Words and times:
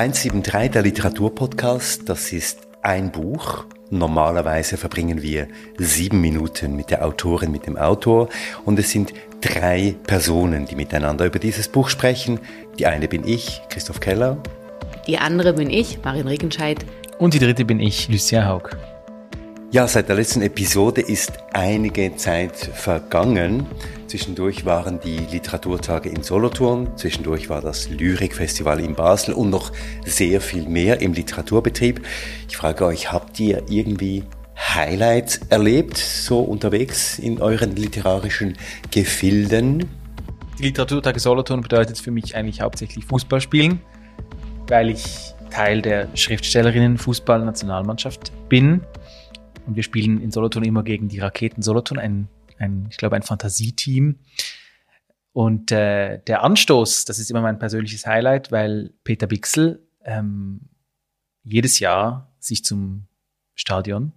173, 0.00 0.70
der 0.70 0.80
Literaturpodcast, 0.80 2.08
das 2.08 2.32
ist 2.32 2.60
ein 2.80 3.12
Buch. 3.12 3.66
Normalerweise 3.90 4.78
verbringen 4.78 5.20
wir 5.20 5.46
sieben 5.76 6.22
Minuten 6.22 6.74
mit 6.74 6.88
der 6.90 7.04
Autorin, 7.04 7.52
mit 7.52 7.66
dem 7.66 7.76
Autor 7.76 8.30
und 8.64 8.78
es 8.78 8.90
sind 8.92 9.12
drei 9.42 9.94
Personen, 10.06 10.64
die 10.64 10.74
miteinander 10.74 11.26
über 11.26 11.38
dieses 11.38 11.68
Buch 11.68 11.90
sprechen. 11.90 12.40
Die 12.78 12.86
eine 12.86 13.08
bin 13.08 13.28
ich, 13.28 13.60
Christoph 13.68 14.00
Keller. 14.00 14.38
Die 15.06 15.18
andere 15.18 15.52
bin 15.52 15.68
ich, 15.68 15.98
Marin 16.02 16.28
Regenscheid. 16.28 16.78
Und 17.18 17.34
die 17.34 17.38
dritte 17.38 17.66
bin 17.66 17.78
ich, 17.78 18.08
Lucia 18.08 18.46
Haug. 18.46 18.70
Ja, 19.70 19.86
seit 19.86 20.08
der 20.08 20.16
letzten 20.16 20.40
Episode 20.40 21.02
ist 21.02 21.34
einige 21.52 22.16
Zeit 22.16 22.56
vergangen. 22.56 23.66
Zwischendurch 24.10 24.64
waren 24.64 24.98
die 24.98 25.18
Literaturtage 25.18 26.08
in 26.08 26.24
Solothurn, 26.24 26.96
zwischendurch 26.96 27.48
war 27.48 27.60
das 27.60 27.88
Lyrikfestival 27.90 28.80
in 28.80 28.96
Basel 28.96 29.34
und 29.34 29.50
noch 29.50 29.70
sehr 30.04 30.40
viel 30.40 30.68
mehr 30.68 31.00
im 31.00 31.12
Literaturbetrieb. 31.12 32.04
Ich 32.48 32.56
frage 32.56 32.86
euch, 32.86 33.12
habt 33.12 33.38
ihr 33.38 33.62
irgendwie 33.68 34.24
Highlights 34.58 35.42
erlebt, 35.50 35.96
so 35.96 36.40
unterwegs 36.40 37.20
in 37.20 37.40
euren 37.40 37.76
literarischen 37.76 38.58
Gefilden? 38.90 39.88
Die 40.58 40.64
Literaturtage 40.64 41.20
Solothurn 41.20 41.60
bedeutet 41.60 41.96
für 41.96 42.10
mich 42.10 42.34
eigentlich 42.34 42.62
hauptsächlich 42.62 43.04
Fußball 43.04 43.40
spielen, 43.40 43.80
weil 44.66 44.90
ich 44.90 45.36
Teil 45.50 45.82
der 45.82 46.08
Schriftstellerinnen 46.16 46.98
Fußballnationalmannschaft 46.98 48.32
bin. 48.48 48.80
Und 49.68 49.76
wir 49.76 49.84
spielen 49.84 50.20
in 50.20 50.32
Solothurn 50.32 50.64
immer 50.64 50.82
gegen 50.82 51.06
die 51.06 51.20
Raketen 51.20 51.62
Solothurn, 51.62 52.00
ein 52.00 52.28
ein, 52.60 52.86
ich 52.90 52.96
glaube, 52.96 53.16
ein 53.16 53.22
Fantasieteam. 53.22 54.16
Und 55.32 55.72
äh, 55.72 56.18
der 56.26 56.42
Anstoß, 56.42 57.04
das 57.04 57.18
ist 57.18 57.30
immer 57.30 57.40
mein 57.40 57.58
persönliches 57.58 58.06
Highlight, 58.06 58.52
weil 58.52 58.92
Peter 59.04 59.26
Bixel 59.26 59.86
ähm, 60.04 60.60
jedes 61.44 61.78
Jahr 61.78 62.32
sich 62.38 62.64
zum 62.64 63.06
Stadion 63.54 64.12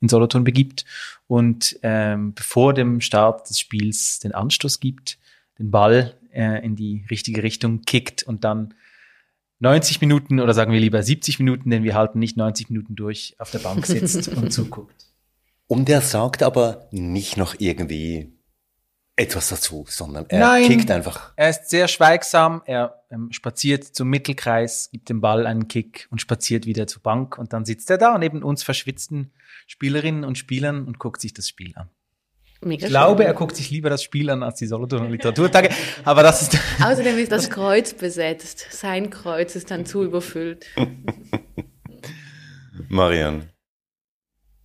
in 0.00 0.08
Solothurn 0.08 0.44
begibt 0.44 0.84
und 1.26 1.78
ähm, 1.82 2.32
bevor 2.34 2.72
dem 2.72 3.00
Start 3.00 3.50
des 3.50 3.58
Spiels 3.58 4.20
den 4.20 4.32
Anstoß 4.32 4.80
gibt, 4.80 5.18
den 5.58 5.70
Ball 5.70 6.14
äh, 6.32 6.64
in 6.64 6.76
die 6.76 7.04
richtige 7.10 7.42
Richtung 7.42 7.82
kickt 7.82 8.22
und 8.22 8.44
dann 8.44 8.74
90 9.60 10.00
Minuten 10.00 10.38
oder 10.38 10.54
sagen 10.54 10.72
wir 10.72 10.78
lieber 10.80 11.02
70 11.02 11.40
Minuten, 11.40 11.70
denn 11.70 11.82
wir 11.82 11.94
halten 11.94 12.20
nicht 12.20 12.36
90 12.36 12.70
Minuten 12.70 12.94
durch, 12.94 13.34
auf 13.38 13.50
der 13.50 13.58
Bank 13.58 13.84
sitzt 13.86 14.28
und 14.28 14.52
zuguckt. 14.52 15.07
Und 15.68 15.88
der 15.88 16.00
sagt 16.00 16.42
aber 16.42 16.88
nicht 16.90 17.36
noch 17.36 17.54
irgendwie 17.58 18.32
etwas 19.16 19.50
dazu, 19.50 19.84
sondern 19.88 20.26
er 20.28 20.38
Nein, 20.38 20.66
kickt 20.66 20.90
einfach. 20.90 21.32
Er 21.36 21.50
ist 21.50 21.68
sehr 21.68 21.88
schweigsam, 21.88 22.62
er 22.64 23.02
ähm, 23.10 23.30
spaziert 23.32 23.84
zum 23.84 24.08
Mittelkreis, 24.08 24.90
gibt 24.90 25.10
dem 25.10 25.20
Ball 25.20 25.46
einen 25.46 25.68
Kick 25.68 26.08
und 26.10 26.20
spaziert 26.20 26.66
wieder 26.66 26.86
zur 26.86 27.02
Bank 27.02 27.36
und 27.36 27.52
dann 27.52 27.64
sitzt 27.64 27.90
er 27.90 27.98
da 27.98 28.16
neben 28.16 28.42
uns 28.42 28.62
verschwitzten 28.62 29.32
Spielerinnen 29.66 30.24
und 30.24 30.38
Spielern 30.38 30.86
und 30.86 30.98
guckt 30.98 31.20
sich 31.20 31.34
das 31.34 31.48
Spiel 31.48 31.72
an. 31.76 31.90
Mega 32.60 32.86
ich 32.86 32.90
glaube, 32.90 33.24
er 33.24 33.34
guckt 33.34 33.56
sich 33.56 33.70
lieber 33.70 33.90
das 33.90 34.02
Spiel 34.02 34.30
an 34.30 34.42
als 34.42 34.58
die 34.58 34.66
Solothurner 34.66 35.10
Literaturtage, 35.10 35.68
aber 36.04 36.22
das 36.22 36.42
ist... 36.42 36.58
Außerdem 36.82 37.18
ist 37.18 37.30
das 37.30 37.50
Kreuz 37.50 37.92
besetzt. 37.92 38.66
Sein 38.70 39.10
Kreuz 39.10 39.54
ist 39.54 39.70
dann 39.70 39.84
zu 39.84 40.02
überfüllt. 40.02 40.66
Marianne. 42.88 43.48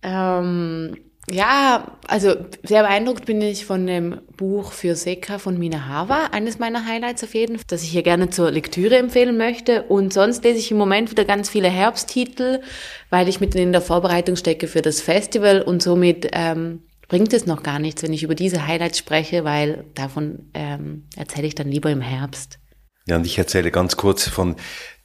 Ähm, 0.04 0.96
ja, 1.30 1.96
also 2.06 2.36
sehr 2.62 2.82
beeindruckt 2.82 3.24
bin 3.24 3.40
ich 3.40 3.64
von 3.64 3.86
dem 3.86 4.20
Buch 4.36 4.72
für 4.72 4.94
Seka 4.94 5.38
von 5.38 5.58
Mina 5.58 5.88
Hava, 5.88 6.26
eines 6.32 6.58
meiner 6.58 6.84
Highlights 6.84 7.24
auf 7.24 7.34
jeden 7.34 7.56
Fall, 7.56 7.64
das 7.68 7.82
ich 7.82 7.88
hier 7.88 8.02
gerne 8.02 8.28
zur 8.28 8.50
Lektüre 8.50 8.98
empfehlen 8.98 9.38
möchte. 9.38 9.84
Und 9.84 10.12
sonst 10.12 10.44
lese 10.44 10.58
ich 10.58 10.70
im 10.70 10.76
Moment 10.76 11.10
wieder 11.10 11.24
ganz 11.24 11.48
viele 11.48 11.68
Herbsttitel, 11.70 12.60
weil 13.08 13.28
ich 13.28 13.40
mitten 13.40 13.56
in 13.56 13.72
der 13.72 13.80
Vorbereitung 13.80 14.36
stecke 14.36 14.68
für 14.68 14.82
das 14.82 15.00
Festival 15.00 15.62
und 15.62 15.82
somit 15.82 16.28
ähm, 16.32 16.82
bringt 17.08 17.32
es 17.32 17.46
noch 17.46 17.62
gar 17.62 17.78
nichts, 17.78 18.02
wenn 18.02 18.12
ich 18.12 18.22
über 18.22 18.34
diese 18.34 18.66
Highlights 18.66 18.98
spreche, 18.98 19.44
weil 19.44 19.86
davon 19.94 20.50
ähm, 20.52 21.08
erzähle 21.16 21.46
ich 21.46 21.54
dann 21.54 21.68
lieber 21.68 21.90
im 21.90 22.02
Herbst. 22.02 22.58
Ja, 23.06 23.16
und 23.16 23.26
ich 23.26 23.38
erzähle 23.38 23.70
ganz 23.70 23.96
kurz 23.96 24.28
von 24.28 24.56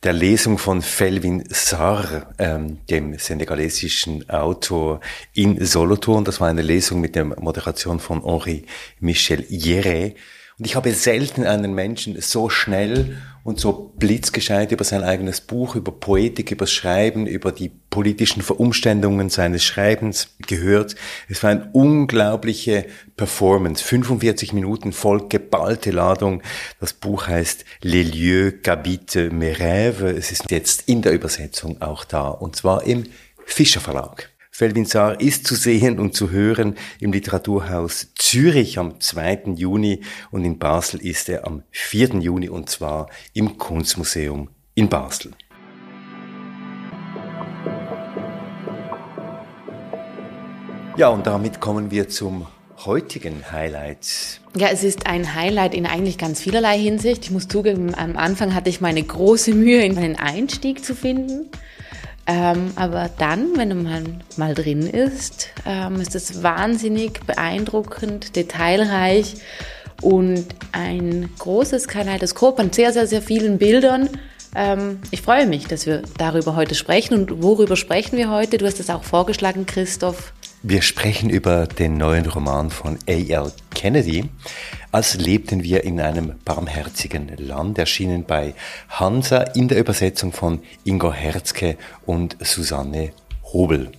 der 0.04 0.14
Lesung 0.14 0.58
von 0.58 0.82
Felvin 0.82 1.44
Sarr, 1.50 2.34
ähm, 2.38 2.80
dem 2.90 3.18
senegalesischen 3.18 4.30
Autor 4.30 5.02
in 5.34 5.66
Solothurn. 5.66 6.24
Das 6.24 6.40
war 6.40 6.48
eine 6.48 6.62
Lesung 6.62 7.02
mit 7.02 7.16
der 7.16 7.26
Moderation 7.26 8.00
von 8.00 8.24
Henri 8.24 8.66
Michel 9.00 9.46
Jere. 9.50 10.14
Und 10.58 10.66
ich 10.66 10.76
habe 10.76 10.94
selten 10.94 11.46
einen 11.46 11.74
Menschen 11.74 12.20
so 12.22 12.50
schnell 12.50 13.18
und 13.50 13.60
so 13.60 13.92
blitzgescheit 13.98 14.72
über 14.72 14.84
sein 14.84 15.04
eigenes 15.04 15.42
Buch, 15.42 15.76
über 15.76 15.92
Poetik, 15.92 16.52
über 16.52 16.68
Schreiben, 16.68 17.26
über 17.26 17.52
die 17.52 17.70
politischen 17.90 18.44
Verumständungen 18.44 19.30
seines 19.30 19.64
Schreibens 19.64 20.36
gehört. 20.46 20.96
Es 21.28 21.42
war 21.42 21.50
eine 21.50 21.70
unglaubliche 21.74 22.86
Performance. 23.18 23.84
45 23.84 24.54
Minuten 24.54 24.94
voll 24.94 25.28
geballte 25.28 25.90
Ladung. 25.90 26.44
Das 26.80 26.94
Buch 26.94 27.28
heißt 27.28 27.66
Les 27.82 28.04
lieux 28.04 28.62
qu'habitent 28.62 29.34
mes 29.34 29.58
rêves. 29.58 30.16
Es 30.16 30.32
ist 30.32 30.52
jetzt 30.52 30.88
in 30.88 31.02
der 31.02 31.14
Übersetzung 31.14 31.82
auch 31.82 32.06
da. 32.06 32.28
Und 32.28 32.56
zwar 32.56 32.84
im 32.84 33.06
Fischer 33.46 33.82
Verlag. 33.82 34.30
Felvin 34.60 34.84
Saar 34.84 35.22
ist 35.22 35.48
zu 35.48 35.56
sehen 35.56 36.00
und 36.00 36.14
zu 36.16 36.32
hören 36.32 36.76
im 37.00 37.14
Literaturhaus 37.14 38.08
Zürich 38.16 38.78
am 38.78 39.00
2. 39.00 39.54
Juni 39.56 40.02
und 40.32 40.44
in 40.44 40.60
Basel 40.60 41.00
ist 41.00 41.30
er 41.30 41.48
am 41.48 41.64
4. 41.72 42.16
Juni 42.16 42.50
und 42.50 42.70
zwar 42.70 43.08
im 43.32 43.58
Kunstmuseum 43.58 44.50
in 44.76 44.90
Basel. 44.90 45.32
Ja, 50.98 51.08
und 51.08 51.26
damit 51.26 51.62
kommen 51.62 51.90
wir 51.90 52.10
zum 52.10 52.46
heutigen 52.86 53.50
Highlight. 53.54 54.42
Ja, 54.58 54.68
es 54.68 54.84
ist 54.84 55.08
ein 55.08 55.36
Highlight 55.36 55.74
in 55.74 55.86
eigentlich 55.86 56.18
ganz 56.18 56.42
vielerlei 56.42 56.78
Hinsicht. 56.78 57.24
Ich 57.24 57.32
muss 57.32 57.48
zugeben, 57.48 57.96
am 57.96 58.18
Anfang 58.18 58.54
hatte 58.54 58.70
ich 58.70 58.82
meine 58.82 59.02
große 59.02 59.54
Mühe, 59.54 59.86
in 59.86 59.98
einen 59.98 60.18
Einstieg 60.18 60.84
zu 60.84 60.96
finden. 60.96 61.50
Ähm, 62.30 62.74
aber 62.76 63.10
dann, 63.18 63.58
wenn 63.58 63.82
man 63.82 64.24
mal 64.38 64.54
drin 64.54 64.84
ist, 64.84 65.50
ähm, 65.66 66.00
ist 66.00 66.14
es 66.14 66.44
wahnsinnig 66.44 67.26
beeindruckend, 67.26 68.36
detailreich 68.36 69.38
und 70.04 70.46
ein 70.72 71.32
großes 71.40 71.88
Kaleidoskop 71.88 72.60
an 72.60 72.72
sehr, 72.72 72.94
sehr, 72.94 73.08
sehr 73.08 73.24
vielen 73.24 73.58
Bildern. 73.58 74.10
Ähm, 74.56 75.00
ich 75.10 75.24
freue 75.24 75.48
mich, 75.48 75.66
dass 75.66 75.88
wir 75.88 76.04
darüber 76.20 76.56
heute 76.56 76.76
sprechen. 76.76 77.16
Und 77.16 77.42
worüber 77.42 77.76
sprechen 77.76 78.16
wir 78.16 78.30
heute? 78.30 78.60
Du 78.60 78.68
hast 78.68 78.80
es 78.80 78.92
auch 78.92 79.04
vorgeschlagen, 79.04 79.66
Christoph. 79.66 80.32
Wir 80.62 80.82
sprechen 80.82 81.30
über 81.30 81.68
den 81.68 81.96
neuen 81.96 82.26
Roman 82.26 82.70
von 82.70 83.00
A.L. 83.08 83.54
Kennedy. 83.74 84.30
Als 84.92 85.16
lebten 85.16 85.64
wir 85.64 85.86
in 85.86 86.02
einem 86.02 86.38
barmherzigen 86.44 87.30
Land, 87.38 87.78
erschienen 87.78 88.26
bei 88.26 88.54
Hansa 88.90 89.42
in 89.42 89.70
der 89.70 89.80
Übersetzung 89.80 90.34
von 90.34 90.62
Ingo 90.84 91.14
Herzke 91.14 91.78
und 92.06 92.36
Susanne 92.42 93.12
Hobel. 93.54 93.90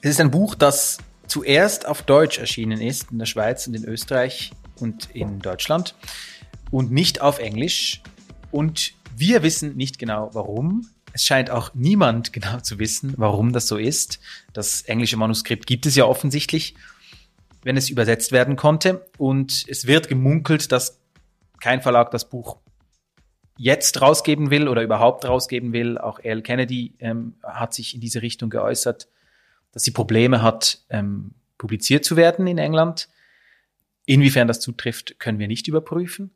Es 0.00 0.12
ist 0.12 0.20
ein 0.20 0.30
Buch, 0.30 0.54
das 0.54 0.96
zuerst 1.26 1.86
auf 1.86 2.00
Deutsch 2.00 2.38
erschienen 2.38 2.80
ist, 2.80 3.12
in 3.12 3.18
der 3.18 3.26
Schweiz 3.26 3.66
und 3.66 3.74
in 3.74 3.84
Österreich 3.84 4.52
und 4.80 5.10
in 5.12 5.40
Deutschland 5.40 5.94
und 6.70 6.90
nicht 6.90 7.20
auf 7.20 7.38
Englisch. 7.38 8.00
Und 8.50 8.94
wir 9.14 9.42
wissen 9.42 9.76
nicht 9.76 9.98
genau 9.98 10.30
warum. 10.32 10.88
Es 11.16 11.24
scheint 11.24 11.48
auch 11.48 11.72
niemand 11.72 12.32
genau 12.34 12.60
zu 12.60 12.78
wissen, 12.78 13.14
warum 13.16 13.54
das 13.54 13.68
so 13.68 13.78
ist. 13.78 14.20
Das 14.52 14.82
englische 14.82 15.16
Manuskript 15.16 15.66
gibt 15.66 15.86
es 15.86 15.96
ja 15.96 16.04
offensichtlich, 16.04 16.74
wenn 17.62 17.78
es 17.78 17.88
übersetzt 17.88 18.32
werden 18.32 18.56
konnte. 18.56 19.06
Und 19.16 19.64
es 19.66 19.86
wird 19.86 20.08
gemunkelt, 20.08 20.70
dass 20.72 21.00
kein 21.58 21.80
Verlag 21.80 22.10
das 22.10 22.28
Buch 22.28 22.58
jetzt 23.56 24.02
rausgeben 24.02 24.50
will 24.50 24.68
oder 24.68 24.82
überhaupt 24.82 25.24
rausgeben 25.24 25.72
will. 25.72 25.96
Auch 25.96 26.20
Al 26.22 26.42
Kennedy 26.42 26.92
ähm, 26.98 27.36
hat 27.42 27.72
sich 27.72 27.94
in 27.94 28.02
diese 28.02 28.20
Richtung 28.20 28.50
geäußert, 28.50 29.08
dass 29.72 29.84
sie 29.84 29.92
Probleme 29.92 30.42
hat, 30.42 30.82
ähm, 30.90 31.32
publiziert 31.56 32.04
zu 32.04 32.16
werden 32.16 32.46
in 32.46 32.58
England. 32.58 33.08
Inwiefern 34.04 34.48
das 34.48 34.60
zutrifft, 34.60 35.18
können 35.18 35.38
wir 35.38 35.48
nicht 35.48 35.66
überprüfen. 35.66 36.35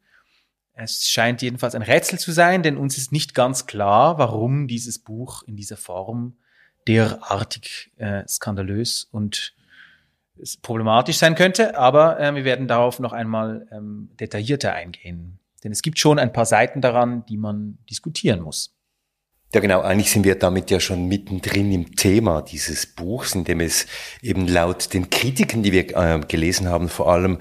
Es 0.82 1.09
scheint 1.09 1.43
jedenfalls 1.43 1.75
ein 1.75 1.82
Rätsel 1.82 2.19
zu 2.19 2.32
sein, 2.32 2.62
denn 2.62 2.79
uns 2.79 2.97
ist 2.97 3.12
nicht 3.12 3.35
ganz 3.35 3.67
klar, 3.67 4.17
warum 4.17 4.67
dieses 4.67 4.99
Buch 4.99 5.43
in 5.43 5.55
dieser 5.55 5.77
Form 5.77 6.38
derartig 6.88 7.93
äh, 7.99 8.27
skandalös 8.27 9.05
und 9.05 9.55
problematisch 10.62 11.19
sein 11.19 11.35
könnte. 11.35 11.77
Aber 11.77 12.19
äh, 12.19 12.35
wir 12.35 12.44
werden 12.44 12.67
darauf 12.67 12.99
noch 12.99 13.12
einmal 13.12 13.69
ähm, 13.71 14.11
detaillierter 14.19 14.73
eingehen. 14.73 15.38
Denn 15.62 15.73
es 15.73 15.82
gibt 15.82 15.99
schon 15.99 16.19
ein 16.19 16.32
paar 16.32 16.47
Seiten 16.47 16.81
daran, 16.81 17.26
die 17.26 17.37
man 17.37 17.76
diskutieren 17.91 18.41
muss. 18.41 18.75
Ja, 19.52 19.58
genau. 19.58 19.81
Eigentlich 19.81 20.12
sind 20.12 20.23
wir 20.23 20.37
damit 20.37 20.70
ja 20.70 20.79
schon 20.79 21.08
mittendrin 21.08 21.73
im 21.73 21.97
Thema 21.97 22.41
dieses 22.41 22.87
Buchs, 22.87 23.35
in 23.35 23.43
dem 23.43 23.58
es 23.58 23.87
eben 24.23 24.47
laut 24.47 24.94
den 24.94 25.11
Kritiken, 25.11 25.64
die 25.64 25.73
wir 25.73 25.97
äh, 25.97 26.20
gelesen 26.20 26.69
haben, 26.69 26.88
vor 26.88 27.11
allem 27.11 27.38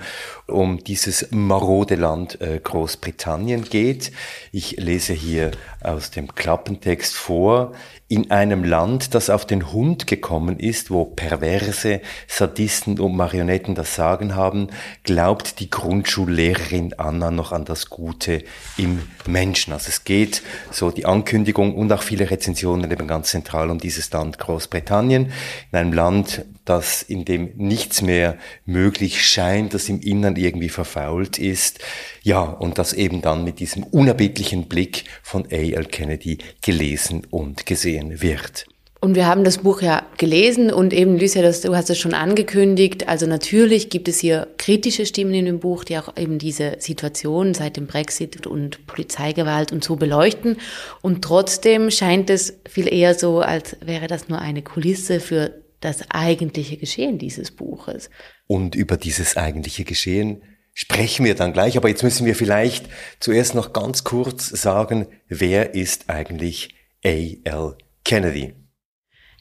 um 0.47 0.83
dieses 0.83 1.27
marode 1.29 1.93
Land 1.93 2.41
äh, 2.41 2.59
Großbritannien 2.63 3.63
geht. 3.63 4.11
Ich 4.51 4.77
lese 4.77 5.13
hier 5.13 5.51
aus 5.83 6.09
dem 6.09 6.33
Klappentext 6.33 7.13
vor 7.13 7.73
in 8.09 8.31
einem 8.31 8.63
Land, 8.63 9.13
das 9.13 9.29
auf 9.29 9.45
den 9.45 9.71
Hund 9.71 10.07
gekommen 10.07 10.59
ist, 10.59 10.89
wo 10.89 11.05
perverse 11.05 12.01
Sadisten 12.27 12.99
und 12.99 13.15
Marionetten 13.15 13.75
das 13.75 13.93
Sagen 13.93 14.35
haben, 14.35 14.69
glaubt 15.03 15.59
die 15.59 15.69
Grundschullehrerin 15.69 16.95
Anna 16.97 17.29
noch 17.29 17.51
an 17.51 17.65
das 17.65 17.91
Gute 17.91 18.43
im 18.77 19.03
Menschen. 19.27 19.73
Also 19.73 19.89
es 19.89 20.05
geht 20.05 20.41
so 20.71 20.89
die 20.89 21.05
Ankündigung 21.05 21.75
und 21.75 21.93
auch 21.93 22.01
viele 22.01 22.31
Rezensionen 22.31 22.89
eben 22.89 23.07
ganz 23.07 23.29
zentral 23.29 23.69
um 23.69 23.77
dieses 23.77 24.11
Land 24.11 24.39
Großbritannien, 24.39 25.31
in 25.71 25.77
einem 25.77 25.93
Land, 25.93 26.45
das 26.69 27.01
in 27.01 27.25
dem 27.25 27.51
nichts 27.57 28.01
mehr 28.01 28.37
möglich 28.65 29.25
scheint, 29.25 29.73
das 29.73 29.89
im 29.89 30.01
Innern 30.01 30.35
irgendwie 30.35 30.69
verfault 30.69 31.39
ist. 31.39 31.79
Ja, 32.21 32.41
und 32.43 32.77
das 32.77 32.93
eben 32.93 33.21
dann 33.21 33.43
mit 33.43 33.59
diesem 33.59 33.83
unerbittlichen 33.83 34.67
Blick 34.67 35.05
von 35.23 35.45
A.L. 35.51 35.85
Kennedy 35.85 36.37
gelesen 36.61 37.25
und 37.29 37.65
gesehen 37.65 38.21
wird. 38.21 38.65
Und 39.01 39.15
wir 39.15 39.27
haben 39.27 39.45
das 39.45 39.59
Buch 39.59 39.81
ja 39.81 40.05
gelesen 40.17 40.73
und 40.73 40.91
eben, 40.91 41.17
Lucia, 41.17 41.41
das, 41.41 41.61
du 41.61 41.73
hast 41.73 41.89
es 41.89 41.97
schon 41.97 42.13
angekündigt. 42.13 43.07
Also 43.07 43.27
natürlich 43.27 43.89
gibt 43.89 44.09
es 44.09 44.19
hier 44.19 44.47
kritische 44.57 45.05
Stimmen 45.05 45.33
in 45.33 45.45
dem 45.45 45.59
Buch, 45.59 45.85
die 45.85 45.97
auch 45.97 46.17
eben 46.17 46.37
diese 46.37 46.75
Situation 46.79 47.53
seit 47.53 47.77
dem 47.77 47.87
Brexit 47.87 48.45
und 48.45 48.85
Polizeigewalt 48.87 49.71
und 49.71 49.85
so 49.85 49.95
beleuchten. 49.95 50.57
Und 51.01 51.23
trotzdem 51.23 51.91
scheint 51.91 52.29
es 52.29 52.55
viel 52.67 52.93
eher 52.93 53.15
so, 53.15 53.39
als 53.39 53.77
wäre 53.79 54.07
das 54.07 54.27
nur 54.27 54.39
eine 54.39 54.63
Kulisse 54.63 55.21
für 55.21 55.53
das 55.79 56.09
eigentliche 56.09 56.77
Geschehen 56.77 57.17
dieses 57.17 57.51
Buches. 57.51 58.09
Und 58.47 58.75
über 58.75 58.97
dieses 58.97 59.37
eigentliche 59.37 59.83
Geschehen 59.83 60.43
sprechen 60.73 61.25
wir 61.25 61.35
dann 61.35 61.53
gleich. 61.53 61.77
Aber 61.77 61.89
jetzt 61.89 62.03
müssen 62.03 62.25
wir 62.25 62.35
vielleicht 62.35 62.87
zuerst 63.19 63.55
noch 63.55 63.73
ganz 63.73 64.03
kurz 64.03 64.49
sagen, 64.49 65.07
wer 65.27 65.73
ist 65.75 66.09
eigentlich 66.09 66.75
A.L. 67.03 67.75
Kennedy? 68.03 68.53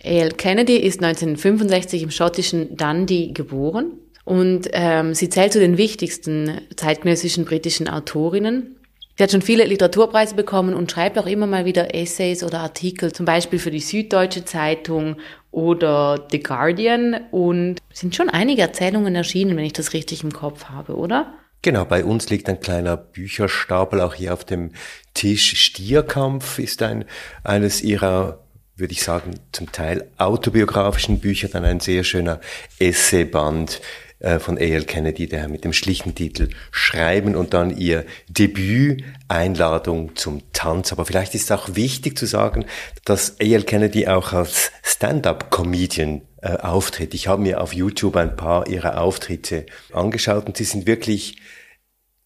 A.L. 0.04 0.32
Kennedy 0.32 0.76
ist 0.76 1.02
1965 1.02 2.02
im 2.02 2.10
schottischen 2.10 2.76
Dundee 2.76 3.32
geboren 3.32 3.92
und 4.24 4.68
ähm, 4.72 5.14
sie 5.14 5.28
zählt 5.28 5.52
zu 5.52 5.58
den 5.58 5.78
wichtigsten 5.78 6.60
zeitgenössischen 6.76 7.44
britischen 7.44 7.88
Autorinnen. 7.88 8.78
Sie 9.16 9.24
hat 9.24 9.32
schon 9.32 9.42
viele 9.42 9.64
Literaturpreise 9.64 10.36
bekommen 10.36 10.74
und 10.74 10.92
schreibt 10.92 11.18
auch 11.18 11.26
immer 11.26 11.48
mal 11.48 11.64
wieder 11.64 11.92
Essays 11.92 12.44
oder 12.44 12.60
Artikel, 12.60 13.12
zum 13.12 13.26
Beispiel 13.26 13.58
für 13.58 13.72
die 13.72 13.80
Süddeutsche 13.80 14.44
Zeitung 14.44 15.16
oder 15.50 16.26
The 16.30 16.40
Guardian. 16.40 17.28
Und 17.30 17.78
sind 17.92 18.14
schon 18.14 18.28
einige 18.28 18.62
Erzählungen 18.62 19.14
erschienen, 19.14 19.56
wenn 19.56 19.64
ich 19.64 19.72
das 19.72 19.92
richtig 19.92 20.22
im 20.22 20.32
Kopf 20.32 20.64
habe, 20.66 20.96
oder? 20.96 21.34
Genau, 21.62 21.84
bei 21.84 22.04
uns 22.04 22.30
liegt 22.30 22.48
ein 22.48 22.60
kleiner 22.60 22.96
Bücherstapel 22.96 24.00
auch 24.00 24.14
hier 24.14 24.32
auf 24.32 24.44
dem 24.44 24.72
Tisch. 25.14 25.56
Stierkampf 25.56 26.58
ist 26.58 26.82
ein, 26.82 27.04
eines 27.42 27.82
ihrer 27.82 28.44
würde 28.78 28.92
ich 28.92 29.02
sagen, 29.02 29.32
zum 29.52 29.72
Teil 29.72 30.08
autobiografischen 30.18 31.18
Bücher, 31.18 31.48
dann 31.48 31.64
ein 31.64 31.80
sehr 31.80 32.04
schöner 32.04 32.40
Essayband 32.78 33.80
äh, 34.20 34.38
von 34.38 34.58
A.L. 34.58 34.84
Kennedy, 34.84 35.28
der 35.28 35.48
mit 35.48 35.64
dem 35.64 35.72
schlichten 35.72 36.14
Titel 36.14 36.48
Schreiben 36.70 37.36
und 37.36 37.54
dann 37.54 37.76
ihr 37.76 38.04
Debüt 38.28 39.04
Einladung 39.28 40.16
zum 40.16 40.42
Tanz. 40.52 40.92
Aber 40.92 41.04
vielleicht 41.04 41.34
ist 41.34 41.44
es 41.44 41.52
auch 41.52 41.74
wichtig 41.74 42.18
zu 42.18 42.26
sagen, 42.26 42.64
dass 43.04 43.40
A.L. 43.40 43.62
Kennedy 43.62 44.08
auch 44.08 44.32
als 44.32 44.72
Stand-up-Comedian 44.82 46.22
äh, 46.42 46.56
auftritt. 46.56 47.14
Ich 47.14 47.28
habe 47.28 47.42
mir 47.42 47.60
auf 47.60 47.74
YouTube 47.74 48.16
ein 48.16 48.36
paar 48.36 48.68
ihrer 48.68 49.00
Auftritte 49.00 49.66
angeschaut 49.92 50.46
und 50.46 50.56
sie 50.56 50.64
sind 50.64 50.86
wirklich 50.86 51.36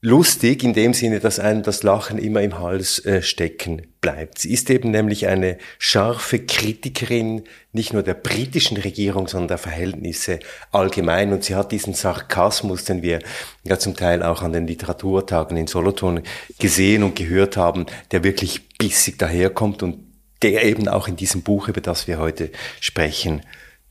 lustig 0.05 0.65
in 0.65 0.75
dem 0.75 0.95
Sinne, 0.95 1.21
dass 1.21 1.39
einem 1.39 1.63
das 1.63 1.85
Lachen 1.85 2.19
immer 2.19 2.43
im 2.43 2.59
Hals 2.59 2.99
äh, 3.07 3.23
stecken 3.23 3.87
bleibt. 4.01 4.41
Sie 4.41 4.53
ist 4.53 4.69
eben 4.69 4.91
nämlich 4.91 5.29
eine 5.29 5.59
scharfe 5.79 6.41
Kritikerin 6.41 7.45
nicht 7.73 7.93
nur 7.93 8.03
der 8.03 8.15
britischen 8.15 8.77
Regierung, 8.77 9.29
sondern 9.29 9.49
der 9.49 9.59
Verhältnisse 9.59 10.41
allgemein. 10.73 11.33
Und 11.33 11.45
sie 11.45 11.55
hat 11.55 11.71
diesen 11.71 11.95
Sarkasmus, 11.95 12.85
den 12.85 13.01
wir 13.01 13.21
ja 13.63 13.79
zum 13.79 13.97
Teil 13.97 14.25
auch 14.25 14.43
an 14.43 14.53
den 14.53 14.67
Literaturtagen 14.67 15.57
in 15.57 15.69
Solothurn 15.69 16.23
gesehen 16.59 17.05
und 17.05 17.15
gehört 17.15 17.57
haben, 17.57 17.87
der 18.11 18.25
wirklich 18.25 18.69
bissig 18.77 19.21
daherkommt 19.21 19.85
und 19.85 20.05
der 20.43 20.65
eben 20.65 20.89
auch 20.89 21.07
in 21.07 21.15
diesem 21.15 21.43
Buch, 21.43 21.69
über 21.69 21.81
das 21.81 22.09
wir 22.09 22.19
heute 22.19 22.51
sprechen, 22.81 23.43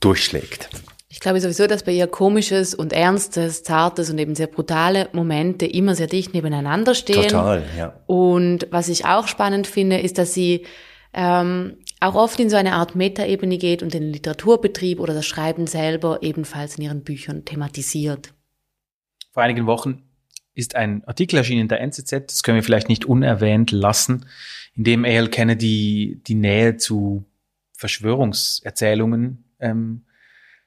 durchschlägt. 0.02 0.70
Ich 1.22 1.24
glaube 1.24 1.40
sowieso, 1.40 1.68
dass 1.68 1.84
bei 1.84 1.92
ihr 1.92 2.08
komisches 2.08 2.74
und 2.74 2.94
ernstes, 2.94 3.62
zartes 3.62 4.10
und 4.10 4.18
eben 4.18 4.34
sehr 4.34 4.48
brutale 4.48 5.08
Momente 5.14 5.68
immer 5.68 5.94
sehr 5.94 6.08
dicht 6.08 6.34
nebeneinander 6.34 6.96
stehen. 6.96 7.30
Total, 7.30 7.64
ja. 7.78 7.94
Und 8.08 8.66
was 8.72 8.90
ich 8.90 9.06
auch 9.06 9.28
spannend 9.28 9.68
finde, 9.68 10.00
ist, 10.00 10.18
dass 10.18 10.34
sie 10.34 10.66
ähm, 11.14 11.78
auch 12.00 12.16
oft 12.16 12.40
in 12.40 12.50
so 12.50 12.58
eine 12.58 12.74
Art 12.74 12.96
Metaebene 12.96 13.60
geht 13.60 13.84
und 13.84 13.94
den 13.94 14.12
Literaturbetrieb 14.12 15.00
oder 15.00 15.14
das 15.14 15.28
Schreiben 15.28 15.68
selber 15.68 16.24
ebenfalls 16.24 16.80
in 16.80 16.86
ihren 16.86 17.04
Büchern 17.04 17.46
thematisiert. 17.46 18.34
Vor 19.32 19.44
einigen 19.44 19.68
Wochen 19.68 20.02
ist 20.56 20.76
ein 20.76 21.04
Artikel 21.06 21.38
erschienen 21.38 21.62
in 21.62 21.68
der 21.68 21.82
NZZ, 21.82 22.10
das 22.30 22.42
können 22.42 22.56
wir 22.56 22.64
vielleicht 22.64 22.90
nicht 22.90 23.06
unerwähnt 23.06 23.70
lassen, 23.70 24.26
in 24.76 24.86
dem 24.86 25.06
A.L. 25.06 25.30
Kennedy 25.30 26.20
die 26.26 26.34
Nähe 26.34 26.78
zu 26.78 27.26
Verschwörungserzählungen 27.74 29.44
ähm, 29.60 30.06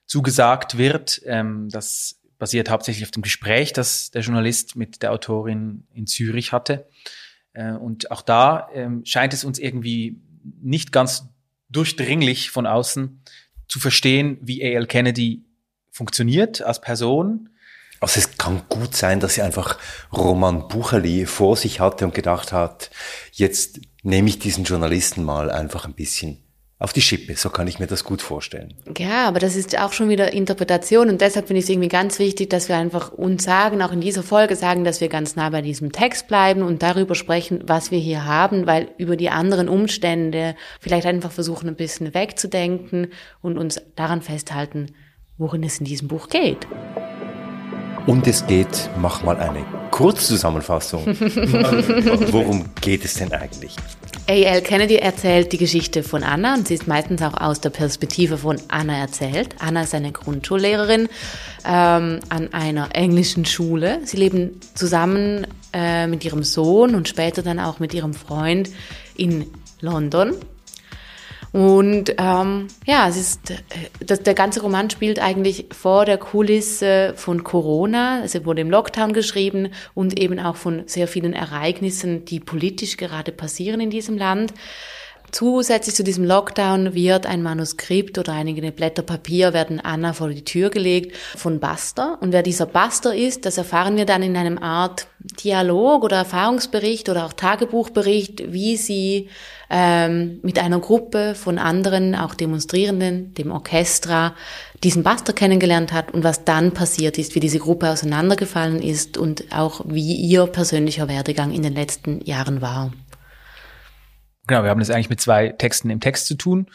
zugesagt 0.07 0.79
wird. 0.79 1.21
Ähm, 1.25 1.69
das 1.71 2.21
basiert 2.39 2.71
hauptsächlich 2.71 3.05
auf 3.05 3.11
dem 3.11 3.23
Gespräch, 3.23 3.73
das 3.73 4.11
der 4.11 4.23
Journalist 4.23 4.77
mit 4.77 5.03
der 5.03 5.13
Autorin 5.13 5.87
in 5.95 6.07
Zürich 6.07 6.53
hatte. 6.53 6.89
Äh, 7.53 7.73
und 7.73 8.11
auch 8.11 8.23
da 8.23 8.69
ähm, 8.75 9.05
scheint 9.05 9.33
es 9.33 9.45
uns 9.45 9.59
irgendwie 9.59 10.21
nicht 10.61 10.93
ganz 10.93 11.29
durchdringlich 11.71 12.51
von 12.51 12.67
außen 12.67 13.23
zu 13.69 13.81
verstehen, 13.81 14.39
wie 14.43 14.63
A.L. 14.63 14.87
Kennedy 14.87 15.45
funktioniert 15.91 16.61
als 16.61 16.81
Person. 16.81 17.51
Also 18.01 18.21
es 18.21 18.37
kann 18.37 18.63
gut 18.69 18.95
sein, 18.95 19.21
dass 19.21 19.35
sie 19.35 19.43
einfach 19.43 19.79
Roman 20.13 20.69
Bucherli 20.69 21.25
vor 21.25 21.57
sich 21.57 21.81
hatte 21.81 22.05
und 22.05 22.15
gedacht 22.15 22.53
hat, 22.53 22.91
jetzt 23.33 23.81
nehme 24.03 24.29
ich 24.29 24.39
diesen 24.39 24.65
Journalisten 24.65 25.25
mal 25.25 25.51
einfach 25.51 25.87
ein 25.87 25.95
bisschen 25.95 26.44
auf 26.85 26.93
die 26.93 27.01
Schippe. 27.01 27.35
So 27.35 27.49
kann 27.49 27.67
ich 27.67 27.81
mir 27.81 27.87
das 27.87 28.05
gut 28.05 28.21
vorstellen. 28.21 28.75
Ja, 28.99 29.27
aber 29.27 29.41
das 29.41 29.57
ist 29.57 29.77
auch 29.81 29.93
schon 29.93 30.11
wieder 30.11 30.35
Interpretation 30.35 31.09
und 31.09 31.23
deshalb 31.23 31.47
finde 31.47 31.59
ich 31.61 31.65
es 31.65 31.71
irgendwie 31.71 31.89
ganz 31.89 32.19
wichtig, 32.19 32.51
dass 32.51 32.69
wir 32.69 32.77
einfach 32.77 33.11
uns 33.11 33.43
sagen, 33.43 33.81
auch 33.81 33.91
in 33.91 34.03
dieser 34.03 34.23
Folge 34.23 34.55
sagen, 34.55 34.85
dass 34.85 35.01
wir 35.01 35.09
ganz 35.09 35.35
nah 35.35 35.49
bei 35.49 35.63
diesem 35.63 35.93
Text 35.93 36.29
bleiben 36.29 36.63
und 36.63 36.83
darüber 36.83 37.15
sprechen, 37.15 37.63
was 37.67 37.91
wir 37.91 37.99
hier 37.99 38.27
haben, 38.27 38.67
weil 38.67 38.91
über 38.99 39.17
die 39.17 39.31
anderen 39.31 39.71
Umstände 39.71 40.55
vielleicht 40.79 41.07
einfach 41.07 41.33
versuchen, 41.33 41.69
ein 41.69 41.77
bisschen 41.77 42.13
wegzudenken 42.13 43.09
und 43.41 43.57
uns 43.57 43.81
daran 43.97 44.21
festhalten, 44.21 44.89
worin 45.39 45.63
es 45.63 45.79
in 45.79 45.87
diesem 45.87 46.09
Buch 46.09 46.29
geht. 46.29 46.67
Und 48.07 48.27
es 48.27 48.47
geht, 48.47 48.91
mach 49.01 49.23
mal 49.23 49.39
eine 49.39 49.65
Kurzzusammenfassung. 49.91 51.07
Worum 52.31 52.67
geht 52.83 53.03
es 53.07 53.15
denn 53.15 53.33
eigentlich? 53.33 53.77
A.L. 54.27 54.63
Kennedy 54.63 54.97
erzählt 54.97 55.53
die 55.53 55.59
Geschichte 55.59 56.03
von 56.03 56.23
Anna 56.23 56.55
und 56.55 56.67
sie 56.67 56.75
ist 56.75 56.87
meistens 56.87 57.21
auch 57.21 57.35
aus 57.35 57.61
der 57.61 57.69
Perspektive 57.69 58.39
von 58.39 58.57
Anna 58.69 58.97
erzählt. 58.97 59.55
Anna 59.59 59.83
ist 59.83 59.95
eine 59.95 60.13
Grundschullehrerin 60.13 61.11
ähm, 61.67 62.21
an 62.31 62.53
einer 62.53 62.97
englischen 62.97 63.45
Schule. 63.45 64.01
Sie 64.05 64.17
leben 64.17 64.61
zusammen 64.75 65.47
äh, 65.75 66.07
mit 66.07 66.25
ihrem 66.25 66.43
Sohn 66.43 66.95
und 66.95 67.07
später 67.07 67.43
dann 67.43 67.61
auch 67.61 67.81
mit 67.81 67.93
ihrem 67.93 68.15
Freund 68.15 68.71
in 69.15 69.45
London. 69.83 70.33
Und 71.55 72.17
ähm, 72.19 72.67
ja, 72.85 73.07
es 73.07 73.17
ist, 73.17 73.51
äh, 73.53 73.55
das, 74.05 74.25
der 74.25 74.35
ganze 74.35 74.61
Roman 74.61 74.91
spielt 74.91 75.21
eigentlich 75.21 75.67
vor 75.71 76.05
der 76.05 76.19
Kulisse 76.19 77.13
von 77.15 77.45
Corona. 77.45 78.25
Es 78.25 78.45
wurde 78.45 78.63
im 78.63 78.71
Lockdown 78.71 79.13
geschrieben 79.13 79.69
und 79.95 80.19
eben 80.19 80.41
auch 80.41 80.57
von 80.57 80.83
sehr 80.87 81.07
vielen 81.07 81.33
Ereignissen, 81.33 82.25
die 82.25 82.41
politisch 82.41 82.97
gerade 82.97 83.31
passieren 83.31 83.81
in 83.81 83.91
diesem 83.91 84.19
Land. 84.19 84.53
Zusätzlich 85.35 85.97
zu 85.97 86.05
diesem 86.05 86.25
Lockdown 86.25 86.95
wird 86.95 87.27
ein 87.27 87.43
Manuskript 87.43 88.19
oder 88.19 88.35
einige 88.35 88.71
Blätter 88.71 89.03
Papier 89.03 89.53
werden 89.53 89.81
Anna 89.81 90.13
vor 90.13 90.29
die 90.29 90.45
Tür 90.45 90.71
gelegt 90.71 91.17
von 91.17 91.59
Buster. 91.59 92.19
Und 92.21 92.33
wer 92.33 92.45
dieser 92.45 92.67
Buster 92.67 93.13
ist, 93.13 93.45
das 93.45 93.59
erfahren 93.59 93.97
wir 93.97 94.07
dann 94.07 94.23
in 94.23 94.37
einem 94.37 94.59
Art 94.59 95.09
Dialog 95.43 96.05
oder 96.05 96.19
Erfahrungsbericht 96.19 97.09
oder 97.09 97.27
auch 97.27 97.33
Tagebuchbericht, 97.33 98.53
wie 98.53 98.77
sie 98.77 99.29
ähm, 99.71 100.39
mit 100.43 100.61
einer 100.61 100.79
Gruppe 100.79 101.35
von 101.35 101.59
anderen, 101.59 102.15
auch 102.15 102.35
Demonstrierenden, 102.35 103.35
dem 103.35 103.51
Orchestra, 103.51 104.37
diesen 104.85 105.03
Buster 105.03 105.33
kennengelernt 105.33 105.93
hat 105.93 106.15
und 106.15 106.23
was 106.23 106.45
dann 106.45 106.71
passiert 106.71 107.19
ist, 107.19 107.35
wie 107.35 107.41
diese 107.41 107.59
Gruppe 107.59 107.91
auseinandergefallen 107.91 108.81
ist 108.81 109.19
und 109.19 109.47
auch 109.53 109.81
wie 109.89 110.15
ihr 110.15 110.47
persönlicher 110.47 111.09
Werdegang 111.09 111.51
in 111.51 111.65
den 111.65 111.75
letzten 111.75 112.25
Jahren 112.25 112.61
war. 112.61 112.93
Genau, 114.47 114.63
wir 114.63 114.71
haben 114.71 114.81
das 114.81 114.91
eigentlich 114.91 115.11
mit 115.11 115.21
zwei 115.21 115.49
Texten 115.51 115.91
im 115.91 116.01
Text 116.01 116.27
zu 116.27 116.35
tun. 116.35 116.67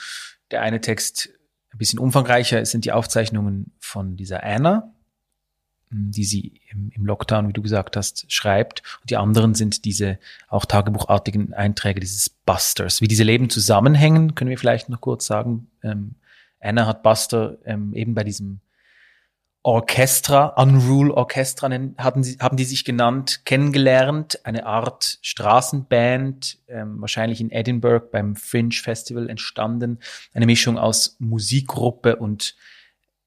Der 0.52 0.62
eine 0.62 0.82
Text 0.82 1.30
ein 1.72 1.78
bisschen 1.78 2.00
umfangreicher 2.00 2.66
sind 2.66 2.86
die 2.86 2.92
Aufzeichnungen 2.92 3.74
von 3.80 4.16
dieser 4.16 4.44
Anna, 4.44 4.92
die 5.92 6.24
sie 6.24 6.62
im, 6.72 6.92
im, 6.94 7.06
Lockdown, 7.06 7.48
wie 7.48 7.54
du 7.54 7.62
gesagt 7.62 7.96
hast, 7.96 8.32
schreibt. 8.32 8.82
Und 9.02 9.10
die 9.10 9.18
anderen 9.18 9.54
sind 9.54 9.86
diese 9.86 10.20
auch 10.48 10.66
tagebuchartigen 10.66 11.54
Einträge 11.54 12.00
dieses 12.00 12.30
Busters. 12.30 13.02
Wie 13.02 13.08
diese 13.08 13.24
Leben 13.24 13.50
zusammenhängen, 13.50 14.36
können 14.36 14.50
wir 14.50 14.58
vielleicht 14.58 14.90
noch 14.90 15.02
kurz 15.02 15.26
sagen. 15.26 15.70
Ähm, 15.84 16.16
Anna 16.60 16.86
hat 16.86 17.04
Buster 17.04 17.58
ähm, 17.66 17.94
eben 17.94 18.14
bei 18.14 18.24
diesem 18.24 18.60
Orchestra, 19.70 20.48
Unrule 20.60 21.14
Orchestra 21.14 21.70
haben, 22.00 22.24
sie, 22.24 22.38
haben 22.40 22.58
die 22.58 22.64
sich 22.64 22.86
genannt, 22.86 23.46
kennengelernt, 23.46 24.44
eine 24.44 24.66
Art 24.66 25.20
Straßenband, 25.22 26.58
ähm, 26.68 27.00
wahrscheinlich 27.00 27.40
in 27.40 27.52
Edinburgh 27.52 28.08
beim 28.12 28.36
Fringe 28.36 28.72
Festival 28.72 29.30
entstanden, 29.30 30.00
eine 30.34 30.48
Mischung 30.48 30.80
aus 30.80 31.18
Musikgruppe 31.20 32.16
und 32.16 32.56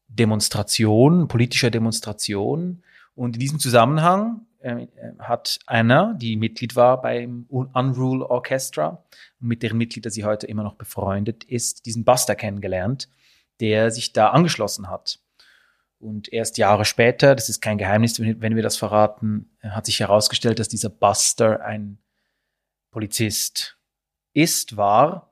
Demonstration, 0.08 1.28
politischer 1.28 1.70
Demonstration. 1.70 2.82
Und 3.14 3.36
in 3.36 3.40
diesem 3.40 3.60
Zusammenhang 3.60 4.40
äh, 4.62 4.88
hat 5.20 5.60
Anna, 5.66 6.14
die 6.14 6.34
Mitglied 6.34 6.74
war 6.74 7.00
beim 7.02 7.46
Unrule 7.50 8.28
Orchestra 8.28 9.04
und 9.40 9.46
mit 9.46 9.62
deren 9.62 9.78
Mitglieder 9.78 10.10
sie 10.10 10.24
heute 10.24 10.48
immer 10.48 10.64
noch 10.64 10.74
befreundet 10.74 11.44
ist, 11.44 11.86
diesen 11.86 12.04
Buster 12.04 12.34
kennengelernt, 12.34 13.08
der 13.60 13.92
sich 13.92 14.12
da 14.12 14.30
angeschlossen 14.30 14.90
hat. 14.90 15.21
Und 16.02 16.32
erst 16.32 16.58
Jahre 16.58 16.84
später, 16.84 17.36
das 17.36 17.48
ist 17.48 17.60
kein 17.60 17.78
Geheimnis, 17.78 18.18
wenn 18.18 18.56
wir 18.56 18.62
das 18.62 18.76
verraten, 18.76 19.50
hat 19.62 19.86
sich 19.86 20.00
herausgestellt, 20.00 20.58
dass 20.58 20.68
dieser 20.68 20.88
Buster 20.88 21.64
ein 21.64 21.98
Polizist 22.90 23.78
ist, 24.32 24.76
war, 24.76 25.30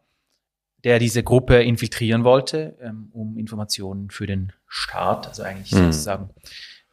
der 0.84 1.00
diese 1.00 1.24
Gruppe 1.24 1.60
infiltrieren 1.60 2.22
wollte, 2.22 2.78
ähm, 2.80 3.10
um 3.12 3.36
Informationen 3.36 4.10
für 4.10 4.26
den 4.26 4.52
Staat, 4.68 5.26
also 5.26 5.42
eigentlich 5.42 5.72
mhm. 5.72 5.86
sozusagen 5.92 6.30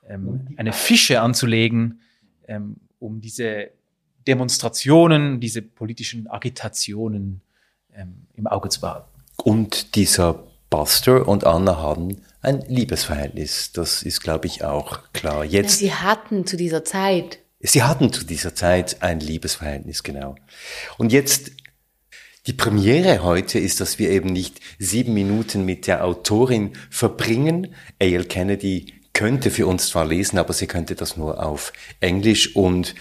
ähm, 0.07 0.47
eine 0.57 0.73
Fische 0.73 1.21
anzulegen, 1.21 2.01
ähm, 2.47 2.77
um 2.97 3.21
diese 3.21 3.69
Demonstrationen, 4.27 5.39
diese 5.39 5.61
politischen 5.61 6.27
Agitationen 6.27 7.41
ähm, 7.93 8.25
im 8.33 8.47
Auge 8.47 8.69
zu 8.69 8.81
behalten. 8.81 9.07
Und 9.37 9.95
dieser 9.95 10.43
Buster 10.69 11.27
und 11.27 11.45
Anna 11.45 11.77
haben 11.77 12.21
ein 12.41 12.61
Liebesverhältnis. 12.67 13.71
Das 13.71 14.03
ist, 14.03 14.21
glaube 14.21 14.47
ich, 14.47 14.63
auch 14.63 14.99
klar. 15.13 15.45
Jetzt. 15.45 15.79
Sie 15.79 15.93
hatten 15.93 16.45
zu 16.45 16.57
dieser 16.57 16.83
Zeit. 16.83 17.39
Sie 17.59 17.83
hatten 17.83 18.13
zu 18.13 18.23
dieser 18.23 18.53
Zeit 18.53 19.01
ein 19.01 19.19
Liebesverhältnis, 19.19 20.03
genau. 20.03 20.35
Und 20.97 21.11
jetzt 21.11 21.51
die 22.45 22.53
Premiere 22.53 23.23
heute 23.23 23.59
ist, 23.59 23.81
dass 23.81 23.99
wir 23.99 24.09
eben 24.09 24.29
nicht 24.29 24.61
sieben 24.79 25.13
Minuten 25.13 25.65
mit 25.65 25.87
der 25.87 26.05
Autorin 26.05 26.73
verbringen. 26.89 27.75
A.L. 27.99 28.25
Kennedy 28.25 28.93
könnte 29.11 29.51
für 29.51 29.67
uns 29.67 29.89
zwar 29.89 30.05
lesen, 30.05 30.37
aber 30.37 30.53
sie 30.53 30.67
könnte 30.67 30.95
das 30.95 31.17
nur 31.17 31.43
auf 31.43 31.73
Englisch 31.99 32.55
und 32.55 32.95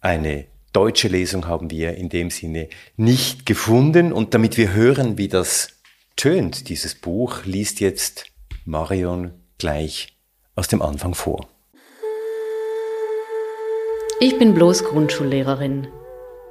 eine 0.00 0.44
deutsche 0.72 1.08
Lesung 1.08 1.48
haben 1.48 1.70
wir 1.70 1.94
in 1.96 2.10
dem 2.10 2.30
Sinne 2.30 2.68
nicht 2.96 3.46
gefunden. 3.46 4.12
Und 4.12 4.34
damit 4.34 4.58
wir 4.58 4.74
hören, 4.74 5.16
wie 5.16 5.28
das 5.28 5.68
tönt, 6.16 6.68
dieses 6.68 6.94
Buch, 6.94 7.44
liest 7.44 7.80
jetzt 7.80 8.26
Marion 8.64 9.32
gleich 9.58 10.16
aus 10.54 10.68
dem 10.68 10.82
Anfang 10.82 11.14
vor. 11.14 11.48
Ich 14.18 14.38
bin 14.38 14.54
bloß 14.54 14.84
Grundschullehrerin. 14.84 15.88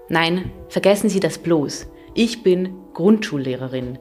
Nein, 0.08 0.52
vergessen 0.70 1.10
Sie 1.10 1.20
das 1.20 1.40
bloß. 1.40 1.88
Ich 2.14 2.44
bin 2.44 2.76
Grundschullehrerin. 2.94 3.98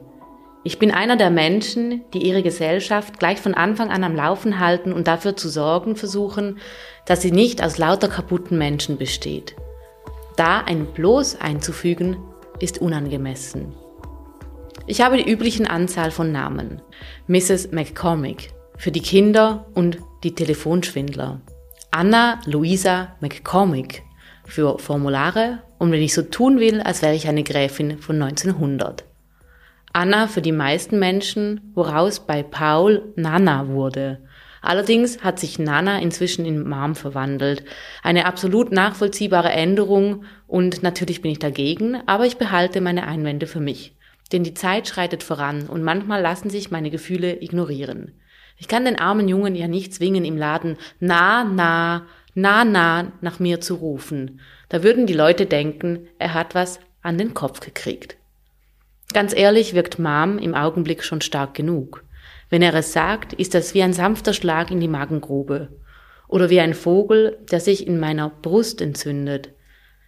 Ich 0.63 0.79
bin 0.79 0.91
einer 0.91 1.15
der 1.15 1.31
Menschen, 1.31 2.03
die 2.13 2.25
ihre 2.25 2.43
Gesellschaft 2.43 3.19
gleich 3.19 3.39
von 3.39 3.53
Anfang 3.53 3.89
an 3.89 4.03
am 4.03 4.15
Laufen 4.15 4.59
halten 4.59 4.93
und 4.93 5.07
dafür 5.07 5.35
zu 5.35 5.49
sorgen 5.49 5.95
versuchen, 5.95 6.59
dass 7.05 7.21
sie 7.21 7.31
nicht 7.31 7.63
aus 7.63 7.77
lauter 7.77 8.07
kaputten 8.07 8.57
Menschen 8.57 8.97
besteht. 8.97 9.55
Da 10.37 10.61
ein 10.61 10.85
bloß 10.85 11.39
einzufügen, 11.39 12.17
ist 12.59 12.79
unangemessen. 12.79 13.73
Ich 14.87 15.01
habe 15.01 15.17
die 15.17 15.27
üblichen 15.27 15.65
Anzahl 15.65 16.11
von 16.11 16.31
Namen. 16.31 16.79
Mrs. 17.27 17.71
McCormick 17.71 18.53
für 18.77 18.91
die 18.91 19.01
Kinder 19.01 19.65
und 19.73 19.97
die 20.23 20.35
Telefonschwindler. 20.35 21.41
Anna 21.89 22.39
Louisa 22.45 23.15
McCormick 23.19 24.03
für 24.45 24.77
Formulare 24.77 25.63
und 25.79 25.91
wenn 25.91 26.03
ich 26.03 26.13
so 26.13 26.21
tun 26.21 26.59
will, 26.59 26.81
als 26.81 27.01
wäre 27.01 27.15
ich 27.15 27.27
eine 27.27 27.41
Gräfin 27.41 27.97
von 27.97 28.21
1900. 28.21 29.05
Anna 29.91 30.27
für 30.27 30.43
die 30.43 30.51
meisten 30.51 30.99
Menschen, 30.99 31.71
woraus 31.73 32.19
bei 32.19 32.43
Paul 32.43 33.11
Nana 33.15 33.69
wurde. 33.69 34.21
Allerdings 34.61 35.23
hat 35.23 35.39
sich 35.39 35.57
Nana 35.57 35.99
inzwischen 35.99 36.45
in 36.45 36.67
Mom 36.67 36.93
verwandelt. 36.93 37.63
Eine 38.03 38.25
absolut 38.25 38.71
nachvollziehbare 38.71 39.49
Änderung 39.49 40.25
und 40.45 40.83
natürlich 40.83 41.23
bin 41.23 41.31
ich 41.31 41.39
dagegen, 41.39 41.97
aber 42.05 42.27
ich 42.27 42.37
behalte 42.37 42.81
meine 42.81 43.07
Einwände 43.07 43.47
für 43.47 43.59
mich. 43.59 43.94
Denn 44.31 44.43
die 44.43 44.53
Zeit 44.53 44.87
schreitet 44.87 45.23
voran 45.23 45.67
und 45.67 45.83
manchmal 45.83 46.21
lassen 46.21 46.49
sich 46.49 46.71
meine 46.71 46.89
Gefühle 46.89 47.41
ignorieren. 47.41 48.19
Ich 48.57 48.67
kann 48.67 48.85
den 48.85 48.97
armen 48.97 49.27
Jungen 49.27 49.55
ja 49.55 49.67
nicht 49.67 49.93
zwingen, 49.93 50.25
im 50.25 50.37
Laden 50.37 50.77
na, 50.99 51.43
na, 51.43 52.05
na, 52.33 52.65
na 52.65 53.11
nach 53.21 53.39
mir 53.39 53.61
zu 53.61 53.75
rufen. 53.75 54.39
Da 54.69 54.83
würden 54.83 55.07
die 55.07 55.13
Leute 55.13 55.45
denken, 55.45 56.07
er 56.17 56.33
hat 56.33 56.55
was 56.55 56.79
an 57.01 57.17
den 57.17 57.33
Kopf 57.33 57.59
gekriegt. 57.59 58.17
Ganz 59.13 59.35
ehrlich 59.35 59.73
wirkt 59.73 59.99
Mom 59.99 60.37
im 60.39 60.55
Augenblick 60.55 61.03
schon 61.03 61.21
stark 61.21 61.53
genug. 61.53 62.03
Wenn 62.49 62.61
er 62.61 62.73
es 62.73 62.93
sagt, 62.93 63.33
ist 63.33 63.53
das 63.53 63.73
wie 63.73 63.83
ein 63.83 63.93
sanfter 63.93 64.33
Schlag 64.33 64.71
in 64.71 64.79
die 64.79 64.87
Magengrube. 64.87 65.69
Oder 66.27 66.49
wie 66.49 66.59
ein 66.59 66.73
Vogel, 66.73 67.37
der 67.51 67.59
sich 67.59 67.85
in 67.85 67.99
meiner 67.99 68.29
Brust 68.29 68.81
entzündet. 68.81 69.51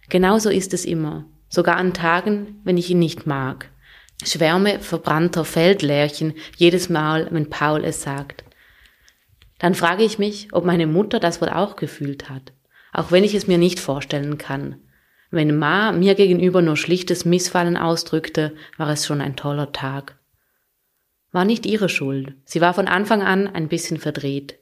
Genauso 0.08 0.50
ist 0.50 0.74
es 0.74 0.84
immer. 0.84 1.26
Sogar 1.48 1.76
an 1.76 1.94
Tagen, 1.94 2.60
wenn 2.64 2.76
ich 2.76 2.90
ihn 2.90 2.98
nicht 2.98 3.26
mag. 3.26 3.70
Schwärme 4.24 4.80
verbrannter 4.80 5.44
Feldlärchen 5.44 6.34
jedes 6.56 6.88
Mal, 6.88 7.28
wenn 7.30 7.50
Paul 7.50 7.84
es 7.84 8.02
sagt. 8.02 8.44
Dann 9.58 9.74
frage 9.74 10.04
ich 10.04 10.18
mich, 10.18 10.48
ob 10.52 10.64
meine 10.64 10.86
Mutter 10.86 11.20
das 11.20 11.40
wohl 11.40 11.48
auch 11.48 11.76
gefühlt 11.76 12.28
hat, 12.28 12.52
auch 12.92 13.10
wenn 13.10 13.24
ich 13.24 13.34
es 13.34 13.46
mir 13.46 13.58
nicht 13.58 13.80
vorstellen 13.80 14.38
kann. 14.38 14.76
Wenn 15.30 15.56
Ma 15.56 15.92
mir 15.92 16.14
gegenüber 16.14 16.62
nur 16.62 16.76
schlichtes 16.76 17.24
Missfallen 17.24 17.76
ausdrückte, 17.76 18.54
war 18.76 18.88
es 18.88 19.06
schon 19.06 19.20
ein 19.20 19.36
toller 19.36 19.72
Tag. 19.72 20.16
War 21.32 21.44
nicht 21.44 21.66
ihre 21.66 21.88
Schuld. 21.88 22.34
Sie 22.44 22.60
war 22.60 22.72
von 22.72 22.88
Anfang 22.88 23.22
an 23.22 23.46
ein 23.46 23.68
bisschen 23.68 23.98
verdreht. 23.98 24.58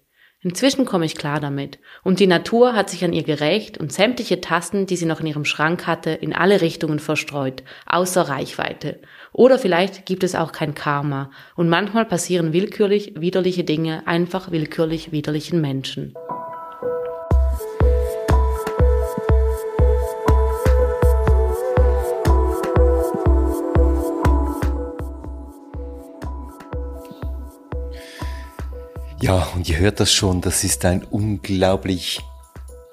Inzwischen 0.47 0.85
komme 0.85 1.07
ich 1.07 1.17
klar 1.17 1.41
damit. 1.41 1.81
Und 2.05 2.21
die 2.21 2.29
Natur 2.29 2.75
hat 2.75 2.89
sich 2.89 3.05
an 3.05 3.13
ihr 3.13 3.25
gerecht 3.25 3.79
und 3.79 3.93
sämtliche 3.93 4.41
Tasten, 4.41 4.87
die 4.87 4.95
sie 4.95 5.05
noch 5.05 5.19
in 5.19 5.27
ihrem 5.27 5.45
Schrank 5.45 5.89
hatte, 5.89 6.11
in 6.11 6.33
alle 6.33 6.61
Richtungen 6.61 7.01
verstreut, 7.01 7.65
außer 7.85 8.29
Reichweite. 8.29 9.01
Oder 9.33 9.59
vielleicht 9.59 10.07
gibt 10.07 10.23
es 10.23 10.37
auch 10.37 10.53
kein 10.53 10.77
Karma 10.77 11.33
und 11.57 11.69
manchmal 11.69 12.05
passieren 12.05 12.53
willkürlich 12.53 13.15
widerliche 13.17 13.65
Dinge 13.65 14.07
einfach 14.07 14.53
willkürlich 14.53 15.11
widerlichen 15.11 15.61
Menschen. 15.61 16.15
Ja, 29.27 29.49
und 29.57 29.69
ihr 29.69 29.79
hört 29.79 29.99
das 29.99 30.13
schon, 30.13 30.41
das 30.41 30.63
ist 30.63 30.85
ein 30.85 31.03
unglaublich 31.03 32.21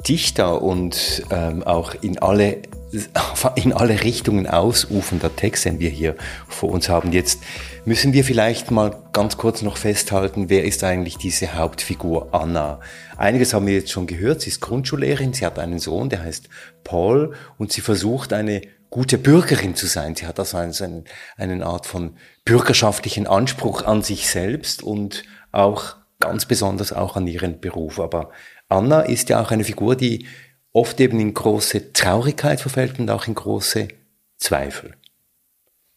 dichter 0.09 0.63
und 0.63 1.21
ähm, 1.29 1.61
auch 1.61 1.93
in 2.01 2.17
alle 2.17 2.63
in 3.55 3.71
alle 3.71 4.01
Richtungen 4.01 4.47
ausufernder 4.47 5.35
Text, 5.35 5.65
den 5.65 5.79
wir 5.79 5.91
hier 5.91 6.15
vor 6.47 6.71
uns 6.71 6.89
haben. 6.89 7.11
Jetzt 7.11 7.41
müssen 7.85 8.13
wir 8.13 8.23
vielleicht 8.23 8.71
mal 8.71 8.97
ganz 9.13 9.37
kurz 9.37 9.61
noch 9.61 9.77
festhalten, 9.77 10.49
wer 10.49 10.63
ist 10.63 10.83
eigentlich 10.83 11.17
diese 11.17 11.53
Hauptfigur 11.53 12.33
Anna? 12.33 12.79
Einiges 13.15 13.53
haben 13.53 13.67
wir 13.67 13.75
jetzt 13.75 13.91
schon 13.91 14.07
gehört. 14.07 14.41
Sie 14.41 14.49
ist 14.49 14.59
Grundschullehrerin, 14.59 15.33
sie 15.33 15.45
hat 15.45 15.59
einen 15.59 15.77
Sohn, 15.77 16.09
der 16.09 16.23
heißt 16.23 16.49
Paul 16.83 17.35
und 17.59 17.71
sie 17.71 17.81
versucht 17.81 18.33
eine 18.33 18.61
gute 18.89 19.19
Bürgerin 19.19 19.75
zu 19.75 19.85
sein. 19.85 20.15
Sie 20.15 20.25
hat 20.25 20.39
also 20.39 20.57
einen, 20.57 21.03
einen 21.37 21.61
Art 21.61 21.85
von 21.85 22.17
bürgerschaftlichen 22.43 23.27
Anspruch 23.27 23.83
an 23.83 24.01
sich 24.01 24.27
selbst 24.27 24.81
und 24.81 25.25
auch 25.51 25.97
ganz 26.23 26.45
besonders 26.45 26.93
auch 26.93 27.17
an 27.17 27.27
ihren 27.27 27.59
Beruf. 27.59 27.99
Aber 27.99 28.31
Anna 28.69 29.01
ist 29.01 29.27
ja 29.27 29.41
auch 29.41 29.51
eine 29.51 29.65
Figur, 29.65 29.97
die 29.97 30.25
oft 30.71 30.99
eben 31.01 31.19
in 31.19 31.33
große 31.33 31.91
Traurigkeit 31.91 32.61
verfällt 32.61 32.97
und 32.97 33.09
auch 33.09 33.27
in 33.27 33.35
große 33.35 33.89
Zweifel. 34.37 34.95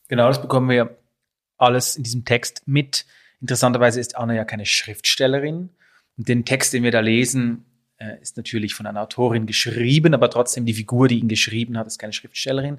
Genau, 0.09 0.26
das 0.26 0.42
bekommen 0.42 0.68
wir 0.68 0.99
alles 1.59 1.97
in 1.97 2.02
diesem 2.02 2.25
Text 2.25 2.62
mit. 2.66 3.06
Interessanterweise 3.40 4.00
ist 4.00 4.16
Anna 4.16 4.35
ja 4.35 4.45
keine 4.45 4.66
Schriftstellerin. 4.66 5.71
Und 6.18 6.28
den 6.28 6.45
Text, 6.45 6.73
den 6.73 6.83
wir 6.83 6.90
da 6.90 7.00
lesen, 7.00 7.64
äh, 7.99 8.21
ist 8.21 8.37
natürlich 8.37 8.75
von 8.75 8.87
einer 8.87 9.02
Autorin 9.02 9.47
geschrieben, 9.47 10.12
aber 10.12 10.28
trotzdem 10.28 10.66
die 10.66 10.75
Figur, 10.75 11.06
die 11.06 11.21
ihn 11.21 11.28
geschrieben 11.28 11.78
hat, 11.78 11.87
ist 11.87 11.99
keine 11.99 12.12
Schriftstellerin. 12.12 12.78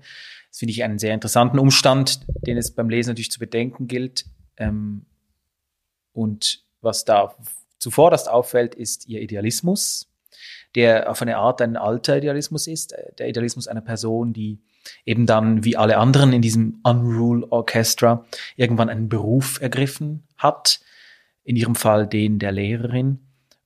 Das 0.49 0.59
finde 0.59 0.73
ich 0.73 0.83
einen 0.83 0.99
sehr 0.99 1.13
interessanten 1.13 1.59
Umstand, 1.59 2.19
den 2.45 2.57
es 2.57 2.71
beim 2.71 2.89
Lesen 2.89 3.11
natürlich 3.11 3.31
zu 3.31 3.39
bedenken 3.39 3.87
gilt. 3.87 4.25
Ähm, 4.57 5.05
und 6.11 6.66
was 6.81 7.05
da 7.05 7.36
zuvorderst 7.79 8.29
auffällt, 8.29 8.75
ist 8.75 9.07
ihr 9.07 9.22
Idealismus, 9.22 10.10
der 10.75 11.10
auf 11.10 11.22
eine 11.22 11.38
Art 11.38 11.62
ein 11.62 11.77
alter 11.77 12.17
Idealismus 12.17 12.67
ist, 12.67 12.96
der 13.17 13.27
Idealismus 13.27 13.67
einer 13.67 13.81
Person, 13.81 14.34
die 14.34 14.60
eben 15.05 15.25
dann 15.25 15.63
wie 15.63 15.77
alle 15.77 15.98
anderen 15.98 16.34
in 16.34 16.41
diesem 16.41 16.79
Unrule 16.84 17.51
Orchestra 17.51 18.25
irgendwann 18.55 18.89
einen 18.89 19.10
Beruf 19.10 19.60
ergriffen 19.62 20.24
hat, 20.38 20.79
in 21.43 21.55
ihrem 21.55 21.75
Fall 21.75 22.07
den 22.07 22.39
der 22.39 22.51
Lehrerin. 22.51 23.19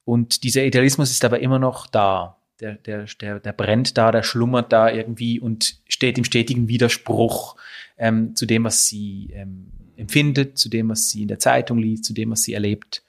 Und 0.03 0.43
dieser 0.43 0.63
Idealismus 0.63 1.11
ist 1.11 1.25
aber 1.25 1.39
immer 1.39 1.59
noch 1.59 1.87
da. 1.87 2.37
Der, 2.59 2.75
der, 2.75 3.05
der, 3.19 3.39
der 3.39 3.53
brennt 3.53 3.97
da, 3.97 4.11
der 4.11 4.21
schlummert 4.21 4.71
da 4.71 4.89
irgendwie 4.89 5.39
und 5.39 5.80
steht 6.01 6.17
im 6.17 6.23
stetigen 6.23 6.67
Widerspruch 6.67 7.55
ähm, 7.99 8.35
zu 8.35 8.47
dem, 8.47 8.63
was 8.63 8.87
sie 8.87 9.29
ähm, 9.33 9.67
empfindet, 9.97 10.57
zu 10.57 10.67
dem, 10.67 10.89
was 10.89 11.09
sie 11.09 11.21
in 11.21 11.27
der 11.27 11.37
Zeitung 11.37 11.77
liest, 11.77 12.05
zu 12.05 12.13
dem, 12.13 12.31
was 12.31 12.41
sie 12.41 12.53
erlebt 12.53 13.03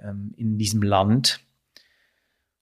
ähm, 0.00 0.32
in 0.38 0.56
diesem 0.56 0.82
Land. 0.82 1.40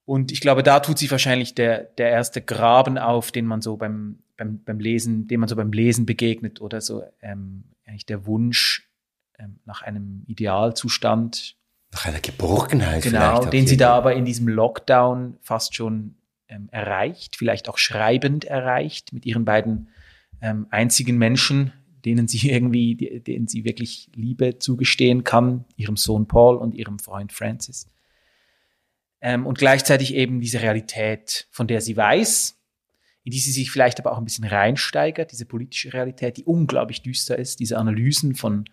Und 0.04 0.32
ich 0.32 0.40
glaube, 0.40 0.64
da 0.64 0.80
tut 0.80 0.98
sich 0.98 1.12
wahrscheinlich 1.12 1.54
der, 1.54 1.84
der 1.84 2.10
erste 2.10 2.42
Graben 2.42 2.98
auf, 2.98 3.30
den 3.30 3.46
man 3.46 3.62
so 3.62 3.76
beim, 3.76 4.18
beim, 4.36 4.64
beim 4.64 4.80
Lesen, 4.80 5.28
dem 5.28 5.38
man 5.38 5.48
so 5.48 5.54
beim 5.54 5.70
Lesen 5.70 6.06
begegnet 6.06 6.60
oder 6.60 6.80
so 6.80 7.04
ähm, 7.20 7.62
eigentlich 7.86 8.06
der 8.06 8.26
Wunsch 8.26 8.90
ähm, 9.38 9.60
nach 9.64 9.82
einem 9.82 10.24
Idealzustand. 10.26 11.54
Nach 11.92 12.06
einer 12.06 12.18
Geborgenheit 12.18 13.04
genau, 13.04 13.36
vielleicht. 13.36 13.52
den 13.52 13.68
sie 13.68 13.76
da 13.76 13.94
aber 13.94 14.14
in 14.14 14.24
diesem 14.24 14.48
Lockdown 14.48 15.36
fast 15.40 15.76
schon 15.76 16.16
ähm, 16.52 16.68
erreicht, 16.70 17.36
vielleicht 17.36 17.68
auch 17.68 17.78
schreibend 17.78 18.44
erreicht 18.44 19.12
mit 19.12 19.26
ihren 19.26 19.44
beiden 19.44 19.88
ähm, 20.40 20.66
einzigen 20.70 21.16
Menschen, 21.18 21.72
denen 22.04 22.28
sie 22.28 22.50
irgendwie, 22.50 22.94
denen 22.96 23.46
sie 23.48 23.64
wirklich 23.64 24.10
Liebe 24.14 24.58
zugestehen 24.58 25.24
kann, 25.24 25.64
ihrem 25.76 25.96
Sohn 25.96 26.26
Paul 26.28 26.56
und 26.56 26.74
ihrem 26.74 26.98
Freund 26.98 27.32
Francis. 27.32 27.88
Ähm, 29.20 29.46
und 29.46 29.58
gleichzeitig 29.58 30.14
eben 30.14 30.40
diese 30.40 30.60
Realität, 30.60 31.46
von 31.50 31.66
der 31.66 31.80
sie 31.80 31.96
weiß, 31.96 32.58
in 33.24 33.30
die 33.30 33.38
sie 33.38 33.52
sich 33.52 33.70
vielleicht 33.70 34.00
aber 34.00 34.12
auch 34.12 34.18
ein 34.18 34.24
bisschen 34.24 34.44
reinsteigert, 34.44 35.30
diese 35.30 35.46
politische 35.46 35.92
Realität, 35.92 36.38
die 36.38 36.44
unglaublich 36.44 37.02
düster 37.02 37.38
ist, 37.38 37.60
diese 37.60 37.78
Analysen 37.78 38.34
von, 38.34 38.64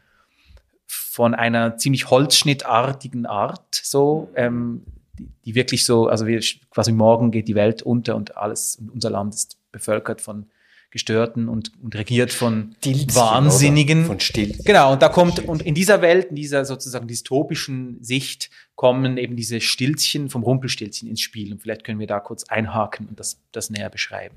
von 0.87 1.35
einer 1.35 1.77
ziemlich 1.77 2.09
holzschnittartigen 2.09 3.27
Art, 3.27 3.75
so, 3.75 4.31
ähm, 4.35 4.83
die, 5.19 5.27
die 5.45 5.55
wirklich 5.55 5.85
so, 5.85 6.07
also 6.07 6.25
wir, 6.25 6.41
quasi 6.71 6.91
morgen 6.91 7.31
geht 7.31 7.47
die 7.47 7.55
Welt 7.55 7.81
unter 7.81 8.15
und 8.15 8.37
alles, 8.37 8.77
und 8.77 8.89
unser 8.89 9.09
Land 9.09 9.35
ist 9.35 9.57
bevölkert 9.71 10.21
von 10.21 10.47
Gestörten 10.91 11.49
und, 11.49 11.71
und 11.83 11.93
regiert 11.93 12.33
von 12.33 12.75
Stilzchen, 12.79 13.15
Wahnsinnigen. 13.15 14.05
Von 14.05 14.19
Still. 14.19 14.57
Genau, 14.65 14.93
und 14.93 15.03
da 15.03 15.09
kommt, 15.09 15.47
und 15.47 15.61
in 15.61 15.75
dieser 15.75 16.01
Welt, 16.01 16.29
in 16.31 16.35
dieser 16.35 16.65
sozusagen 16.65 17.07
dystopischen 17.07 18.03
Sicht 18.03 18.49
kommen 18.73 19.17
eben 19.17 19.35
diese 19.35 19.61
Stilzchen 19.61 20.29
vom 20.29 20.41
Rumpelstilzchen 20.41 21.07
ins 21.07 21.21
Spiel. 21.21 21.51
Und 21.51 21.61
vielleicht 21.61 21.83
können 21.83 21.99
wir 21.99 22.07
da 22.07 22.19
kurz 22.19 22.45
einhaken 22.45 23.07
und 23.07 23.19
das, 23.19 23.39
das 23.51 23.69
näher 23.69 23.91
beschreiben. 23.91 24.35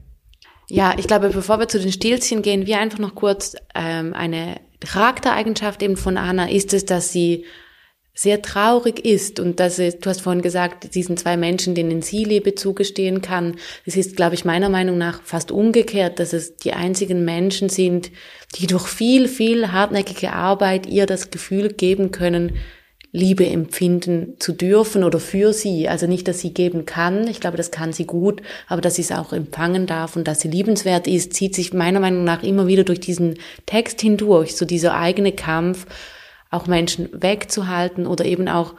Ja, 0.68 0.94
ich 0.98 1.06
glaube, 1.06 1.30
bevor 1.30 1.58
wir 1.58 1.68
zu 1.68 1.80
den 1.80 1.92
Stilzchen 1.92 2.42
gehen, 2.42 2.66
wir 2.66 2.78
einfach 2.78 2.98
noch 2.98 3.14
kurz 3.14 3.56
ähm, 3.74 4.12
eine 4.12 4.60
Charaktereigenschaft 4.80 5.82
eben 5.82 5.96
von 5.96 6.18
Anna 6.18 6.50
ist 6.50 6.74
es, 6.74 6.84
dass 6.84 7.12
sie 7.12 7.44
sehr 8.14 8.42
traurig 8.42 9.04
ist 9.04 9.40
und 9.40 9.58
dass 9.58 9.78
es, 9.78 9.98
du 9.98 10.10
hast 10.10 10.20
vorhin 10.20 10.42
gesagt, 10.42 10.94
diesen 10.94 11.16
zwei 11.16 11.36
Menschen, 11.36 11.74
denen 11.74 12.02
sie 12.02 12.24
Liebe 12.24 12.54
zugestehen 12.54 13.22
kann, 13.22 13.56
es 13.86 13.96
ist, 13.96 14.16
glaube 14.16 14.34
ich, 14.34 14.44
meiner 14.44 14.68
Meinung 14.68 14.98
nach 14.98 15.22
fast 15.22 15.50
umgekehrt, 15.50 16.18
dass 16.18 16.34
es 16.34 16.56
die 16.56 16.74
einzigen 16.74 17.24
Menschen 17.24 17.70
sind, 17.70 18.10
die 18.56 18.66
durch 18.66 18.86
viel, 18.86 19.28
viel 19.28 19.72
hartnäckige 19.72 20.34
Arbeit 20.34 20.86
ihr 20.86 21.06
das 21.06 21.30
Gefühl 21.30 21.72
geben 21.72 22.10
können, 22.10 22.58
Liebe 23.14 23.46
empfinden 23.46 24.36
zu 24.38 24.52
dürfen 24.52 25.04
oder 25.04 25.20
für 25.20 25.52
sie. 25.52 25.86
Also 25.86 26.06
nicht, 26.06 26.26
dass 26.28 26.40
sie 26.40 26.54
geben 26.54 26.86
kann, 26.86 27.28
ich 27.28 27.40
glaube, 27.40 27.58
das 27.58 27.70
kann 27.70 27.92
sie 27.92 28.06
gut, 28.06 28.40
aber 28.68 28.80
dass 28.80 28.94
sie 28.96 29.02
es 29.02 29.12
auch 29.12 29.34
empfangen 29.34 29.86
darf 29.86 30.16
und 30.16 30.26
dass 30.26 30.40
sie 30.40 30.48
liebenswert 30.48 31.06
ist, 31.06 31.34
zieht 31.34 31.54
sich 31.54 31.74
meiner 31.74 32.00
Meinung 32.00 32.24
nach 32.24 32.42
immer 32.42 32.66
wieder 32.66 32.84
durch 32.84 33.00
diesen 33.00 33.38
Text 33.66 34.00
hindurch, 34.00 34.56
so 34.56 34.64
dieser 34.64 34.96
eigene 34.96 35.32
Kampf, 35.32 35.86
auch 36.52 36.66
Menschen 36.66 37.08
wegzuhalten 37.12 38.06
oder 38.06 38.24
eben 38.24 38.48
auch, 38.48 38.74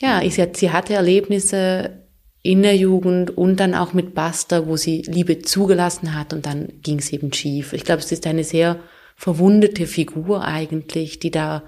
ja, 0.00 0.22
ich, 0.22 0.40
sie 0.54 0.70
hatte 0.70 0.94
Erlebnisse 0.94 2.02
in 2.42 2.62
der 2.62 2.76
Jugend 2.76 3.36
und 3.36 3.60
dann 3.60 3.74
auch 3.74 3.92
mit 3.92 4.14
Basta, 4.14 4.66
wo 4.66 4.76
sie 4.76 5.02
Liebe 5.02 5.42
zugelassen 5.42 6.14
hat 6.14 6.32
und 6.32 6.46
dann 6.46 6.72
ging 6.82 6.98
es 6.98 7.12
eben 7.12 7.32
schief. 7.32 7.72
Ich 7.72 7.84
glaube, 7.84 8.00
es 8.00 8.10
ist 8.10 8.26
eine 8.26 8.44
sehr 8.44 8.80
verwundete 9.16 9.86
Figur 9.86 10.44
eigentlich, 10.44 11.20
die 11.20 11.30
da 11.30 11.62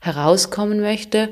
herauskommen 0.00 0.80
möchte. 0.80 1.30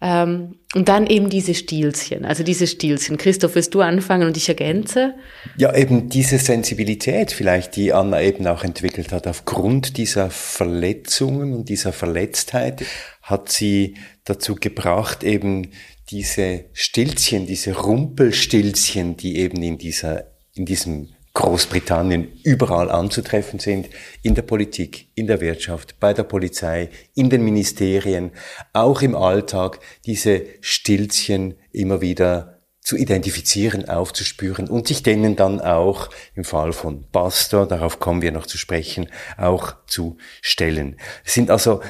Ähm, 0.00 0.54
und 0.74 0.88
dann 0.88 1.06
eben 1.06 1.28
diese 1.28 1.54
Stilzchen, 1.54 2.24
also 2.24 2.44
diese 2.44 2.66
Stilzchen. 2.66 3.16
Christoph, 3.16 3.54
willst 3.54 3.74
du 3.74 3.80
anfangen 3.80 4.28
und 4.28 4.36
ich 4.36 4.48
ergänze? 4.48 5.14
Ja, 5.56 5.74
eben 5.74 6.08
diese 6.08 6.38
Sensibilität 6.38 7.32
vielleicht, 7.32 7.74
die 7.74 7.92
Anna 7.92 8.22
eben 8.22 8.46
auch 8.46 8.62
entwickelt 8.62 9.10
hat, 9.10 9.26
aufgrund 9.26 9.96
dieser 9.96 10.30
Verletzungen 10.30 11.52
und 11.52 11.68
dieser 11.68 11.92
Verletztheit 11.92 12.84
hat 13.22 13.50
sie 13.50 13.96
dazu 14.24 14.54
gebracht, 14.54 15.24
eben 15.24 15.72
diese 16.10 16.66
Stilzchen, 16.72 17.46
diese 17.46 17.76
Rumpelstilzchen, 17.76 19.16
die 19.16 19.38
eben 19.38 19.62
in 19.62 19.78
dieser, 19.78 20.32
in 20.54 20.64
diesem 20.64 21.08
Großbritannien 21.34 22.28
überall 22.42 22.90
anzutreffen 22.90 23.58
sind, 23.58 23.88
in 24.22 24.34
der 24.34 24.42
Politik, 24.42 25.08
in 25.14 25.26
der 25.26 25.40
Wirtschaft, 25.40 26.00
bei 26.00 26.12
der 26.12 26.24
Polizei, 26.24 26.90
in 27.14 27.30
den 27.30 27.44
Ministerien, 27.44 28.32
auch 28.72 29.02
im 29.02 29.14
Alltag, 29.14 29.80
diese 30.04 30.44
Stilzchen 30.60 31.54
immer 31.70 32.00
wieder 32.00 32.58
zu 32.80 32.96
identifizieren, 32.96 33.88
aufzuspüren 33.88 34.66
und 34.66 34.88
sich 34.88 35.02
denen 35.02 35.36
dann 35.36 35.60
auch 35.60 36.08
im 36.34 36.44
Fall 36.44 36.72
von 36.72 37.04
Basta, 37.12 37.66
darauf 37.66 38.00
kommen 38.00 38.22
wir 38.22 38.32
noch 38.32 38.46
zu 38.46 38.56
sprechen, 38.56 39.08
auch 39.36 39.74
zu 39.86 40.16
stellen. 40.40 40.96
Es 41.24 41.34
sind 41.34 41.50
also 41.50 41.82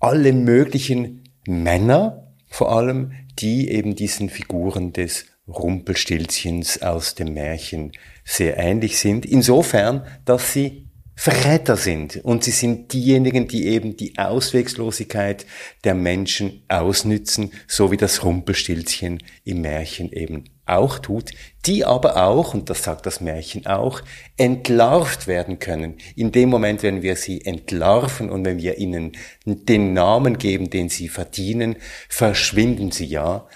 alle 0.00 0.32
möglichen 0.32 1.24
Männer 1.46 2.32
vor 2.48 2.74
allem, 2.74 3.12
die 3.38 3.70
eben 3.70 3.96
diesen 3.96 4.30
Figuren 4.30 4.94
des 4.94 5.26
Rumpelstilzchens 5.46 6.80
aus 6.80 7.14
dem 7.14 7.34
Märchen 7.34 7.92
sehr 8.26 8.58
ähnlich 8.58 8.98
sind, 8.98 9.24
insofern, 9.24 10.04
dass 10.24 10.52
sie 10.52 10.86
Verräter 11.18 11.78
sind 11.78 12.16
und 12.24 12.44
sie 12.44 12.50
sind 12.50 12.92
diejenigen, 12.92 13.48
die 13.48 13.68
eben 13.68 13.96
die 13.96 14.18
Auswegslosigkeit 14.18 15.46
der 15.82 15.94
Menschen 15.94 16.62
ausnützen, 16.68 17.52
so 17.66 17.90
wie 17.90 17.96
das 17.96 18.22
Rumpelstilzchen 18.22 19.22
im 19.42 19.62
Märchen 19.62 20.12
eben 20.12 20.44
auch 20.66 20.98
tut, 20.98 21.30
die 21.64 21.86
aber 21.86 22.22
auch, 22.22 22.52
und 22.52 22.68
das 22.68 22.82
sagt 22.82 23.06
das 23.06 23.22
Märchen 23.22 23.64
auch, 23.64 24.02
entlarvt 24.36 25.26
werden 25.26 25.58
können. 25.58 25.96
In 26.16 26.32
dem 26.32 26.50
Moment, 26.50 26.82
wenn 26.82 27.00
wir 27.00 27.16
sie 27.16 27.40
entlarven 27.46 28.28
und 28.28 28.44
wenn 28.44 28.58
wir 28.58 28.76
ihnen 28.76 29.12
den 29.46 29.94
Namen 29.94 30.36
geben, 30.36 30.68
den 30.68 30.90
sie 30.90 31.08
verdienen, 31.08 31.76
verschwinden 32.10 32.90
sie 32.90 33.06
ja, 33.06 33.48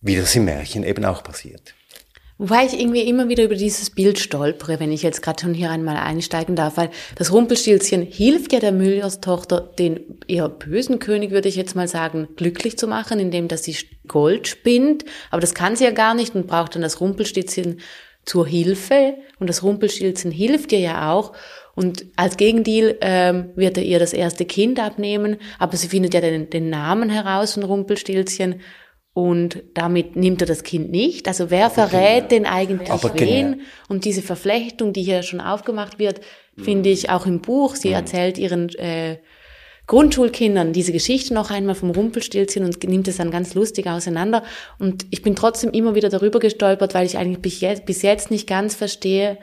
wie 0.00 0.16
das 0.16 0.34
im 0.34 0.46
Märchen 0.46 0.82
eben 0.82 1.04
auch 1.04 1.22
passiert. 1.22 1.74
Wobei 2.42 2.66
ich 2.66 2.76
irgendwie 2.76 3.02
immer 3.02 3.28
wieder 3.28 3.44
über 3.44 3.54
dieses 3.54 3.90
Bild 3.90 4.18
stolpere, 4.18 4.80
wenn 4.80 4.90
ich 4.90 5.04
jetzt 5.04 5.22
gerade 5.22 5.40
schon 5.40 5.54
hier 5.54 5.70
einmal 5.70 5.96
einsteigen 5.96 6.56
darf, 6.56 6.76
weil 6.76 6.90
das 7.14 7.32
Rumpelstilzchen 7.32 8.02
hilft 8.02 8.52
ja 8.52 8.58
der 8.58 8.72
Müllers-Tochter, 8.72 9.60
den 9.60 10.18
eher 10.26 10.48
bösen 10.48 10.98
König, 10.98 11.30
würde 11.30 11.48
ich 11.48 11.54
jetzt 11.54 11.76
mal 11.76 11.86
sagen, 11.86 12.26
glücklich 12.34 12.76
zu 12.76 12.88
machen, 12.88 13.20
indem 13.20 13.46
dass 13.46 13.62
sie 13.62 13.76
Gold 14.08 14.48
spinnt. 14.48 15.04
Aber 15.30 15.40
das 15.40 15.54
kann 15.54 15.76
sie 15.76 15.84
ja 15.84 15.92
gar 15.92 16.14
nicht 16.14 16.34
und 16.34 16.48
braucht 16.48 16.74
dann 16.74 16.82
das 16.82 17.00
Rumpelstilzchen 17.00 17.78
zur 18.24 18.44
Hilfe. 18.44 19.14
Und 19.38 19.48
das 19.48 19.62
Rumpelstilzchen 19.62 20.32
hilft 20.32 20.72
ihr 20.72 20.80
ja 20.80 21.12
auch. 21.12 21.34
Und 21.76 22.06
als 22.16 22.36
Gegendeal 22.36 22.96
ähm, 23.02 23.50
wird 23.54 23.76
er 23.76 23.84
ihr 23.84 24.00
das 24.00 24.12
erste 24.12 24.46
Kind 24.46 24.80
abnehmen, 24.80 25.36
aber 25.60 25.76
sie 25.76 25.86
findet 25.86 26.12
ja 26.12 26.20
den, 26.20 26.50
den 26.50 26.70
Namen 26.70 27.08
heraus 27.08 27.54
von 27.54 27.62
Rumpelstilzchen 27.62 28.60
und 29.14 29.62
damit 29.74 30.16
nimmt 30.16 30.40
er 30.40 30.46
das 30.46 30.62
Kind 30.62 30.90
nicht. 30.90 31.28
Also 31.28 31.50
wer 31.50 31.66
aber 31.66 31.74
verrät 31.74 32.16
genau. 32.16 32.28
denn 32.28 32.46
eigentlich 32.46 32.90
aber 32.90 33.12
wen? 33.14 33.52
Genau. 33.52 33.64
Und 33.88 34.04
diese 34.06 34.22
Verflechtung, 34.22 34.92
die 34.92 35.02
hier 35.02 35.22
schon 35.22 35.40
aufgemacht 35.40 35.98
wird, 35.98 36.20
finde 36.56 36.88
ich 36.88 37.10
auch 37.10 37.26
im 37.26 37.40
Buch. 37.40 37.76
Sie 37.76 37.88
mhm. 37.88 37.94
erzählt 37.94 38.38
ihren 38.38 38.70
äh, 38.76 39.18
Grundschulkindern 39.86 40.72
diese 40.72 40.92
Geschichte 40.92 41.34
noch 41.34 41.50
einmal 41.50 41.74
vom 41.74 41.90
Rumpelstilzchen 41.90 42.64
und 42.64 42.82
nimmt 42.84 43.08
es 43.08 43.18
dann 43.18 43.30
ganz 43.30 43.52
lustig 43.54 43.86
auseinander. 43.86 44.44
Und 44.78 45.04
ich 45.10 45.20
bin 45.22 45.36
trotzdem 45.36 45.70
immer 45.72 45.94
wieder 45.94 46.08
darüber 46.08 46.38
gestolpert, 46.38 46.94
weil 46.94 47.04
ich 47.04 47.18
eigentlich 47.18 47.42
bis 47.42 47.60
jetzt, 47.60 47.84
bis 47.84 48.00
jetzt 48.00 48.30
nicht 48.30 48.46
ganz 48.46 48.74
verstehe, 48.74 49.38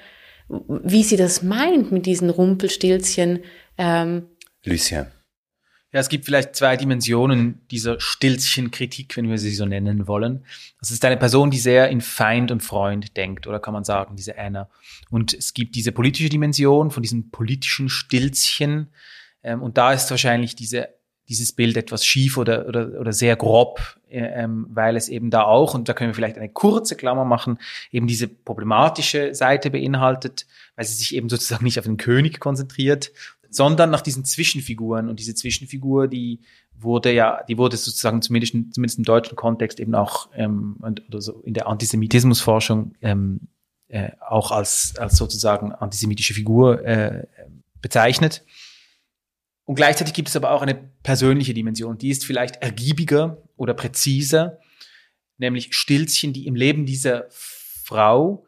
wie 0.47 1.03
sie 1.03 1.17
das 1.17 1.43
meint 1.43 1.91
mit 1.91 2.08
diesen 2.08 2.32
Rumpelstilzchen. 2.32 3.43
Ähm, 3.77 4.29
Lucien. 4.63 5.08
Ja, 5.91 5.99
es 5.99 6.10
gibt 6.10 6.25
vielleicht 6.25 6.56
zwei 6.56 6.78
Dimensionen 6.78 7.62
dieser 7.71 7.99
Stilzchenkritik, 7.99 9.17
wenn 9.17 9.28
wir 9.28 9.39
sie 9.39 9.56
so 9.56 9.65
nennen 9.65 10.08
wollen. 10.08 10.45
Das 10.80 10.91
ist 10.91 11.04
eine 11.04 11.17
Person, 11.17 11.49
die 11.49 11.58
sehr 11.58 11.89
in 11.89 12.02
Feind 12.02 12.52
und 12.52 12.62
Freund 12.62 13.17
denkt, 13.17 13.47
oder 13.47 13.60
kann 13.60 13.73
man 13.73 13.84
sagen, 13.84 14.15
diese 14.15 14.38
Anna. 14.38 14.69
Und 15.10 15.34
es 15.34 15.56
gibt 15.56 15.73
diese 15.73 15.91
politische 15.91 16.30
Dimension 16.30 16.91
von 16.91 17.02
diesen 17.02 17.32
politischen 17.32 17.89
Stilzchen. 17.89 18.89
Ähm, 19.41 19.63
und 19.63 19.80
da 19.80 19.91
ist 19.91 20.12
wahrscheinlich 20.12 20.56
diese, 20.56 20.89
dieses 21.28 21.54
Bild 21.54 21.75
etwas 21.75 22.06
schief 22.06 22.38
oder, 22.38 22.67
oder, 22.67 22.99
oder 22.99 23.12
sehr 23.12 23.36
grob, 23.36 23.82
äh, 24.10 24.19
ähm, 24.19 24.67
weil 24.69 24.95
es 24.95 25.10
eben 25.10 25.32
da 25.32 25.41
auch, 25.41 25.73
und 25.73 25.89
da 25.89 25.93
können 25.93 26.12
wir 26.12 26.15
vielleicht 26.15 26.38
eine 26.38 26.49
kurze 26.49 26.97
Klammer 26.97 27.25
machen, 27.25 27.58
eben 27.91 28.06
diese 28.06 28.28
problematische 28.28 29.34
Seite 29.34 29.71
beinhaltet, 29.71 30.45
weil 30.75 30.86
sie 30.86 30.93
sich 30.93 31.15
eben 31.15 31.30
sozusagen 31.30 31.65
nicht 31.65 31.80
auf 31.80 31.86
den 31.86 31.97
König 31.97 32.39
konzentriert 32.39 33.12
sondern 33.50 33.90
nach 33.90 34.02
diesen 34.02 34.26
Zwischenfiguren. 34.26 35.10
Und 35.10 35.20
diese 35.20 35.36
Zwischenfigur, 35.36 36.08
die 36.08 36.42
wurde 36.78 37.12
ja, 37.12 37.44
die 37.48 37.58
wurde 37.58 37.78
sozusagen 37.78 38.22
zumindest, 38.22 38.54
zumindest 38.74 38.98
im 38.98 39.04
deutschen 39.04 39.36
Kontext 39.36 39.80
eben 39.80 39.96
auch 39.96 40.30
ähm, 40.34 40.78
oder 40.82 41.22
so 41.22 41.42
in 41.42 41.54
der 41.54 41.68
Antisemitismusforschung 41.68 42.94
ähm, 43.02 43.42
äh, 43.88 44.12
auch 44.20 44.52
als, 44.52 44.94
als 44.98 45.18
sozusagen 45.18 45.72
antisemitische 45.72 46.34
Figur 46.34 46.86
äh, 46.86 47.26
bezeichnet. 47.82 48.46
Und 49.66 49.76
gleichzeitig 49.76 50.14
gibt 50.14 50.30
es 50.30 50.36
aber 50.36 50.52
auch 50.52 50.62
eine 50.62 50.76
persönliche 51.04 51.54
Dimension, 51.54 51.98
die 51.98 52.10
ist 52.10 52.26
vielleicht 52.26 52.58
ergiebiger 52.58 53.38
oder 53.56 53.74
präziser, 53.74 54.60
nämlich 55.38 55.76
Stilzchen, 55.76 56.34
die 56.34 56.48
im 56.48 56.56
Leben 56.56 56.86
dieser 56.86 57.26
Frau 57.30 58.46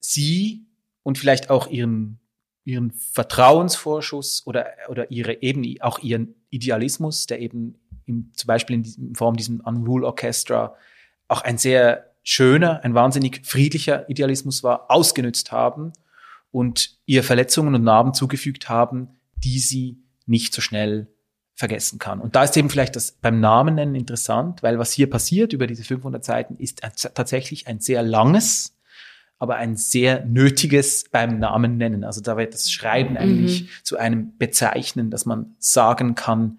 sie 0.00 0.66
und 1.02 1.18
vielleicht 1.18 1.50
auch 1.50 1.66
ihren 1.66 2.20
ihren 2.68 2.90
Vertrauensvorschuss 2.90 4.46
oder, 4.46 4.66
oder 4.88 5.10
ihre 5.10 5.42
eben 5.42 5.80
auch 5.80 5.98
ihren 6.00 6.34
Idealismus, 6.50 7.26
der 7.26 7.40
eben 7.40 7.78
im, 8.04 8.30
zum 8.34 8.46
Beispiel 8.46 8.76
in, 8.76 8.82
diesem, 8.82 9.08
in 9.08 9.14
Form 9.14 9.36
diesem 9.36 9.60
Unrule 9.60 10.06
Orchestra 10.06 10.74
auch 11.28 11.40
ein 11.40 11.56
sehr 11.56 12.14
schöner, 12.22 12.84
ein 12.84 12.94
wahnsinnig 12.94 13.46
friedlicher 13.46 14.08
Idealismus 14.10 14.62
war, 14.62 14.90
ausgenützt 14.90 15.50
haben 15.50 15.94
und 16.50 16.98
ihr 17.06 17.24
Verletzungen 17.24 17.74
und 17.74 17.84
Narben 17.84 18.12
zugefügt 18.12 18.68
haben, 18.68 19.16
die 19.36 19.60
sie 19.60 20.02
nicht 20.26 20.52
so 20.52 20.60
schnell 20.60 21.08
vergessen 21.54 21.98
kann. 21.98 22.20
Und 22.20 22.36
da 22.36 22.44
ist 22.44 22.56
eben 22.56 22.68
vielleicht 22.68 22.96
das 22.96 23.12
beim 23.12 23.40
Namen 23.40 23.76
nennen 23.76 23.94
interessant, 23.94 24.62
weil 24.62 24.78
was 24.78 24.92
hier 24.92 25.08
passiert 25.08 25.54
über 25.54 25.66
diese 25.66 25.84
500 25.84 26.22
Seiten 26.22 26.56
ist 26.56 26.82
tatsächlich 27.14 27.66
ein 27.66 27.80
sehr 27.80 28.02
langes, 28.02 28.77
aber 29.38 29.56
ein 29.56 29.76
sehr 29.76 30.24
nötiges 30.24 31.04
beim 31.10 31.38
Namen 31.38 31.76
nennen. 31.76 32.04
Also 32.04 32.20
da 32.20 32.36
wird 32.36 32.54
das 32.54 32.70
Schreiben 32.70 33.12
mhm. 33.12 33.16
eigentlich 33.16 33.68
zu 33.82 33.96
einem 33.96 34.36
Bezeichnen, 34.36 35.10
dass 35.10 35.26
man 35.26 35.54
sagen 35.58 36.14
kann, 36.14 36.58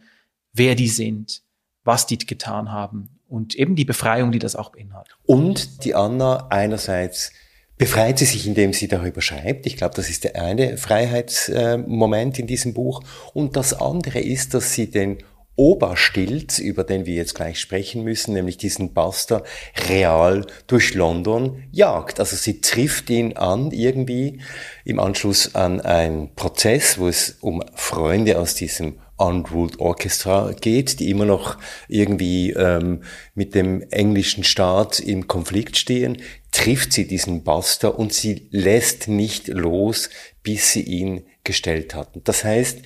wer 0.54 0.76
die 0.76 0.88
sind, 0.88 1.42
was 1.84 2.08
die 2.08 2.18
getan 2.18 2.72
haben 2.72 3.20
und 3.28 3.56
eben 3.56 3.76
die 3.76 3.86
Befreiung, 3.86 4.32
die 4.32 4.40
das 4.40 4.56
auch 4.56 4.72
beinhaltet. 4.72 5.16
Und 5.26 5.84
die 5.84 5.96
Anna 5.96 6.48
einerseits 6.50 7.32
befreit 7.78 8.20
sie 8.20 8.26
sich, 8.26 8.46
indem 8.46 8.74
sie 8.74 8.88
darüber 8.88 9.22
schreibt. 9.22 9.66
Ich 9.66 9.78
glaube, 9.78 9.96
das 9.96 10.10
ist 10.10 10.26
der 10.26 10.36
eine 10.36 10.78
Freiheitsmoment 10.78 12.38
in 12.38 12.46
diesem 12.46 12.74
Buch. 12.74 13.02
Und 13.34 13.56
das 13.56 13.74
andere 13.74 14.20
ist, 14.20 14.54
dass 14.54 14.74
sie 14.74 14.92
den 14.92 15.20
Oberstilz, 15.60 16.58
über 16.60 16.86
den 16.86 17.06
wir 17.06 17.16
jetzt 17.16 17.36
gleich 17.36 17.60
sprechen 17.60 18.06
müssen, 18.06 18.34
nämlich 18.34 18.56
diesen 18.56 18.94
Buster, 18.94 19.44
real 19.90 20.48
durch 20.68 20.94
London 20.94 21.66
jagt. 21.74 22.22
Also 22.22 22.38
sie 22.38 22.62
trifft 22.62 23.10
ihn 23.10 23.36
an 23.36 23.72
irgendwie 23.72 24.40
im 24.86 25.02
Anschluss 25.02 25.56
an 25.56 25.82
einen 25.82 26.34
Prozess, 26.34 26.98
wo 26.98 27.10
es 27.10 27.40
um 27.42 27.62
Freunde 27.76 28.40
aus 28.40 28.56
diesem 28.56 29.00
Unruled 29.18 29.82
Orchestra 29.82 30.54
geht, 30.54 31.02
die 31.02 31.10
immer 31.10 31.26
noch 31.26 31.58
irgendwie 31.90 32.52
ähm, 32.52 33.04
mit 33.36 33.54
dem 33.54 33.82
englischen 33.92 34.46
Staat 34.46 35.02
im 35.02 35.28
Konflikt 35.28 35.78
stehen, 35.78 36.22
trifft 36.54 36.94
sie 36.94 37.06
diesen 37.06 37.44
Buster 37.44 38.00
und 38.00 38.14
sie 38.14 38.48
lässt 38.52 39.10
nicht 39.10 39.50
los, 39.50 40.10
bis 40.42 40.72
sie 40.72 40.84
ihn 40.84 41.26
gestellt 41.44 41.96
hat. 41.96 42.12
Das 42.24 42.46
heißt, 42.46 42.80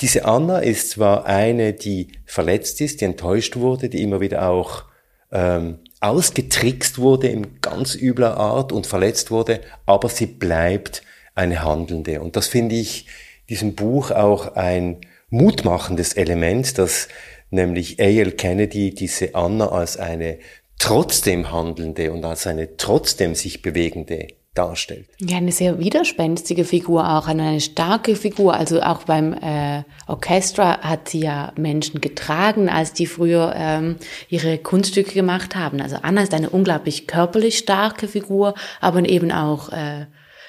diese 0.00 0.24
Anna 0.24 0.58
ist 0.58 0.90
zwar 0.90 1.26
eine, 1.26 1.72
die 1.72 2.08
verletzt 2.24 2.80
ist, 2.80 3.00
die 3.00 3.06
enttäuscht 3.06 3.56
wurde, 3.56 3.88
die 3.88 4.02
immer 4.02 4.20
wieder 4.20 4.48
auch 4.48 4.84
ähm, 5.32 5.78
ausgetrickst 6.00 6.98
wurde 6.98 7.28
in 7.28 7.60
ganz 7.60 7.94
übler 7.94 8.36
Art 8.36 8.72
und 8.72 8.86
verletzt 8.86 9.30
wurde, 9.30 9.60
aber 9.86 10.08
sie 10.08 10.26
bleibt 10.26 11.02
eine 11.34 11.62
Handelnde. 11.62 12.20
Und 12.20 12.36
das 12.36 12.48
finde 12.48 12.74
ich 12.74 13.06
diesem 13.48 13.74
Buch 13.74 14.10
auch 14.10 14.54
ein 14.54 14.98
mutmachendes 15.30 16.14
Element, 16.14 16.78
dass 16.78 17.08
nämlich 17.50 18.00
A.L. 18.00 18.32
Kennedy 18.32 18.94
diese 18.94 19.34
Anna 19.34 19.68
als 19.68 19.96
eine 19.96 20.38
trotzdem 20.78 21.50
handelnde 21.50 22.12
und 22.12 22.24
als 22.24 22.46
eine 22.46 22.76
trotzdem 22.76 23.34
sich 23.34 23.62
bewegende 23.62 24.28
darstellt. 24.56 25.08
Ja, 25.18 25.36
eine 25.36 25.52
sehr 25.52 25.78
widerspenstige 25.78 26.64
Figur 26.64 27.08
auch, 27.08 27.28
eine 27.28 27.60
starke 27.60 28.16
Figur. 28.16 28.54
Also 28.54 28.82
auch 28.82 29.04
beim 29.04 29.32
äh, 29.34 29.82
Orchestra 30.06 30.80
hat 30.80 31.08
sie 31.08 31.20
ja 31.20 31.52
Menschen 31.56 32.00
getragen, 32.00 32.68
als 32.68 32.92
die 32.92 33.06
früher 33.06 33.54
ähm, 33.56 33.96
ihre 34.28 34.58
Kunststücke 34.58 35.12
gemacht 35.12 35.54
haben. 35.54 35.80
Also 35.80 35.96
Anna 36.02 36.22
ist 36.22 36.34
eine 36.34 36.50
unglaublich 36.50 37.06
körperlich 37.06 37.58
starke 37.58 38.08
Figur, 38.08 38.54
aber 38.80 39.06
eben 39.08 39.32
auch 39.32 39.70
äh, 39.70 40.06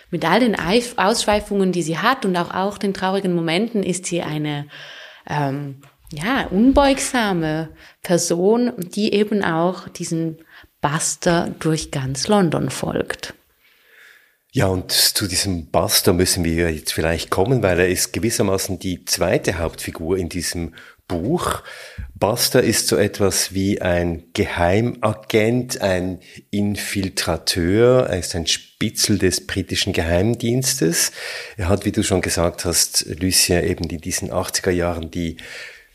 mit 0.10 0.26
all 0.26 0.40
den 0.40 0.56
Ausschweifungen, 0.56 1.72
die 1.72 1.82
sie 1.82 1.98
hat 1.98 2.26
und 2.26 2.36
auch, 2.38 2.54
auch 2.54 2.78
den 2.78 2.94
traurigen 2.94 3.36
Momenten 3.36 3.84
ist 3.84 4.06
sie 4.06 4.22
eine 4.22 4.68
ähm, 5.30 5.82
ja, 6.12 6.48
unbeugsame 6.50 7.70
Person, 8.02 8.72
die 8.78 9.14
eben 9.14 9.44
auch 9.44 9.90
diesen 9.90 10.38
Buster 10.82 11.54
durch 11.60 11.92
ganz 11.92 12.28
London 12.28 12.70
folgt. 12.70 13.34
Ja, 14.54 14.68
und 14.68 14.92
zu 14.92 15.28
diesem 15.28 15.68
Buster 15.68 16.14
müssen 16.14 16.44
wir 16.44 16.72
jetzt 16.72 16.94
vielleicht 16.94 17.30
kommen, 17.30 17.62
weil 17.62 17.80
er 17.80 17.90
ist 17.90 18.14
gewissermaßen 18.14 18.80
die 18.80 19.04
zweite 19.06 19.58
Hauptfigur 19.60 20.18
in 20.18 20.30
diesem 20.30 20.74
Buch. 21.08 21.64
Buster 22.16 22.64
ist 22.64 22.88
so 22.88 22.98
etwas 22.98 23.54
wie 23.54 23.82
ein 23.82 24.24
Geheimagent, 24.34 25.82
ein 25.82 26.20
Infiltrateur, 26.50 28.08
er 28.08 28.20
ist 28.20 28.36
ein 28.36 28.48
Spitzel 28.48 29.18
des 29.18 29.46
britischen 29.46 29.94
Geheimdienstes. 29.94 31.12
Er 31.58 31.70
hat, 31.70 31.86
wie 31.86 31.92
du 31.92 32.04
schon 32.04 32.22
gesagt 32.22 32.66
hast, 32.66 33.06
Lucia 33.20 33.62
eben 33.62 33.90
in 33.90 34.02
diesen 34.02 34.32
80er 34.32 34.72
Jahren 34.72 35.12
die 35.12 35.38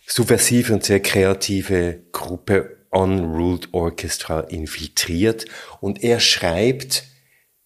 subversive 0.07 0.73
und 0.73 0.85
sehr 0.85 1.01
kreative 1.01 2.01
Gruppe 2.12 2.79
Unruled 2.91 3.69
Orchestra 3.73 4.41
infiltriert 4.41 5.47
und 5.81 6.05
er 6.05 6.21
schreibt 6.21 7.05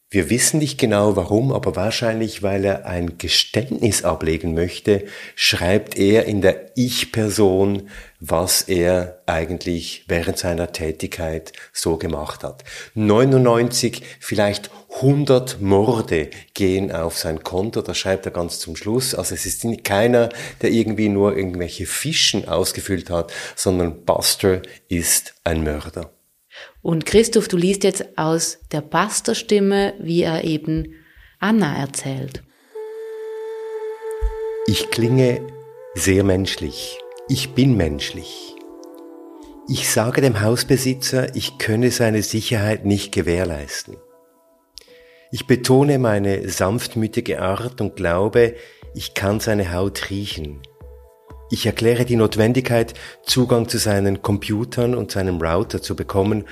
wir 0.08 0.30
wissen 0.30 0.60
nicht 0.60 0.78
genau 0.78 1.16
warum, 1.16 1.50
aber 1.50 1.74
wahrscheinlich, 1.74 2.44
weil 2.44 2.64
er 2.64 2.86
ein 2.86 3.18
Geständnis 3.18 4.04
ablegen 4.04 4.54
möchte, 4.54 5.04
schreibt 5.34 5.98
er 5.98 6.26
in 6.26 6.42
der 6.42 6.70
Ich-Person, 6.76 7.88
was 8.20 8.62
er 8.62 9.20
eigentlich 9.26 10.04
während 10.06 10.38
seiner 10.38 10.70
Tätigkeit 10.70 11.52
so 11.72 11.96
gemacht 11.96 12.44
hat. 12.44 12.62
99, 12.94 14.02
vielleicht 14.20 14.70
100 14.94 15.60
Morde 15.60 16.30
gehen 16.54 16.92
auf 16.92 17.18
sein 17.18 17.42
Konto, 17.42 17.82
das 17.82 17.98
schreibt 17.98 18.26
er 18.26 18.32
ganz 18.32 18.60
zum 18.60 18.76
Schluss. 18.76 19.12
Also 19.12 19.34
es 19.34 19.44
ist 19.44 19.66
keiner, 19.82 20.28
der 20.62 20.70
irgendwie 20.70 21.08
nur 21.08 21.36
irgendwelche 21.36 21.84
Fischen 21.84 22.48
ausgefüllt 22.48 23.10
hat, 23.10 23.32
sondern 23.56 24.04
Buster 24.04 24.62
ist 24.88 25.34
ein 25.42 25.64
Mörder. 25.64 26.15
Und 26.82 27.06
Christoph, 27.06 27.48
du 27.48 27.56
liest 27.56 27.84
jetzt 27.84 28.16
aus 28.16 28.58
der 28.72 28.80
Pastorstimme, 28.80 29.94
wie 29.98 30.22
er 30.22 30.44
eben 30.44 30.94
Anna 31.38 31.76
erzählt. 31.76 32.42
Ich 34.66 34.90
klinge 34.90 35.40
sehr 35.94 36.24
menschlich. 36.24 36.98
Ich 37.28 37.54
bin 37.54 37.76
menschlich. 37.76 38.54
Ich 39.68 39.90
sage 39.90 40.20
dem 40.20 40.40
Hausbesitzer, 40.40 41.34
ich 41.34 41.58
könne 41.58 41.90
seine 41.90 42.22
Sicherheit 42.22 42.84
nicht 42.84 43.12
gewährleisten. 43.12 43.96
Ich 45.32 45.46
betone 45.46 45.98
meine 45.98 46.48
sanftmütige 46.48 47.42
Art 47.42 47.80
und 47.80 47.96
glaube, 47.96 48.54
ich 48.94 49.14
kann 49.14 49.40
seine 49.40 49.72
Haut 49.72 50.10
riechen. 50.10 50.62
Ich 51.48 51.64
erkläre 51.64 52.04
die 52.04 52.16
Notwendigkeit, 52.16 52.94
Zugang 53.22 53.68
zu 53.68 53.78
seinen 53.78 54.20
Computern 54.20 54.94
und 54.96 55.12
seinem 55.12 55.40
Router 55.40 55.80
zu 55.80 55.94
bekommen, 55.94 56.44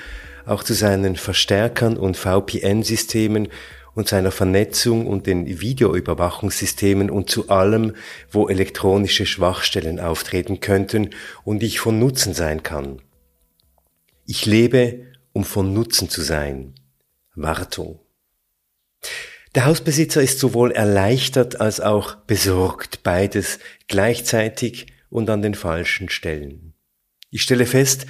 auch 0.47 0.63
zu 0.63 0.73
seinen 0.73 1.17
Verstärkern 1.17 1.97
und 1.97 2.17
VPN-Systemen 2.17 3.49
und 3.95 4.09
seiner 4.09 4.31
Vernetzung 4.31 5.07
und 5.07 5.27
den 5.27 5.61
Videoüberwachungssystemen 5.61 7.11
und 7.11 7.29
zu 7.29 7.49
allem, 7.49 7.95
wo 8.31 8.49
elektronische 8.49 9.27
Schwachstellen 9.27 9.99
auftreten 9.99 10.61
könnten 10.61 11.11
und 11.45 11.63
ich 11.63 11.81
von 11.81 11.99
Nutzen 11.99 12.35
sein 12.35 12.63
kann. 12.63 13.03
Ich 14.27 14.47
lebe, 14.47 15.07
um 15.33 15.45
von 15.45 15.73
Nutzen 15.73 16.09
zu 16.09 16.23
sein. 16.23 16.75
Wartung. 17.35 17.99
Der 19.55 19.67
Hausbesitzer 19.67 20.21
ist 20.21 20.41
sowohl 20.41 20.73
erleichtert 20.73 21.61
als 21.61 21.81
auch 21.81 22.17
besorgt, 22.17 23.05
beides 23.05 23.61
gleichzeitig 23.87 24.87
und 25.11 25.31
an 25.31 25.43
den 25.43 25.55
falschen 25.55 26.09
Stellen. 26.09 26.75
Ich 27.31 27.43
stelle 27.43 27.67
fest, 27.67 28.07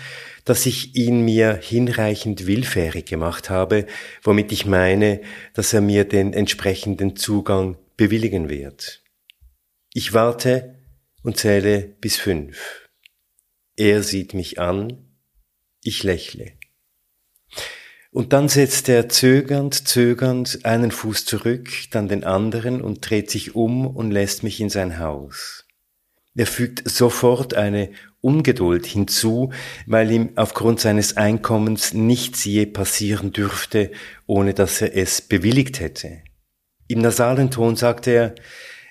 dass 0.46 0.64
ich 0.64 0.96
ihn 0.96 1.22
mir 1.22 1.54
hinreichend 1.54 2.46
willfährig 2.46 3.04
gemacht 3.04 3.50
habe, 3.50 3.87
womit 4.22 4.52
ich 4.52 4.64
meine, 4.64 5.20
dass 5.52 5.72
er 5.74 5.83
mir 5.83 6.04
den 6.04 6.33
entsprechenden 6.33 7.16
Zugang 7.16 7.76
bewilligen 7.96 8.48
wird. 8.48 9.02
Ich 9.92 10.14
warte 10.14 10.78
und 11.22 11.37
zähle 11.37 11.80
bis 12.00 12.16
fünf. 12.16 12.88
Er 13.76 14.02
sieht 14.02 14.33
mich 14.33 14.61
an, 14.61 15.14
ich 15.83 16.02
lächle. 16.04 16.52
Und 18.14 18.33
dann 18.33 18.48
setzt 18.48 18.88
er 18.88 19.09
zögernd, 19.09 19.88
zögernd 19.88 20.61
einen 20.64 20.92
Fuß 20.92 21.24
zurück, 21.24 21.68
dann 21.90 22.07
den 22.07 22.22
anderen 22.22 22.81
und 22.81 23.11
dreht 23.11 23.29
sich 23.29 23.57
um 23.57 23.88
und 23.88 24.12
lässt 24.12 24.44
mich 24.44 24.61
in 24.61 24.70
sein 24.70 25.00
Haus. 25.00 25.66
Er 26.37 26.46
fügt 26.46 26.88
sofort 26.88 27.55
eine 27.55 27.90
Ungeduld 28.20 28.87
hinzu, 28.87 29.53
weil 29.88 30.12
ihm 30.12 30.31
aufgrund 30.37 30.79
seines 30.79 31.16
Einkommens 31.16 31.92
nichts 31.92 32.44
je 32.44 32.66
passieren 32.66 33.33
dürfte, 33.33 33.90
ohne 34.27 34.55
dass 34.55 34.81
er 34.81 34.96
es 34.96 35.20
bewilligt 35.20 35.81
hätte. 35.81 36.22
Im 36.87 37.00
nasalen 37.00 37.50
Ton 37.50 37.74
sagt 37.74 38.07
er, 38.07 38.37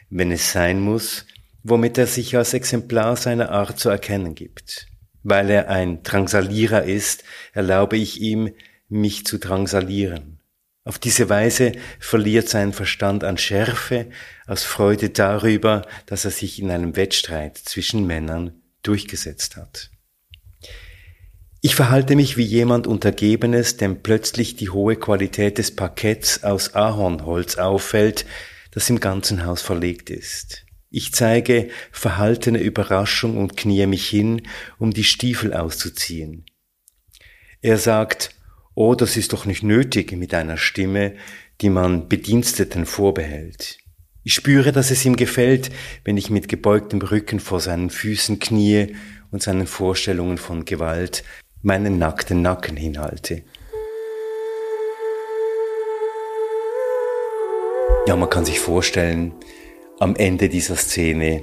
wenn 0.10 0.34
es 0.34 0.52
sein 0.52 0.82
muss, 0.82 1.28
womit 1.64 1.98
er 1.98 2.08
sich 2.08 2.36
als 2.36 2.54
Exemplar 2.54 3.16
seiner 3.16 3.52
Art 3.52 3.80
zu 3.80 3.88
erkennen 3.88 4.36
gibt. 4.36 4.88
Weil 5.24 5.50
er 5.50 5.70
ein 5.70 6.04
Drangsalierer 6.04 6.84
ist, 6.84 7.24
erlaube 7.54 7.96
ich 7.96 8.20
ihm, 8.20 8.52
mich 8.94 9.26
zu 9.26 9.38
drangsalieren. 9.38 10.40
Auf 10.86 11.00
diese 11.00 11.30
Weise 11.30 11.74
verliert 12.00 12.50
sein 12.50 12.74
Verstand 12.74 13.24
an 13.24 13.38
Schärfe 13.38 14.08
aus 14.48 14.64
Freude 14.64 15.10
darüber, 15.10 15.88
dass 16.06 16.26
er 16.26 16.32
sich 16.32 16.60
in 16.60 16.70
einem 16.70 16.96
Wettstreit 16.96 17.58
zwischen 17.58 18.06
Männern 18.06 18.62
durchgesetzt 18.84 19.56
hat. 19.56 19.90
Ich 21.62 21.76
verhalte 21.76 22.18
mich 22.18 22.36
wie 22.36 22.44
jemand 22.44 22.88
Untergebenes, 22.88 23.78
dem 23.78 24.04
plötzlich 24.04 24.58
die 24.58 24.70
hohe 24.70 24.98
Qualität 24.98 25.58
des 25.58 25.74
Parketts 25.74 26.44
aus 26.44 26.76
Ahornholz 26.76 27.56
auffällt, 27.56 28.26
das 28.72 28.90
im 28.90 29.00
ganzen 29.00 29.46
Haus 29.46 29.62
verlegt 29.62 30.10
ist. 30.10 30.66
Ich 30.90 31.14
zeige 31.14 31.70
verhaltene 31.92 32.60
Überraschung 32.60 33.38
und 33.38 33.56
kniee 33.56 33.88
mich 33.88 34.08
hin, 34.10 34.42
um 34.78 34.92
die 34.92 35.06
Stiefel 35.06 35.54
auszuziehen. 35.54 36.46
Er 37.62 37.78
sagt, 37.78 38.36
Oh, 38.76 38.96
das 38.96 39.18
ist 39.18 39.34
doch 39.34 39.46
nicht 39.46 39.62
nötig 39.62 40.12
mit 40.14 40.34
einer 40.34 40.58
Stimme, 40.58 41.14
die 41.62 41.70
man 41.70 42.10
Bediensteten 42.10 42.86
vorbehält. 42.88 43.78
Ich 44.24 44.34
spüre, 44.34 44.72
dass 44.72 44.90
es 44.90 45.06
ihm 45.06 45.16
gefällt, 45.16 45.70
wenn 46.06 46.18
ich 46.18 46.30
mit 46.30 46.48
gebeugtem 46.48 47.02
Rücken 47.02 47.40
vor 47.40 47.60
seinen 47.60 47.90
Füßen 47.90 48.40
kniee 48.40 48.96
und 49.32 49.44
seinen 49.44 49.68
Vorstellungen 49.68 50.38
von 50.38 50.66
Gewalt 50.66 51.24
meinen 51.62 52.00
nackten 52.00 52.42
Nacken 52.42 52.76
hinhalte. 52.76 53.44
Ja, 58.08 58.16
man 58.16 58.30
kann 58.30 58.46
sich 58.46 58.60
vorstellen, 58.60 59.34
am 60.00 60.16
Ende 60.16 60.50
dieser 60.50 60.76
Szene 60.76 61.42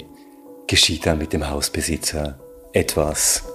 geschieht 0.67 1.05
dann 1.05 1.17
mit 1.17 1.33
dem 1.33 1.49
Hausbesitzer 1.49 2.39
etwas 2.73 3.50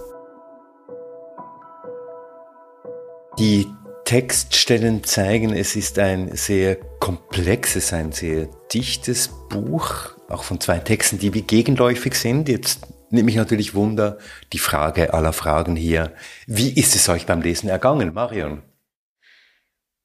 Die 3.39 3.67
Textstellen 4.05 5.05
zeigen, 5.05 5.53
es 5.53 5.77
ist 5.77 5.99
ein 5.99 6.35
sehr 6.37 6.77
komplexes, 7.01 7.93
ein 7.93 8.13
sehr 8.13 8.49
dichtes 8.73 9.29
Buch, 9.51 10.15
auch 10.29 10.45
von 10.45 10.61
zwei 10.61 10.79
Texten, 10.79 11.19
die 11.19 11.35
wie 11.35 11.43
gegenläufig 11.43 12.15
sind. 12.15 12.49
Jetzt 12.49 12.87
nimmt 13.11 13.27
mich 13.27 13.37
natürlich 13.37 13.75
Wunder, 13.75 14.19
die 14.53 14.59
Frage 14.59 15.13
aller 15.13 15.33
Fragen 15.33 15.77
hier. 15.77 16.13
Wie 16.47 16.71
ist 16.73 16.95
es 16.95 17.09
euch 17.09 17.27
beim 17.27 17.43
Lesen 17.43 17.69
ergangen, 17.69 18.15
Marion? 18.15 18.63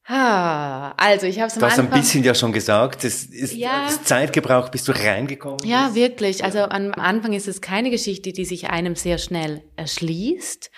Ha, 0.08 0.94
also 0.96 1.26
ich 1.26 1.38
habe 1.38 1.46
es 1.46 1.54
am 1.54 1.60
Du 1.60 1.66
hast 1.66 1.78
ein 1.78 1.88
bisschen 1.90 2.24
ja 2.24 2.34
schon 2.34 2.52
gesagt, 2.52 3.04
es 3.04 3.24
ist 3.24 3.54
ja, 3.54 3.88
Zeit 4.04 4.32
gebraucht, 4.32 4.72
bis 4.72 4.82
du 4.82 4.92
reingekommen 4.92 5.64
Ja, 5.64 5.84
bist. 5.84 5.94
wirklich. 5.94 6.44
Also 6.44 6.58
am 6.64 6.92
Anfang 6.94 7.32
ist 7.32 7.46
es 7.46 7.60
keine 7.60 7.90
Geschichte, 7.90 8.32
die 8.32 8.44
sich 8.44 8.68
einem 8.68 8.96
sehr 8.96 9.18
schnell 9.18 9.62
erschließt. 9.76 10.70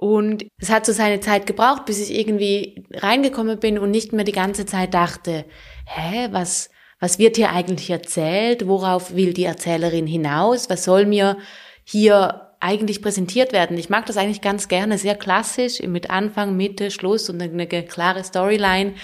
Und 0.00 0.46
es 0.58 0.70
hat 0.70 0.86
so 0.86 0.92
seine 0.92 1.18
Zeit 1.18 1.46
gebraucht, 1.46 1.84
bis 1.84 1.98
ich 1.98 2.16
irgendwie 2.16 2.84
reingekommen 2.94 3.58
bin 3.58 3.80
und 3.80 3.90
nicht 3.90 4.12
mehr 4.12 4.24
die 4.24 4.30
ganze 4.30 4.64
Zeit 4.64 4.94
dachte, 4.94 5.44
hä, 5.86 6.28
was, 6.30 6.70
was 7.00 7.18
wird 7.18 7.34
hier 7.34 7.50
eigentlich 7.50 7.90
erzählt? 7.90 8.68
Worauf 8.68 9.16
will 9.16 9.32
die 9.32 9.42
Erzählerin 9.42 10.06
hinaus? 10.06 10.70
Was 10.70 10.84
soll 10.84 11.04
mir 11.04 11.36
hier 11.82 12.52
eigentlich 12.60 13.02
präsentiert 13.02 13.52
werden? 13.52 13.76
Ich 13.76 13.90
mag 13.90 14.06
das 14.06 14.16
eigentlich 14.16 14.40
ganz 14.40 14.68
gerne, 14.68 14.98
sehr 14.98 15.16
klassisch, 15.16 15.82
mit 15.82 16.10
Anfang, 16.10 16.56
Mitte, 16.56 16.92
Schluss 16.92 17.28
und 17.28 17.42
eine 17.42 17.66
klare 17.66 18.22
Storyline. 18.22 18.94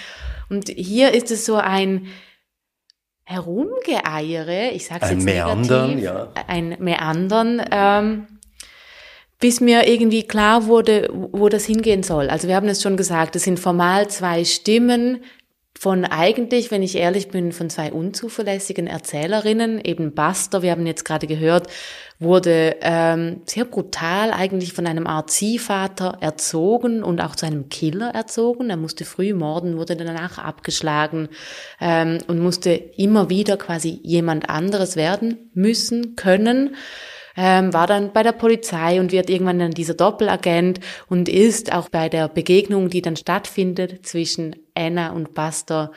Und 0.49 0.69
hier 0.69 1.13
ist 1.13 1.29
es 1.29 1.45
so 1.45 1.55
ein 1.55 2.07
Herumgeeiere, 3.25 4.69
ich 4.71 4.85
sag's 4.85 5.09
ein 5.09 5.17
jetzt 5.17 5.25
Meandern, 5.25 5.95
negativ, 5.95 6.05
ja. 6.05 6.31
ein 6.47 6.77
Meandern, 6.79 7.65
ähm, 7.69 8.27
bis 9.39 9.61
mir 9.61 9.87
irgendwie 9.87 10.23
klar 10.23 10.67
wurde, 10.67 11.09
wo 11.11 11.49
das 11.49 11.65
hingehen 11.65 12.03
soll. 12.03 12.29
Also 12.29 12.47
wir 12.47 12.55
haben 12.55 12.67
es 12.67 12.81
schon 12.81 12.97
gesagt, 12.97 13.35
es 13.35 13.43
sind 13.43 13.59
formal 13.59 14.07
zwei 14.09 14.45
Stimmen 14.45 15.23
von 15.77 16.05
eigentlich, 16.05 16.71
wenn 16.71 16.81
ich 16.81 16.95
ehrlich 16.95 17.27
bin, 17.27 17.51
von 17.51 17.69
zwei 17.69 17.91
unzuverlässigen 17.91 18.87
Erzählerinnen. 18.87 19.81
Eben 19.83 20.15
Buster, 20.15 20.61
wir 20.61 20.71
haben 20.71 20.87
jetzt 20.87 21.03
gerade 21.03 21.27
gehört, 21.27 21.67
wurde 22.17 22.77
ähm, 22.81 23.41
sehr 23.45 23.65
brutal 23.65 24.31
eigentlich 24.31 24.71
von 24.71 24.87
einem 24.87 25.05
Art 25.05 25.29
Ziehvater 25.29 26.17
erzogen 26.21 27.03
und 27.03 27.19
auch 27.19 27.35
zu 27.35 27.45
einem 27.45 27.67
Killer 27.67 28.11
erzogen. 28.11 28.69
Er 28.69 28.77
musste 28.77 29.03
früh 29.03 29.33
morden, 29.33 29.77
wurde 29.77 29.97
danach 29.97 30.37
abgeschlagen 30.37 31.27
ähm, 31.81 32.19
und 32.27 32.39
musste 32.39 32.71
immer 32.71 33.29
wieder 33.29 33.57
quasi 33.57 33.99
jemand 34.01 34.49
anderes 34.49 34.95
werden 34.95 35.51
müssen, 35.53 36.15
können 36.15 36.75
ähm, 37.37 37.73
war 37.73 37.87
dann 37.87 38.13
bei 38.13 38.23
der 38.23 38.31
Polizei 38.31 38.99
und 38.99 39.11
wird 39.11 39.29
irgendwann 39.29 39.59
dann 39.59 39.71
dieser 39.71 39.93
Doppelagent 39.93 40.79
und 41.07 41.27
ist 41.29 41.73
auch 41.73 41.89
bei 41.89 42.09
der 42.09 42.27
Begegnung, 42.27 42.89
die 42.89 43.01
dann 43.01 43.15
stattfindet 43.17 44.05
zwischen 44.05 44.55
Anna 44.73 45.11
und 45.11 45.33
Buster, 45.33 45.91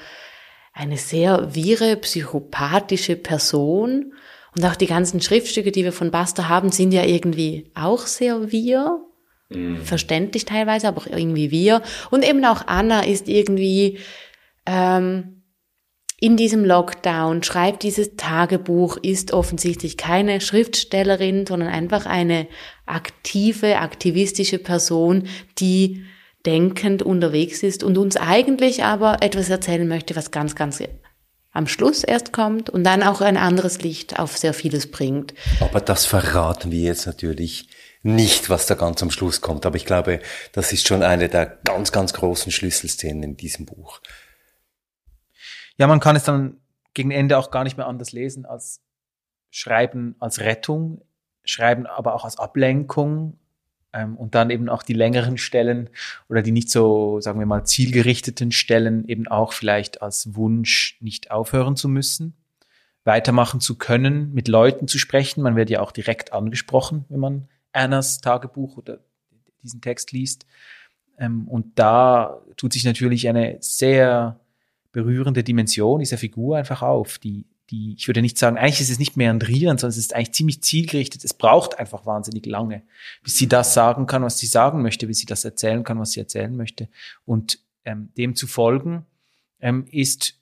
eine 0.73 0.97
sehr 0.97 1.55
wirre, 1.55 1.97
psychopathische 1.97 3.17
Person. 3.17 4.13
Und 4.57 4.65
auch 4.65 4.77
die 4.77 4.87
ganzen 4.87 5.21
Schriftstücke, 5.21 5.73
die 5.73 5.85
wir 5.85 5.93
von 5.93 6.11
Buster 6.11 6.49
haben, 6.49 6.71
sind 6.71 6.93
ja 6.93 7.05
irgendwie 7.05 7.71
auch 7.75 8.07
sehr 8.07 8.51
wir. 8.51 9.01
Mhm. 9.49 9.83
Verständlich 9.83 10.45
teilweise, 10.45 10.89
aber 10.89 11.03
auch 11.03 11.07
irgendwie 11.07 11.51
wir. 11.51 11.83
Und 12.11 12.25
eben 12.29 12.45
auch 12.45 12.67
Anna 12.67 13.05
ist 13.05 13.29
irgendwie 13.29 13.99
ähm, 14.67 15.38
in 16.21 16.37
diesem 16.37 16.65
Lockdown, 16.65 17.45
schreibt 17.45 17.85
dieses 17.85 18.17
Tagebuch, 18.17 18.97
ist 18.97 19.33
offensichtlich 19.33 19.97
keine 19.97 20.41
Schriftstellerin, 20.41 21.47
sondern 21.47 21.69
einfach 21.69 22.07
eine 22.07 22.49
aktive, 22.87 23.79
aktivistische 23.79 24.59
Person, 24.59 25.29
die 25.59 26.05
denkend 26.45 27.03
unterwegs 27.03 27.63
ist 27.63 27.85
und 27.85 27.99
uns 27.99 28.17
eigentlich 28.17 28.83
aber 28.83 29.19
etwas 29.21 29.49
erzählen 29.49 29.87
möchte, 29.87 30.17
was 30.17 30.33
ganz, 30.33 30.57
ganz 30.57 30.83
am 31.53 31.69
Schluss 31.69 32.03
erst 32.03 32.33
kommt 32.33 32.69
und 32.69 32.83
dann 32.85 33.03
auch 33.03 33.21
ein 33.21 33.37
anderes 33.37 33.83
Licht 33.83 34.19
auf 34.19 34.37
sehr 34.37 34.55
vieles 34.55 34.91
bringt. 34.91 35.35
Aber 35.61 35.81
das 35.81 36.05
verraten 36.05 36.73
wir 36.73 36.81
jetzt 36.81 37.07
natürlich 37.07 37.69
nicht, 38.03 38.51
was 38.51 38.67
da 38.67 38.75
ganz 38.75 39.03
am 39.03 39.11
Schluss 39.11 39.41
kommt. 39.41 39.67
Aber 39.67 39.77
ich 39.77 39.85
glaube, 39.85 40.21
das 40.53 40.73
ist 40.73 40.87
schon 40.87 41.03
eine 41.03 41.29
der 41.29 41.59
ganz, 41.65 41.93
ganz 41.93 42.13
großen 42.13 42.51
Schlüsselszenen 42.51 43.23
in 43.23 43.37
diesem 43.37 43.67
Buch. 43.67 44.01
Ja, 45.79 45.87
man 45.87 46.01
kann 46.01 46.17
es 46.17 46.25
dann 46.25 46.59
gegen 46.93 47.11
Ende 47.11 47.39
auch 47.39 47.51
gar 47.51 47.65
nicht 47.65 47.77
mehr 47.77 47.87
anders 47.87 48.13
lesen 48.13 48.45
als 48.45 48.83
Schreiben 49.51 50.17
als 50.19 50.41
Rettung, 50.41 51.01
Schreiben 51.45 51.87
aber 51.87 52.15
auch 52.15 52.25
als 52.25 52.39
Ablenkung 52.39 53.39
ähm, 53.93 54.17
und 54.17 54.35
dann 54.35 54.51
eben 54.51 54.69
auch 54.69 54.83
die 54.83 54.93
längeren 54.93 55.39
Stellen 55.39 55.89
oder 56.29 56.43
die 56.43 56.53
nicht 56.53 56.71
so, 56.71 57.21
sagen 57.21 57.39
wir 57.39 57.47
mal, 57.47 57.65
zielgerichteten 57.65 58.53
Stellen 58.53 59.09
eben 59.09 59.27
auch 59.29 59.53
vielleicht 59.53 60.03
als 60.03 60.35
Wunsch 60.35 60.99
nicht 61.01 61.31
aufhören 61.31 61.77
zu 61.77 61.89
müssen, 61.89 62.37
weitermachen 63.05 63.61
zu 63.61 63.79
können, 63.79 64.35
mit 64.35 64.49
Leuten 64.49 64.89
zu 64.89 64.99
sprechen. 64.99 65.43
Man 65.43 65.57
wird 65.57 65.71
ja 65.71 65.81
auch 65.81 65.93
direkt 65.93 66.33
angesprochen, 66.33 67.07
wenn 67.09 67.21
man 67.21 67.49
Annas 67.73 68.21
Tagebuch 68.21 68.77
oder 68.77 68.99
diesen 69.63 69.81
Text 69.81 70.13
liest. 70.13 70.45
Ähm, 71.19 71.49
und 71.49 71.79
da 71.79 72.43
tut 72.57 72.73
sich 72.75 72.85
natürlich 72.85 73.29
eine 73.29 73.57
sehr 73.61 74.39
berührende 74.93 75.45
Dimension 75.45 76.01
dieser 76.01 76.19
Figur 76.19 76.57
einfach 76.57 76.83
auf, 76.83 77.19
die, 77.19 77.47
die, 77.71 77.95
ich 77.99 78.09
würde 78.09 78.23
nicht 78.23 78.39
sagen, 78.39 78.57
eigentlich 78.57 78.81
ist 78.81 78.91
es 78.91 78.99
nicht 78.99 79.17
meandrierend, 79.17 79.81
sondern 79.81 79.91
es 79.91 79.99
ist 79.99 80.15
eigentlich 80.15 80.33
ziemlich 80.33 80.63
zielgerichtet. 80.63 81.25
Es 81.25 81.35
braucht 81.35 81.79
einfach 81.79 82.07
wahnsinnig 82.07 82.47
lange, 82.47 82.83
bis 83.23 83.37
sie 83.37 83.49
das 83.49 83.75
sagen 83.75 84.07
kann, 84.07 84.23
was 84.23 84.39
sie 84.39 84.47
sagen 84.47 84.83
möchte, 84.83 85.07
bis 85.07 85.19
sie 85.19 85.27
das 85.27 85.45
erzählen 85.45 85.85
kann, 85.85 85.99
was 85.99 86.13
sie 86.13 86.21
erzählen 86.21 86.57
möchte. 86.57 86.89
Und 87.27 87.61
ähm, 87.85 88.11
dem 88.17 88.35
zu 88.35 88.47
folgen 88.47 89.05
ähm, 89.61 89.87
ist 89.91 90.35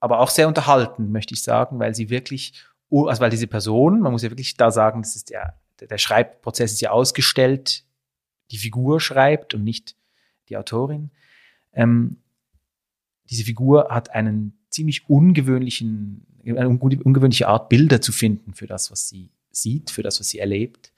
aber 0.00 0.20
auch 0.20 0.30
sehr 0.30 0.48
unterhalten, 0.48 1.12
möchte 1.12 1.34
ich 1.34 1.42
sagen, 1.42 1.78
weil 1.78 1.94
sie 1.94 2.10
wirklich, 2.10 2.54
also 2.90 3.20
weil 3.20 3.30
diese 3.30 3.46
Person, 3.46 4.00
man 4.00 4.12
muss 4.12 4.22
ja 4.22 4.30
wirklich 4.30 4.56
da 4.56 4.70
sagen, 4.70 5.02
das 5.02 5.16
ist 5.16 5.30
ja 5.30 5.54
der 5.88 5.98
Schreibprozess 5.98 6.72
ist 6.72 6.80
ja 6.80 6.90
ausgestellt, 6.90 7.84
die 8.50 8.58
Figur 8.58 9.00
schreibt 9.00 9.54
und 9.54 9.64
nicht 9.64 9.96
die 10.48 10.56
Autorin. 10.56 11.10
Ähm, 11.72 12.18
diese 13.30 13.44
Figur 13.44 13.88
hat 13.90 14.10
einen 14.14 14.58
ziemlich 14.70 15.08
ungewöhnlichen, 15.08 16.26
eine 16.44 16.68
ungewöhnliche 16.68 17.48
Art, 17.48 17.68
Bilder 17.68 18.00
zu 18.00 18.12
finden 18.12 18.54
für 18.54 18.66
das, 18.66 18.90
was 18.90 19.08
sie 19.08 19.30
sieht, 19.50 19.90
für 19.90 20.02
das, 20.02 20.20
was 20.20 20.28
sie 20.28 20.38
erlebt. 20.38 20.92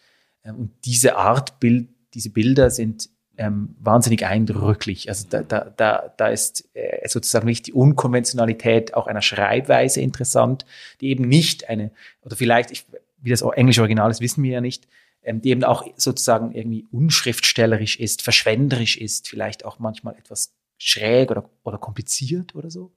Ähm, 0.45 0.57
und 0.57 0.71
diese 0.85 1.17
Art 1.17 1.61
Bild, 1.61 1.89
diese 2.15 2.31
Bilder 2.31 2.71
sind 2.71 3.09
ähm, 3.39 3.75
wahnsinnig 3.81 4.27
eindrücklich. 4.27 5.09
Also 5.09 5.27
da, 5.29 5.43
da, 5.43 5.73
da, 5.77 6.13
da 6.17 6.29
ist 6.29 6.69
äh, 6.75 7.09
sozusagen 7.09 7.47
nicht 7.47 7.67
die 7.67 7.73
Unkonventionalität 7.73 8.95
auch 8.95 9.07
einer 9.07 9.23
Schreibweise 9.23 10.01
interessant, 10.01 10.67
die 11.01 11.09
eben 11.09 11.27
nicht 11.27 11.69
eine, 11.69 11.91
oder 12.23 12.37
vielleicht, 12.37 12.71
ich, 12.71 12.87
wie 13.23 13.31
das 13.31 13.43
englische 13.43 13.81
Original 13.81 14.11
ist, 14.11 14.21
wissen 14.21 14.43
wir 14.43 14.53
ja 14.53 14.61
nicht, 14.61 14.87
ähm, 15.23 15.41
die 15.41 15.51
eben 15.51 15.65
auch 15.65 15.87
sozusagen 15.97 16.53
irgendwie 16.53 16.87
unschriftstellerisch 16.91 17.99
ist, 17.99 18.23
verschwenderisch 18.23 18.97
ist, 18.97 19.29
vielleicht 19.29 19.65
auch 19.65 19.79
manchmal 19.79 20.15
etwas 20.17 20.53
schräg 20.83 21.31
oder, 21.31 21.49
oder 21.63 21.79
kompliziert 21.79 22.55
oder 22.55 22.71
so. 22.71 22.93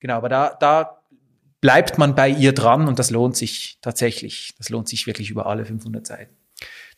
Genau, 0.00 0.14
aber 0.14 0.28
da, 0.28 0.56
da 0.60 1.02
bleibt 1.60 1.98
man 1.98 2.14
bei 2.14 2.28
ihr 2.28 2.52
dran 2.52 2.86
und 2.86 2.98
das 2.98 3.10
lohnt 3.10 3.36
sich 3.36 3.78
tatsächlich. 3.82 4.54
Das 4.58 4.68
lohnt 4.68 4.88
sich 4.88 5.06
wirklich 5.06 5.30
über 5.30 5.46
alle 5.46 5.64
500 5.64 6.06
Seiten. 6.06 6.36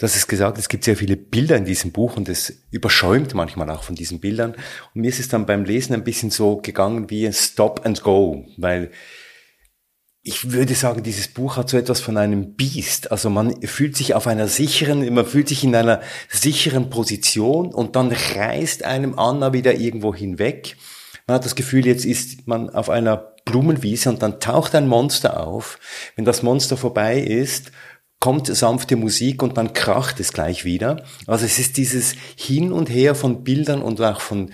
Hast 0.02 0.16
es 0.16 0.26
gesagt, 0.26 0.56
es 0.56 0.70
gibt 0.70 0.84
sehr 0.84 0.96
viele 0.96 1.16
Bilder 1.16 1.56
in 1.56 1.66
diesem 1.66 1.92
Buch 1.92 2.16
und 2.16 2.28
es 2.30 2.62
überschäumt 2.70 3.34
manchmal 3.34 3.70
auch 3.70 3.82
von 3.82 3.94
diesen 3.94 4.18
Bildern. 4.18 4.54
Und 4.94 5.02
mir 5.02 5.08
ist 5.08 5.20
es 5.20 5.28
dann 5.28 5.44
beim 5.44 5.64
Lesen 5.64 5.92
ein 5.92 6.04
bisschen 6.04 6.30
so 6.30 6.56
gegangen 6.56 7.10
wie 7.10 7.26
ein 7.26 7.34
Stop 7.34 7.84
and 7.84 8.02
Go, 8.02 8.46
weil 8.56 8.90
ich 10.22 10.52
würde 10.52 10.74
sagen, 10.74 11.02
dieses 11.02 11.28
Buch 11.28 11.56
hat 11.56 11.70
so 11.70 11.78
etwas 11.78 12.00
von 12.00 12.18
einem 12.18 12.54
Biest. 12.54 13.10
Also 13.10 13.30
man 13.30 13.62
fühlt 13.62 13.96
sich 13.96 14.14
auf 14.14 14.26
einer 14.26 14.48
sicheren, 14.48 15.12
man 15.14 15.24
fühlt 15.24 15.48
sich 15.48 15.64
in 15.64 15.74
einer 15.74 16.02
sicheren 16.28 16.90
Position 16.90 17.72
und 17.72 17.96
dann 17.96 18.12
reißt 18.12 18.84
einem 18.84 19.18
Anna 19.18 19.52
wieder 19.52 19.74
irgendwo 19.74 20.14
hinweg. 20.14 20.76
Man 21.26 21.36
hat 21.36 21.44
das 21.44 21.54
Gefühl, 21.54 21.86
jetzt 21.86 22.04
ist 22.04 22.46
man 22.46 22.68
auf 22.68 22.90
einer 22.90 23.34
Blumenwiese 23.46 24.10
und 24.10 24.22
dann 24.22 24.40
taucht 24.40 24.74
ein 24.74 24.88
Monster 24.88 25.46
auf. 25.46 25.78
Wenn 26.16 26.26
das 26.26 26.42
Monster 26.42 26.76
vorbei 26.76 27.18
ist, 27.18 27.72
kommt 28.18 28.46
sanfte 28.48 28.96
Musik 28.96 29.42
und 29.42 29.56
dann 29.56 29.72
kracht 29.72 30.20
es 30.20 30.34
gleich 30.34 30.66
wieder. 30.66 31.04
Also 31.26 31.46
es 31.46 31.58
ist 31.58 31.78
dieses 31.78 32.14
Hin 32.36 32.72
und 32.72 32.90
Her 32.90 33.14
von 33.14 33.42
Bildern 33.42 33.80
und 33.80 33.98
auch 34.02 34.20
von 34.20 34.50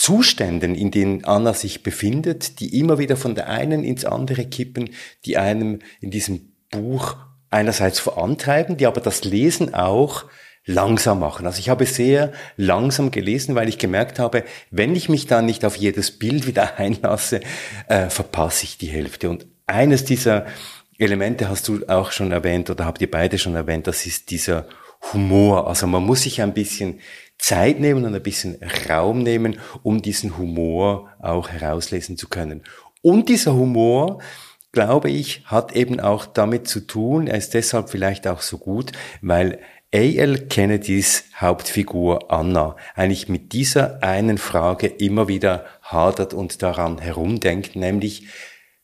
Zuständen, 0.00 0.74
in 0.74 0.90
denen 0.90 1.26
Anna 1.26 1.52
sich 1.52 1.82
befindet, 1.82 2.58
die 2.58 2.78
immer 2.78 2.98
wieder 2.98 3.18
von 3.18 3.34
der 3.34 3.50
einen 3.50 3.84
ins 3.84 4.06
andere 4.06 4.46
kippen, 4.46 4.88
die 5.26 5.36
einem 5.36 5.80
in 6.00 6.10
diesem 6.10 6.54
Buch 6.70 7.16
einerseits 7.50 7.98
vorantreiben, 7.98 8.78
die 8.78 8.86
aber 8.86 9.02
das 9.02 9.24
Lesen 9.24 9.74
auch 9.74 10.24
langsam 10.64 11.20
machen. 11.20 11.44
Also 11.44 11.58
ich 11.58 11.68
habe 11.68 11.84
sehr 11.84 12.32
langsam 12.56 13.10
gelesen, 13.10 13.54
weil 13.56 13.68
ich 13.68 13.76
gemerkt 13.76 14.18
habe, 14.18 14.44
wenn 14.70 14.96
ich 14.96 15.10
mich 15.10 15.26
dann 15.26 15.44
nicht 15.44 15.66
auf 15.66 15.76
jedes 15.76 16.18
Bild 16.18 16.46
wieder 16.46 16.76
einlasse, 16.78 17.40
äh, 17.86 18.08
verpasse 18.08 18.64
ich 18.64 18.78
die 18.78 18.88
Hälfte. 18.88 19.28
Und 19.28 19.48
eines 19.66 20.06
dieser 20.06 20.46
Elemente 20.96 21.50
hast 21.50 21.68
du 21.68 21.86
auch 21.88 22.10
schon 22.10 22.32
erwähnt 22.32 22.70
oder 22.70 22.86
habt 22.86 23.02
ihr 23.02 23.10
beide 23.10 23.36
schon 23.36 23.54
erwähnt, 23.54 23.86
das 23.86 24.06
ist 24.06 24.30
dieser 24.30 24.66
Humor. 25.12 25.68
Also 25.68 25.86
man 25.86 26.04
muss 26.04 26.22
sich 26.22 26.40
ein 26.40 26.54
bisschen 26.54 27.00
Zeit 27.40 27.80
nehmen 27.80 28.04
und 28.04 28.14
ein 28.14 28.22
bisschen 28.22 28.58
Raum 28.88 29.22
nehmen, 29.22 29.58
um 29.82 30.02
diesen 30.02 30.36
Humor 30.38 31.10
auch 31.18 31.48
herauslesen 31.48 32.16
zu 32.16 32.28
können. 32.28 32.62
Und 33.02 33.28
dieser 33.28 33.54
Humor, 33.54 34.20
glaube 34.72 35.10
ich, 35.10 35.42
hat 35.46 35.72
eben 35.72 36.00
auch 36.00 36.26
damit 36.26 36.68
zu 36.68 36.80
tun, 36.80 37.26
er 37.26 37.38
ist 37.38 37.54
deshalb 37.54 37.90
vielleicht 37.90 38.28
auch 38.28 38.42
so 38.42 38.58
gut, 38.58 38.92
weil 39.22 39.58
A.L. 39.92 40.46
Kennedys 40.46 41.24
Hauptfigur 41.34 42.30
Anna 42.30 42.76
eigentlich 42.94 43.28
mit 43.28 43.52
dieser 43.52 44.00
einen 44.04 44.38
Frage 44.38 44.86
immer 44.86 45.26
wieder 45.26 45.64
hadert 45.82 46.32
und 46.32 46.62
daran 46.62 46.98
herumdenkt, 46.98 47.74
nämlich 47.74 48.28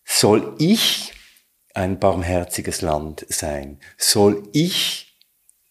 soll 0.05 0.57
ich 0.59 1.13
ein 1.75 2.01
barmherziges 2.01 2.81
Land 2.81 3.25
sein? 3.29 3.79
Soll 3.99 4.49
ich 4.53 5.17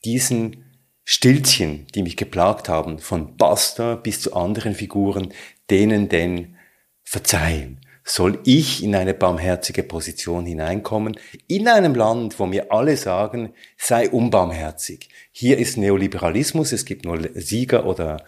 diesen 0.05 0.74
Stilzchen, 1.07 1.85
die 1.93 2.01
mich 2.01 2.17
geplagt 2.17 2.67
haben, 2.67 2.97
von 2.97 3.37
Basta 3.37 3.95
bis 3.95 4.21
zu 4.21 4.33
anderen 4.33 4.73
Figuren, 4.73 5.31
denen 5.69 6.09
denn 6.09 6.57
verzeihen? 7.03 7.79
Soll 8.03 8.39
ich 8.43 8.83
in 8.83 8.95
eine 8.95 9.13
barmherzige 9.13 9.83
Position 9.83 10.45
hineinkommen, 10.45 11.17
in 11.47 11.67
einem 11.67 11.93
Land, 11.95 12.39
wo 12.39 12.47
mir 12.47 12.71
alle 12.71 12.97
sagen, 12.97 13.53
sei 13.77 14.09
unbarmherzig. 14.09 15.09
Hier 15.31 15.59
ist 15.59 15.77
Neoliberalismus, 15.77 16.71
es 16.71 16.85
gibt 16.85 17.05
nur 17.05 17.19
Sieger 17.35 17.85
oder 17.85 18.25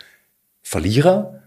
Verlierer. 0.62 1.44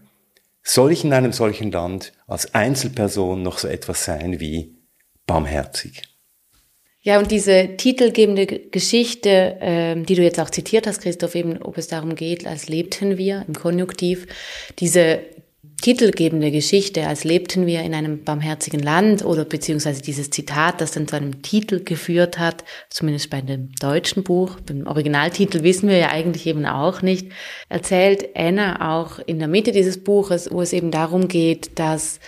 Soll 0.63 0.91
ich 0.91 1.03
in 1.03 1.13
einem 1.13 1.33
solchen 1.33 1.71
Land 1.71 2.13
als 2.27 2.53
Einzelperson 2.53 3.41
noch 3.41 3.57
so 3.57 3.67
etwas 3.67 4.03
sein 4.03 4.39
wie 4.39 4.75
barmherzig? 5.25 6.10
Ja, 7.03 7.17
und 7.17 7.31
diese 7.31 7.77
titelgebende 7.77 8.45
Geschichte, 8.45 9.57
ähm, 9.59 10.05
die 10.05 10.13
du 10.13 10.21
jetzt 10.21 10.39
auch 10.39 10.51
zitiert 10.51 10.85
hast, 10.85 11.01
Christoph, 11.01 11.33
eben, 11.33 11.59
ob 11.61 11.79
es 11.79 11.87
darum 11.87 12.13
geht, 12.13 12.45
als 12.45 12.69
lebten 12.69 13.17
wir 13.17 13.43
im 13.47 13.55
Konjunktiv, 13.55 14.27
diese 14.77 15.21
titelgebende 15.81 16.51
Geschichte, 16.51 17.07
als 17.07 17.23
lebten 17.23 17.65
wir 17.65 17.81
in 17.81 17.95
einem 17.95 18.23
barmherzigen 18.23 18.81
Land 18.81 19.25
oder 19.25 19.45
beziehungsweise 19.45 20.03
dieses 20.03 20.29
Zitat, 20.29 20.79
das 20.79 20.91
dann 20.91 21.07
zu 21.07 21.15
einem 21.15 21.41
Titel 21.41 21.83
geführt 21.83 22.37
hat, 22.37 22.63
zumindest 22.91 23.31
bei 23.31 23.41
dem 23.41 23.71
deutschen 23.79 24.21
Buch, 24.21 24.59
beim 24.59 24.85
Originaltitel 24.85 25.63
wissen 25.63 25.89
wir 25.89 25.97
ja 25.97 26.09
eigentlich 26.09 26.45
eben 26.45 26.67
auch 26.67 27.01
nicht, 27.01 27.31
erzählt 27.67 28.29
Anna 28.35 28.95
auch 28.95 29.17
in 29.25 29.39
der 29.39 29.47
Mitte 29.47 29.71
dieses 29.71 30.03
Buches, 30.03 30.51
wo 30.51 30.61
es 30.61 30.71
eben 30.71 30.91
darum 30.91 31.27
geht, 31.27 31.79
dass 31.79 32.19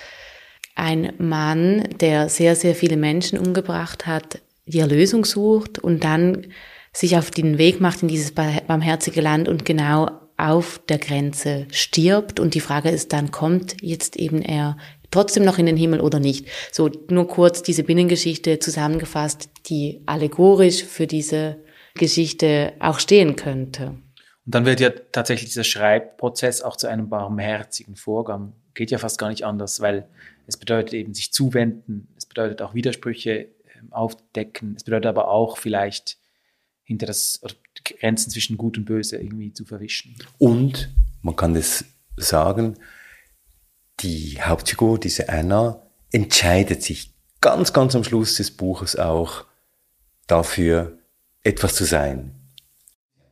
ein 0.75 1.13
Mann, 1.19 1.87
der 2.01 2.29
sehr, 2.29 2.55
sehr 2.55 2.73
viele 2.73 2.97
Menschen 2.97 3.37
umgebracht 3.37 4.07
hat, 4.07 4.39
die 4.65 4.79
Erlösung 4.79 5.25
sucht 5.25 5.79
und 5.79 6.03
dann 6.03 6.47
sich 6.93 7.17
auf 7.17 7.31
den 7.31 7.57
Weg 7.57 7.81
macht 7.81 8.03
in 8.03 8.07
dieses 8.07 8.31
barmherzige 8.31 9.21
Land 9.21 9.47
und 9.47 9.65
genau 9.65 10.09
auf 10.37 10.81
der 10.87 10.99
Grenze 10.99 11.67
stirbt. 11.71 12.39
Und 12.39 12.53
die 12.53 12.59
Frage 12.59 12.89
ist 12.89 13.13
dann, 13.13 13.31
kommt 13.31 13.81
jetzt 13.81 14.15
eben 14.15 14.41
er 14.41 14.77
trotzdem 15.11 15.43
noch 15.43 15.57
in 15.57 15.65
den 15.65 15.77
Himmel 15.77 16.01
oder 16.01 16.19
nicht? 16.19 16.47
So 16.71 16.89
nur 17.09 17.27
kurz 17.27 17.63
diese 17.63 17.83
Binnengeschichte 17.83 18.59
zusammengefasst, 18.59 19.49
die 19.67 20.01
allegorisch 20.05 20.83
für 20.83 21.07
diese 21.07 21.57
Geschichte 21.95 22.73
auch 22.79 22.99
stehen 22.99 23.35
könnte. 23.35 23.95
Und 24.45 24.55
dann 24.55 24.65
wird 24.65 24.79
ja 24.79 24.89
tatsächlich 24.89 25.49
dieser 25.49 25.63
Schreibprozess 25.63 26.61
auch 26.61 26.75
zu 26.75 26.87
einem 26.87 27.09
barmherzigen 27.09 27.95
Vorgang. 27.95 28.53
Geht 28.73 28.91
ja 28.91 28.97
fast 28.97 29.17
gar 29.17 29.29
nicht 29.29 29.45
anders, 29.45 29.79
weil 29.79 30.07
es 30.47 30.57
bedeutet 30.57 30.93
eben 30.93 31.13
sich 31.13 31.31
zuwenden, 31.31 32.07
es 32.17 32.25
bedeutet 32.25 32.61
auch 32.61 32.73
Widersprüche 32.73 33.47
aufdecken. 33.91 34.75
Es 34.75 34.83
bedeutet 34.83 35.07
aber 35.07 35.27
auch 35.27 35.57
vielleicht 35.57 36.17
hinter 36.83 37.05
das 37.05 37.41
Grenzen 37.83 38.29
zwischen 38.29 38.57
Gut 38.57 38.77
und 38.77 38.85
Böse 38.85 39.17
irgendwie 39.17 39.53
zu 39.53 39.65
verwischen. 39.65 40.15
Und 40.37 40.89
man 41.21 41.35
kann 41.35 41.55
es 41.55 41.85
sagen, 42.17 42.77
die 44.01 44.39
Hauptfigur, 44.41 44.99
diese 44.99 45.29
Anna, 45.29 45.81
entscheidet 46.11 46.83
sich 46.83 47.13
ganz, 47.41 47.73
ganz 47.73 47.95
am 47.95 48.03
Schluss 48.03 48.35
des 48.35 48.51
Buches 48.51 48.95
auch 48.95 49.45
dafür, 50.27 50.97
etwas 51.43 51.75
zu 51.75 51.83
sein. 51.83 52.31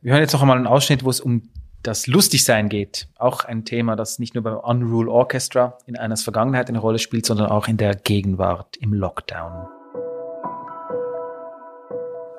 Wir 0.00 0.12
hören 0.12 0.22
jetzt 0.22 0.32
noch 0.32 0.42
einmal 0.42 0.56
einen 0.56 0.66
Ausschnitt, 0.66 1.04
wo 1.04 1.10
es 1.10 1.20
um 1.20 1.50
das 1.82 2.06
Lustigsein 2.06 2.68
geht. 2.68 3.08
Auch 3.16 3.44
ein 3.44 3.64
Thema, 3.64 3.96
das 3.96 4.18
nicht 4.18 4.34
nur 4.34 4.44
beim 4.44 4.56
Unrule 4.56 5.10
Orchestra 5.10 5.78
in 5.86 5.96
einer 5.96 6.16
Vergangenheit 6.16 6.68
eine 6.68 6.78
Rolle 6.78 6.98
spielt, 6.98 7.26
sondern 7.26 7.48
auch 7.48 7.68
in 7.68 7.76
der 7.76 7.94
Gegenwart 7.94 8.76
im 8.76 8.92
Lockdown. 8.92 9.66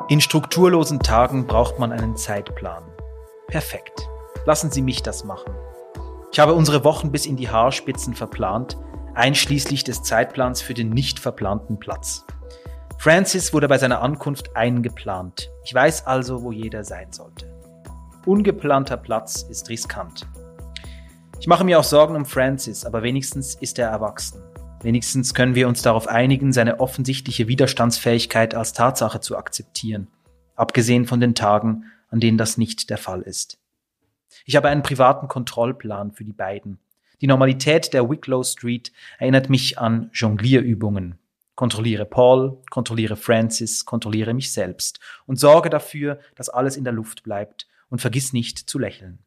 In 0.09 0.19
strukturlosen 0.19 0.99
Tagen 0.99 1.47
braucht 1.47 1.79
man 1.79 1.93
einen 1.93 2.17
Zeitplan. 2.17 2.83
Perfekt. 3.47 4.09
Lassen 4.45 4.69
Sie 4.69 4.81
mich 4.81 5.01
das 5.01 5.23
machen. 5.23 5.55
Ich 6.33 6.39
habe 6.39 6.53
unsere 6.53 6.83
Wochen 6.83 7.09
bis 7.09 7.25
in 7.25 7.37
die 7.37 7.49
Haarspitzen 7.49 8.13
verplant, 8.13 8.77
einschließlich 9.13 9.85
des 9.85 10.03
Zeitplans 10.03 10.61
für 10.61 10.73
den 10.73 10.89
nicht 10.89 11.19
verplanten 11.19 11.79
Platz. 11.79 12.25
Francis 12.97 13.53
wurde 13.53 13.69
bei 13.69 13.77
seiner 13.77 14.01
Ankunft 14.01 14.57
eingeplant. 14.57 15.49
Ich 15.63 15.73
weiß 15.73 16.05
also, 16.05 16.43
wo 16.43 16.51
jeder 16.51 16.83
sein 16.83 17.13
sollte. 17.13 17.49
Ungeplanter 18.25 18.97
Platz 18.97 19.43
ist 19.43 19.69
riskant. 19.69 20.27
Ich 21.39 21.47
mache 21.47 21.63
mir 21.63 21.79
auch 21.79 21.83
Sorgen 21.83 22.17
um 22.17 22.25
Francis, 22.25 22.83
aber 22.83 23.03
wenigstens 23.03 23.55
ist 23.55 23.79
er 23.79 23.87
erwachsen. 23.87 24.41
Wenigstens 24.83 25.33
können 25.33 25.55
wir 25.55 25.69
uns 25.69 25.81
darauf 25.81 26.07
einigen, 26.07 26.51
seine 26.51 26.81
offensichtliche 26.81 27.47
Widerstandsfähigkeit 27.47 28.53
als 28.53 28.73
Tatsache 28.73 29.21
zu 29.21 29.37
akzeptieren, 29.37 30.07
abgesehen 30.55 31.05
von 31.05 31.21
den 31.21 31.35
Tagen, 31.35 31.85
an 32.09 32.19
denen 32.19 32.37
das 32.37 32.57
nicht 32.57 32.89
der 32.89 32.97
Fall 32.97 33.21
ist. 33.21 33.57
Ich 34.45 34.57
habe 34.57 34.67
einen 34.67 34.83
privaten 34.83 35.29
Kontrollplan 35.29 36.11
für 36.11 36.25
die 36.25 36.33
beiden. 36.33 36.79
Die 37.21 37.27
Normalität 37.27 37.93
der 37.93 38.09
Wicklow 38.09 38.43
Street 38.43 38.91
erinnert 39.19 39.49
mich 39.49 39.79
an 39.79 40.09
Jonglierübungen. 40.13 41.17
Kontrolliere 41.55 42.05
Paul, 42.05 42.57
kontrolliere 42.69 43.15
Francis, 43.15 43.85
kontrolliere 43.85 44.33
mich 44.33 44.51
selbst 44.51 44.99
und 45.25 45.39
sorge 45.39 45.69
dafür, 45.69 46.19
dass 46.35 46.49
alles 46.49 46.75
in 46.75 46.83
der 46.83 46.91
Luft 46.91 47.23
bleibt 47.23 47.67
und 47.89 48.01
vergiss 48.01 48.33
nicht 48.33 48.59
zu 48.59 48.79
lächeln. 48.79 49.19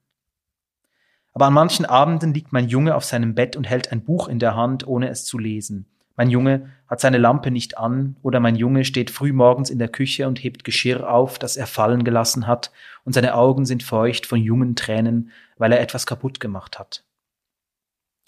Aber 1.37 1.49
an 1.49 1.53
manchen 1.53 1.85
Abenden 1.85 2.33
liegt 2.33 2.55
mein 2.55 2.67
Junge 2.67 2.95
auf 2.95 3.05
seinem 3.05 3.35
Bett 3.35 3.57
und 3.57 3.69
hält 3.69 3.93
ein 3.93 4.03
Buch 4.03 4.27
in 4.27 4.39
der 4.39 4.57
Hand, 4.57 4.87
ohne 4.87 5.11
es 5.11 5.27
zu 5.27 5.37
lesen. 5.37 5.85
Mein 6.17 6.31
Junge 6.31 6.71
hat 6.89 7.01
seine 7.01 7.19
Lampe 7.19 7.51
nicht 7.51 7.77
an 7.77 8.17
oder 8.23 8.41
mein 8.41 8.57
Junge 8.57 8.87
steht 8.87 9.11
früh 9.11 9.35
morgens 9.35 9.69
in 9.69 9.79
der 9.79 9.91
Küche 9.91 10.29
und 10.29 10.43
hebt 10.43 10.65
Geschirr 10.65 11.13
auf, 11.13 11.39
das 11.39 11.59
er 11.59 11.67
fallen 11.67 12.05
gelassen 12.05 12.47
hat, 12.47 12.73
und 13.05 13.13
seine 13.13 13.35
Augen 13.35 13.67
sind 13.67 13.83
feucht 13.83 14.25
von 14.25 14.41
jungen 14.41 14.77
Tränen, 14.77 15.31
weil 15.59 15.73
er 15.73 15.83
etwas 15.83 16.07
kaputt 16.07 16.41
gemacht 16.41 16.79
hat. 16.79 17.05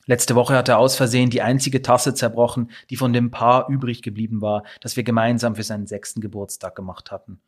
Letzte 0.05 0.35
Woche 0.35 0.55
hat 0.55 0.69
er 0.69 0.77
aus 0.77 0.95
Versehen 0.95 1.31
die 1.31 1.41
einzige 1.41 1.81
Tasse 1.81 2.13
zerbrochen, 2.13 2.71
die 2.91 2.97
von 2.97 3.15
dem 3.15 3.31
Paar 3.31 3.71
übrig 3.71 4.03
geblieben 4.03 4.43
war, 4.43 4.65
das 4.83 4.97
wir 4.99 5.03
gemeinsam 5.03 5.57
für 5.57 5.63
seinen 5.63 5.87
sechsten 5.87 6.21
Geburtstag 6.21 6.77
gemacht 6.77 7.11
hatten. 7.11 7.41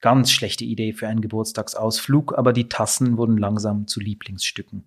Ganz 0.00 0.30
schlechte 0.30 0.64
Idee 0.64 0.92
für 0.92 1.08
einen 1.08 1.20
Geburtstagsausflug, 1.20 2.36
aber 2.36 2.52
die 2.52 2.68
Tassen 2.68 3.16
wurden 3.16 3.38
langsam 3.38 3.86
zu 3.86 4.00
Lieblingsstücken. 4.00 4.84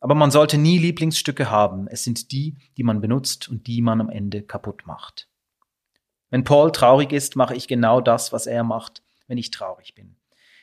Aber 0.00 0.14
man 0.14 0.30
sollte 0.30 0.58
nie 0.58 0.78
Lieblingsstücke 0.78 1.50
haben. 1.50 1.88
Es 1.88 2.04
sind 2.04 2.30
die, 2.30 2.56
die 2.76 2.82
man 2.82 3.00
benutzt 3.00 3.48
und 3.48 3.66
die 3.66 3.80
man 3.80 4.00
am 4.00 4.10
Ende 4.10 4.42
kaputt 4.42 4.82
macht. 4.86 5.28
Wenn 6.30 6.44
Paul 6.44 6.72
traurig 6.72 7.12
ist, 7.12 7.36
mache 7.36 7.54
ich 7.54 7.68
genau 7.68 8.00
das, 8.00 8.32
was 8.32 8.46
er 8.46 8.64
macht, 8.64 9.02
wenn 9.28 9.38
ich 9.38 9.50
traurig 9.50 9.94
bin. 9.94 10.16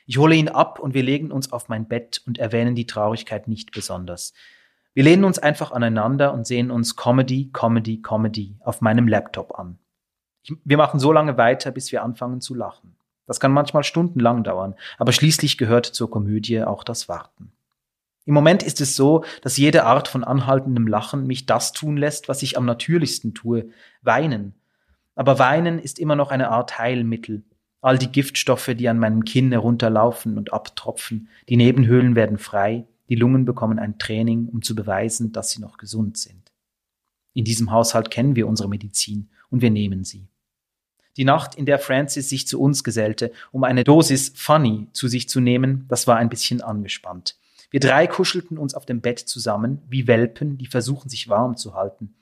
Ich 0.05 0.17
hole 0.17 0.35
ihn 0.35 0.49
ab 0.49 0.79
und 0.79 0.93
wir 0.93 1.03
legen 1.03 1.31
uns 1.31 1.51
auf 1.51 1.69
mein 1.69 1.87
Bett 1.87 2.21
und 2.25 2.37
erwähnen 2.37 2.75
die 2.75 2.85
Traurigkeit 2.85 3.47
nicht 3.47 3.71
besonders. 3.71 4.33
Wir 4.93 5.03
lehnen 5.03 5.23
uns 5.23 5.39
einfach 5.39 5.71
aneinander 5.71 6.33
und 6.33 6.45
sehen 6.45 6.69
uns 6.69 6.95
Comedy, 6.95 7.49
Comedy, 7.53 8.01
Comedy 8.01 8.57
auf 8.59 8.81
meinem 8.81 9.07
Laptop 9.07 9.57
an. 9.57 9.79
Ich, 10.43 10.53
wir 10.65 10.77
machen 10.77 10.99
so 10.99 11.11
lange 11.11 11.37
weiter, 11.37 11.71
bis 11.71 11.91
wir 11.91 12.03
anfangen 12.03 12.41
zu 12.41 12.53
lachen. 12.53 12.95
Das 13.31 13.39
kann 13.39 13.53
manchmal 13.53 13.85
stundenlang 13.85 14.43
dauern, 14.43 14.75
aber 14.97 15.13
schließlich 15.13 15.57
gehört 15.57 15.85
zur 15.85 16.11
Komödie 16.11 16.63
auch 16.63 16.83
das 16.83 17.07
Warten. 17.07 17.53
Im 18.25 18.33
Moment 18.33 18.61
ist 18.61 18.81
es 18.81 18.97
so, 18.97 19.23
dass 19.41 19.55
jede 19.55 19.85
Art 19.85 20.09
von 20.09 20.25
anhaltendem 20.25 20.85
Lachen 20.85 21.27
mich 21.27 21.45
das 21.45 21.71
tun 21.71 21.95
lässt, 21.95 22.27
was 22.27 22.43
ich 22.43 22.57
am 22.57 22.65
natürlichsten 22.65 23.33
tue, 23.33 23.69
weinen. 24.01 24.53
Aber 25.15 25.39
weinen 25.39 25.79
ist 25.79 25.97
immer 25.97 26.17
noch 26.17 26.29
eine 26.29 26.49
Art 26.49 26.77
Heilmittel. 26.77 27.43
All 27.79 27.97
die 27.97 28.11
Giftstoffe, 28.11 28.71
die 28.75 28.89
an 28.89 28.99
meinem 28.99 29.23
Kinn 29.23 29.53
herunterlaufen 29.53 30.37
und 30.37 30.51
abtropfen, 30.51 31.29
die 31.47 31.55
Nebenhöhlen 31.55 32.17
werden 32.17 32.37
frei, 32.37 32.85
die 33.07 33.15
Lungen 33.15 33.45
bekommen 33.45 33.79
ein 33.79 33.97
Training, 33.97 34.49
um 34.49 34.61
zu 34.61 34.75
beweisen, 34.75 35.31
dass 35.31 35.51
sie 35.51 35.61
noch 35.61 35.77
gesund 35.77 36.17
sind. 36.17 36.51
In 37.33 37.45
diesem 37.45 37.71
Haushalt 37.71 38.11
kennen 38.11 38.35
wir 38.35 38.49
unsere 38.49 38.67
Medizin 38.67 39.29
und 39.49 39.61
wir 39.61 39.71
nehmen 39.71 40.03
sie. 40.03 40.27
Die 41.17 41.25
Nacht, 41.25 41.55
in 41.55 41.65
der 41.65 41.79
Francis 41.79 42.29
sich 42.29 42.47
zu 42.47 42.59
uns 42.61 42.83
gesellte, 42.83 43.31
um 43.51 43.63
eine 43.63 43.83
Dosis 43.83 44.31
Funny 44.35 44.87
zu 44.93 45.07
sich 45.07 45.27
zu 45.27 45.39
nehmen, 45.39 45.85
das 45.89 46.07
war 46.07 46.17
ein 46.17 46.29
bisschen 46.29 46.61
angespannt. 46.61 47.37
Wir 47.69 47.79
drei 47.79 48.07
kuschelten 48.07 48.57
uns 48.57 48.73
auf 48.73 48.85
dem 48.85 49.01
Bett 49.01 49.19
zusammen, 49.19 49.81
wie 49.89 50.07
Welpen, 50.07 50.57
die 50.57 50.67
versuchen, 50.67 51.09
sich 51.09 51.29
warm 51.29 51.57
zu 51.57 51.73
halten. 51.73 52.13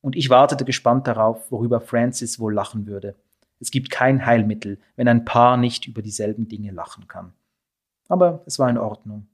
Und 0.00 0.16
ich 0.16 0.30
wartete 0.30 0.64
gespannt 0.64 1.06
darauf, 1.06 1.50
worüber 1.50 1.80
Francis 1.80 2.38
wohl 2.38 2.54
lachen 2.54 2.86
würde. 2.86 3.14
Es 3.60 3.70
gibt 3.70 3.90
kein 3.90 4.26
Heilmittel, 4.26 4.78
wenn 4.96 5.08
ein 5.08 5.24
Paar 5.24 5.56
nicht 5.56 5.86
über 5.86 6.02
dieselben 6.02 6.48
Dinge 6.48 6.72
lachen 6.72 7.06
kann. 7.06 7.32
Aber 8.08 8.42
es 8.46 8.58
war 8.58 8.68
in 8.68 8.78
Ordnung 8.78 9.28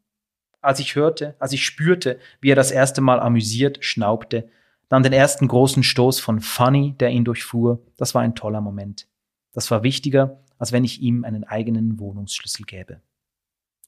als 0.61 0.81
ich 0.81 0.97
hörte, 0.97 1.35
als 1.39 1.53
ich 1.53 1.65
spürte, 1.65 2.19
wie 2.41 2.51
er 2.51 2.57
das 2.57 2.71
erste 2.71 3.01
Mal 3.01 3.21
amüsiert 3.21 3.85
schnaubte, 3.85 4.49
dann 4.89 5.03
den 5.03 5.13
ersten 5.13 5.49
großen 5.49 5.83
Stoß 5.83 6.21
von 6.21 6.41
Funny, 6.41 6.95
der 6.99 7.11
ihn 7.11 7.25
durchfuhr, 7.25 7.83
das 7.97 8.15
war 8.15 8.23
ein 8.23 8.35
toller 8.35 8.61
Moment. 8.61 9.07
Das 9.53 9.71
war 9.71 9.83
wichtiger, 9.83 10.43
als 10.59 10.73
wenn 10.73 10.85
ich 10.85 11.01
ihm 11.01 11.25
einen 11.25 11.45
eigenen 11.45 11.99
Wohnungsschlüssel 11.99 12.65
gäbe. 12.65 13.01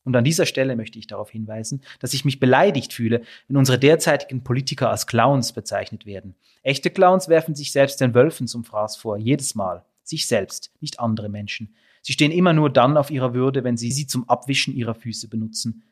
Und 0.04 0.16
an 0.16 0.24
dieser 0.24 0.46
Stelle 0.46 0.76
möchte 0.76 0.98
ich 0.98 1.06
darauf 1.06 1.30
hinweisen, 1.30 1.82
dass 2.00 2.14
ich 2.14 2.24
mich 2.24 2.40
beleidigt 2.40 2.92
fühle, 2.92 3.22
wenn 3.48 3.56
unsere 3.56 3.78
derzeitigen 3.78 4.42
Politiker 4.42 4.90
als 4.90 5.06
Clowns 5.06 5.52
bezeichnet 5.52 6.06
werden. 6.06 6.34
Echte 6.62 6.90
Clowns 6.90 7.28
werfen 7.28 7.54
sich 7.54 7.70
selbst 7.70 8.00
den 8.00 8.14
Wölfen 8.14 8.46
zum 8.46 8.64
Fraß 8.64 8.96
vor, 8.96 9.18
jedes 9.18 9.54
Mal. 9.54 9.84
Sich 10.02 10.26
selbst, 10.26 10.72
nicht 10.80 11.00
andere 11.00 11.28
Menschen. 11.28 11.74
Sie 12.02 12.14
stehen 12.14 12.32
immer 12.32 12.54
nur 12.54 12.70
dann 12.70 12.96
auf 12.96 13.10
ihrer 13.10 13.34
Würde, 13.34 13.62
wenn 13.62 13.76
sie 13.76 13.92
sie 13.92 14.06
zum 14.06 14.28
Abwischen 14.28 14.74
ihrer 14.74 14.94
Füße 14.94 15.28
benutzen. 15.28 15.82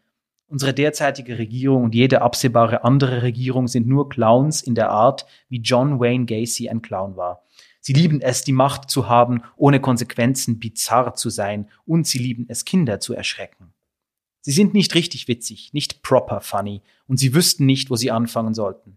Unsere 0.49 0.73
derzeitige 0.73 1.39
Regierung 1.39 1.85
und 1.85 1.95
jede 1.95 2.23
absehbare 2.23 2.83
andere 2.83 3.23
Regierung 3.23 3.69
sind 3.69 3.87
nur 3.87 4.09
Clowns 4.09 4.63
in 4.63 4.75
der 4.75 4.91
Art, 4.91 5.27
wie 5.51 5.61
John 5.61 6.01
Wayne 6.01 6.25
Gacy 6.25 6.71
ein 6.71 6.81
Clown 6.81 7.17
war. 7.17 7.45
Sie 7.81 7.93
lieben 7.93 8.23
es, 8.23 8.45
die 8.45 8.53
Macht 8.53 8.91
zu 8.91 9.09
haben, 9.09 9.43
ohne 9.57 9.79
Konsequenzen 9.79 10.59
bizarr 10.59 11.15
zu 11.15 11.29
sein, 11.29 11.69
und 11.85 12.07
sie 12.07 12.19
lieben 12.19 12.47
es, 12.49 12.65
Kinder 12.65 12.99
zu 12.99 13.15
erschrecken. 13.15 13.75
Sie 14.41 14.53
sind 14.53 14.73
nicht 14.73 14.95
richtig 14.95 15.29
witzig, 15.29 15.75
nicht 15.75 16.03
proper 16.03 16.41
funny, 16.41 16.81
und 17.07 17.19
sie 17.19 17.35
wüssten 17.35 17.67
nicht, 17.67 17.91
wo 17.91 17.97
sie 17.97 18.11
anfangen 18.11 18.55
sollten. 18.55 18.97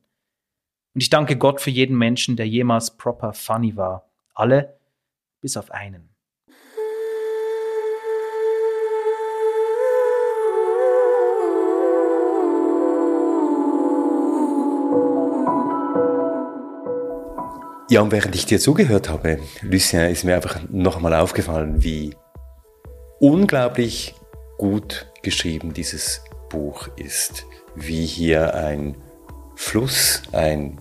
Und 0.93 1.01
ich 1.01 1.09
danke 1.09 1.37
Gott 1.37 1.59
für 1.59 1.69
jeden 1.69 1.97
Menschen, 1.97 2.37
der 2.37 2.47
jemals 2.47 2.95
proper 2.97 3.33
funny 3.33 3.75
war. 3.75 4.09
Alle 4.33 4.77
bis 5.41 5.57
auf 5.57 5.71
einen. 5.71 6.10
Ja, 17.91 17.99
und 17.99 18.13
während 18.13 18.33
ich 18.35 18.45
dir 18.45 18.57
zugehört 18.57 19.09
habe, 19.09 19.37
Lucien, 19.61 20.09
ist 20.09 20.23
mir 20.23 20.35
einfach 20.35 20.61
nochmal 20.69 21.13
aufgefallen, 21.13 21.83
wie 21.83 22.15
unglaublich 23.19 24.15
gut 24.57 25.11
geschrieben 25.23 25.73
dieses 25.73 26.21
Buch 26.49 26.87
ist. 26.95 27.45
Wie 27.75 28.05
hier 28.05 28.55
ein 28.55 28.95
Fluss, 29.57 30.21
ein 30.31 30.79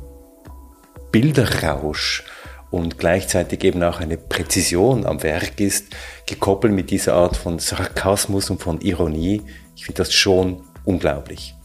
Bilderrausch 1.10 2.22
und 2.70 2.96
gleichzeitig 2.96 3.64
eben 3.64 3.82
auch 3.82 3.98
eine 3.98 4.16
Präzision 4.16 5.04
am 5.04 5.20
Werk 5.24 5.58
ist, 5.58 5.86
gekoppelt 6.26 6.72
mit 6.72 6.92
dieser 6.92 7.14
Art 7.14 7.36
von 7.36 7.58
Sarkasmus 7.58 8.50
und 8.50 8.62
von 8.62 8.80
Ironie. 8.82 9.42
Ich 9.74 9.84
finde 9.84 10.04
das 10.04 10.12
schon 10.12 10.62
unglaublich 10.84 11.56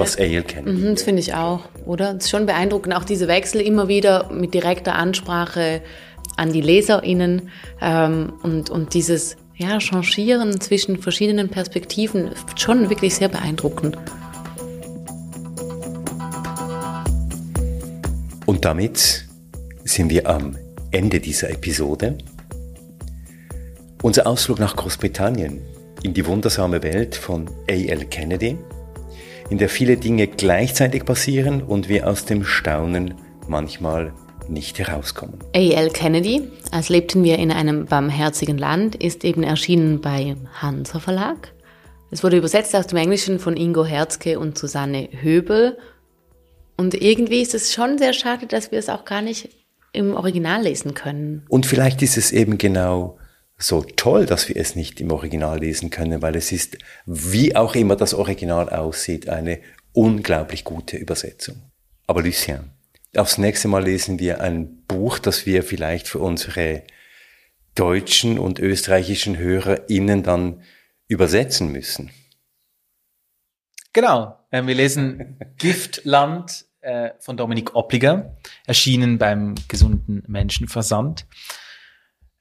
was 0.00 0.16
Ale 0.18 0.42
kennt. 0.42 0.66
Mhm, 0.66 0.94
das 0.94 1.02
finde 1.02 1.20
ich 1.20 1.34
auch, 1.34 1.60
oder? 1.86 2.16
Es 2.16 2.24
ist 2.24 2.30
schon 2.30 2.46
beeindruckend, 2.46 2.94
auch 2.94 3.04
diese 3.04 3.28
Wechsel 3.28 3.60
immer 3.60 3.86
wieder 3.86 4.30
mit 4.32 4.54
direkter 4.54 4.94
Ansprache 4.96 5.82
an 6.36 6.52
die 6.52 6.62
LeserInnen 6.62 7.50
ähm, 7.80 8.32
und, 8.42 8.70
und 8.70 8.94
dieses 8.94 9.36
ja, 9.56 9.78
Changieren 9.78 10.58
zwischen 10.60 10.96
verschiedenen 10.96 11.50
Perspektiven, 11.50 12.30
schon 12.56 12.88
wirklich 12.88 13.14
sehr 13.14 13.28
beeindruckend. 13.28 13.98
Und 18.46 18.64
damit 18.64 19.26
sind 19.84 20.10
wir 20.10 20.28
am 20.28 20.56
Ende 20.90 21.20
dieser 21.20 21.50
Episode. 21.50 22.16
Unser 24.02 24.26
Ausflug 24.26 24.58
nach 24.58 24.74
Großbritannien 24.76 25.60
in 26.02 26.14
die 26.14 26.26
wundersame 26.26 26.82
Welt 26.82 27.14
von 27.14 27.50
A.L. 27.68 28.06
Kennedy 28.06 28.56
in 29.50 29.58
der 29.58 29.68
viele 29.68 29.96
Dinge 29.96 30.28
gleichzeitig 30.28 31.04
passieren 31.04 31.62
und 31.62 31.88
wir 31.88 32.08
aus 32.08 32.24
dem 32.24 32.44
Staunen 32.44 33.14
manchmal 33.48 34.12
nicht 34.48 34.78
herauskommen. 34.78 35.38
A.L. 35.54 35.90
Kennedy, 35.90 36.42
als 36.70 36.88
lebten 36.88 37.24
wir 37.24 37.38
in 37.38 37.52
einem 37.52 37.86
barmherzigen 37.86 38.58
Land, 38.58 38.94
ist 38.94 39.24
eben 39.24 39.42
erschienen 39.42 40.00
bei 40.00 40.36
Hansa 40.54 41.00
Verlag. 41.00 41.52
Es 42.10 42.24
wurde 42.24 42.36
übersetzt 42.38 42.74
aus 42.74 42.86
dem 42.86 42.98
Englischen 42.98 43.38
von 43.38 43.56
Ingo 43.56 43.84
Herzke 43.84 44.38
und 44.38 44.56
Susanne 44.56 45.08
Höbel. 45.20 45.78
Und 46.76 46.94
irgendwie 46.94 47.42
ist 47.42 47.54
es 47.54 47.72
schon 47.72 47.98
sehr 47.98 48.12
schade, 48.12 48.46
dass 48.46 48.72
wir 48.72 48.78
es 48.78 48.88
auch 48.88 49.04
gar 49.04 49.22
nicht 49.22 49.50
im 49.92 50.14
Original 50.14 50.62
lesen 50.62 50.94
können. 50.94 51.44
Und 51.48 51.66
vielleicht 51.66 52.02
ist 52.02 52.16
es 52.16 52.32
eben 52.32 52.58
genau 52.58 53.18
so 53.62 53.82
toll, 53.82 54.26
dass 54.26 54.48
wir 54.48 54.56
es 54.56 54.74
nicht 54.74 55.00
im 55.00 55.10
Original 55.10 55.60
lesen 55.60 55.90
können, 55.90 56.22
weil 56.22 56.34
es 56.34 56.50
ist, 56.50 56.78
wie 57.04 57.54
auch 57.54 57.74
immer 57.74 57.94
das 57.94 58.14
Original 58.14 58.70
aussieht, 58.70 59.28
eine 59.28 59.60
unglaublich 59.92 60.64
gute 60.64 60.96
Übersetzung. 60.96 61.70
Aber 62.06 62.22
Lucien, 62.22 62.70
aufs 63.16 63.38
nächste 63.38 63.68
Mal 63.68 63.84
lesen 63.84 64.18
wir 64.18 64.40
ein 64.40 64.84
Buch, 64.86 65.18
das 65.18 65.46
wir 65.46 65.62
vielleicht 65.62 66.08
für 66.08 66.20
unsere 66.20 66.82
deutschen 67.74 68.38
und 68.38 68.58
österreichischen 68.58 69.36
HörerInnen 69.36 70.22
dann 70.22 70.62
übersetzen 71.06 71.70
müssen. 71.70 72.10
Genau. 73.92 74.38
Ähm, 74.52 74.66
wir 74.66 74.74
lesen 74.74 75.38
Giftland 75.58 76.64
äh, 76.80 77.10
von 77.18 77.36
Dominik 77.36 77.74
Oppliger, 77.74 78.36
erschienen 78.64 79.18
beim 79.18 79.54
gesunden 79.68 80.22
Menschenversand 80.26 81.26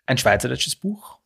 ein 0.09 0.17
schweizerdeutsches 0.17 0.75
Buch, 0.75 1.19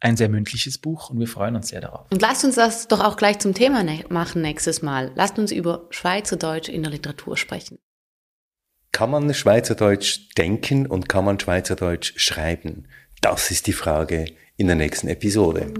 ein 0.00 0.16
sehr 0.16 0.28
mündliches 0.28 0.78
Buch 0.78 1.10
und 1.10 1.18
wir 1.18 1.26
freuen 1.26 1.56
uns 1.56 1.68
sehr 1.68 1.80
darauf. 1.80 2.06
Und 2.10 2.22
lasst 2.22 2.44
uns 2.44 2.54
das 2.54 2.86
doch 2.86 3.02
auch 3.02 3.16
gleich 3.16 3.40
zum 3.40 3.52
Thema 3.52 3.82
ne 3.82 4.04
machen 4.10 4.42
nächstes 4.42 4.80
Mal. 4.80 5.10
Lasst 5.16 5.40
uns 5.40 5.50
über 5.50 5.86
Schweizerdeutsch 5.90 6.68
in 6.68 6.84
der 6.84 6.92
Literatur 6.92 7.36
sprechen. 7.36 7.78
Kann 8.92 9.10
man 9.10 9.34
Schweizerdeutsch 9.34 10.20
denken 10.38 10.86
und 10.86 11.08
kann 11.08 11.24
man 11.24 11.38
Schweizerdeutsch 11.38 12.14
schreiben? 12.16 12.86
Das 13.20 13.50
ist 13.50 13.66
die 13.66 13.72
Frage 13.72 14.26
in 14.56 14.68
der 14.68 14.76
nächsten 14.76 15.08
Episode. 15.08 15.72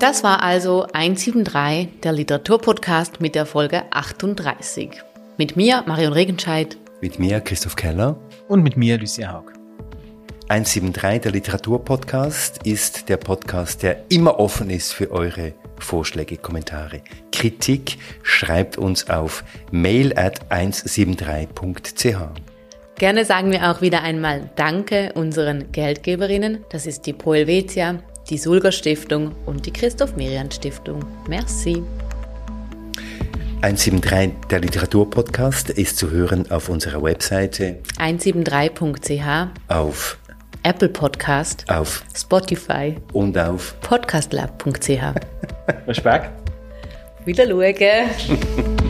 Das 0.00 0.24
war 0.24 0.42
also 0.42 0.86
173, 0.92 2.00
der 2.00 2.12
Literaturpodcast 2.12 3.20
mit 3.20 3.36
der 3.36 3.46
Folge 3.46 3.84
38. 3.92 4.90
Mit 5.38 5.56
mir, 5.56 5.84
Marion 5.86 6.12
Regenscheid. 6.12 6.76
Mit 7.04 7.18
mir, 7.18 7.42
Christoph 7.42 7.76
Keller. 7.76 8.16
Und 8.48 8.62
mit 8.62 8.78
mir, 8.78 8.96
Lucia 8.96 9.30
Haug. 9.30 9.52
173, 10.48 11.20
der 11.20 11.32
Literaturpodcast, 11.32 12.66
ist 12.66 13.10
der 13.10 13.18
Podcast, 13.18 13.82
der 13.82 14.06
immer 14.08 14.40
offen 14.40 14.70
ist 14.70 14.94
für 14.94 15.10
eure 15.10 15.52
Vorschläge, 15.78 16.38
Kommentare. 16.38 17.02
Kritik 17.30 17.98
schreibt 18.22 18.78
uns 18.78 19.10
auf 19.10 19.44
mail 19.70 20.18
at 20.18 20.50
173.ch. 20.50 22.16
Gerne 22.94 23.24
sagen 23.26 23.52
wir 23.52 23.70
auch 23.70 23.82
wieder 23.82 24.00
einmal 24.00 24.48
Danke 24.56 25.12
unseren 25.14 25.72
Geldgeberinnen. 25.72 26.64
Das 26.70 26.86
ist 26.86 27.04
die 27.04 27.12
Pro 27.12 27.34
Helvetia, 27.34 27.98
die 28.30 28.38
Sulger 28.38 28.72
Stiftung 28.72 29.32
und 29.44 29.66
die 29.66 29.74
Christoph 29.74 30.16
Merian 30.16 30.50
Stiftung. 30.50 31.04
Merci. 31.28 31.82
173, 33.64 34.46
der 34.50 34.60
Literaturpodcast, 34.60 35.70
ist 35.70 35.96
zu 35.96 36.10
hören 36.10 36.50
auf 36.50 36.68
unserer 36.68 37.02
Webseite 37.02 37.78
173.ch, 37.98 39.48
auf 39.68 40.18
Apple 40.64 40.90
Podcast, 40.90 41.64
auf 41.70 42.04
Spotify 42.14 42.96
und 43.14 43.38
auf 43.38 43.74
podcastlab.ch. 43.80 44.90
Respekt. 45.86 46.30
Wieder 47.24 47.46
schauen. 47.46 48.74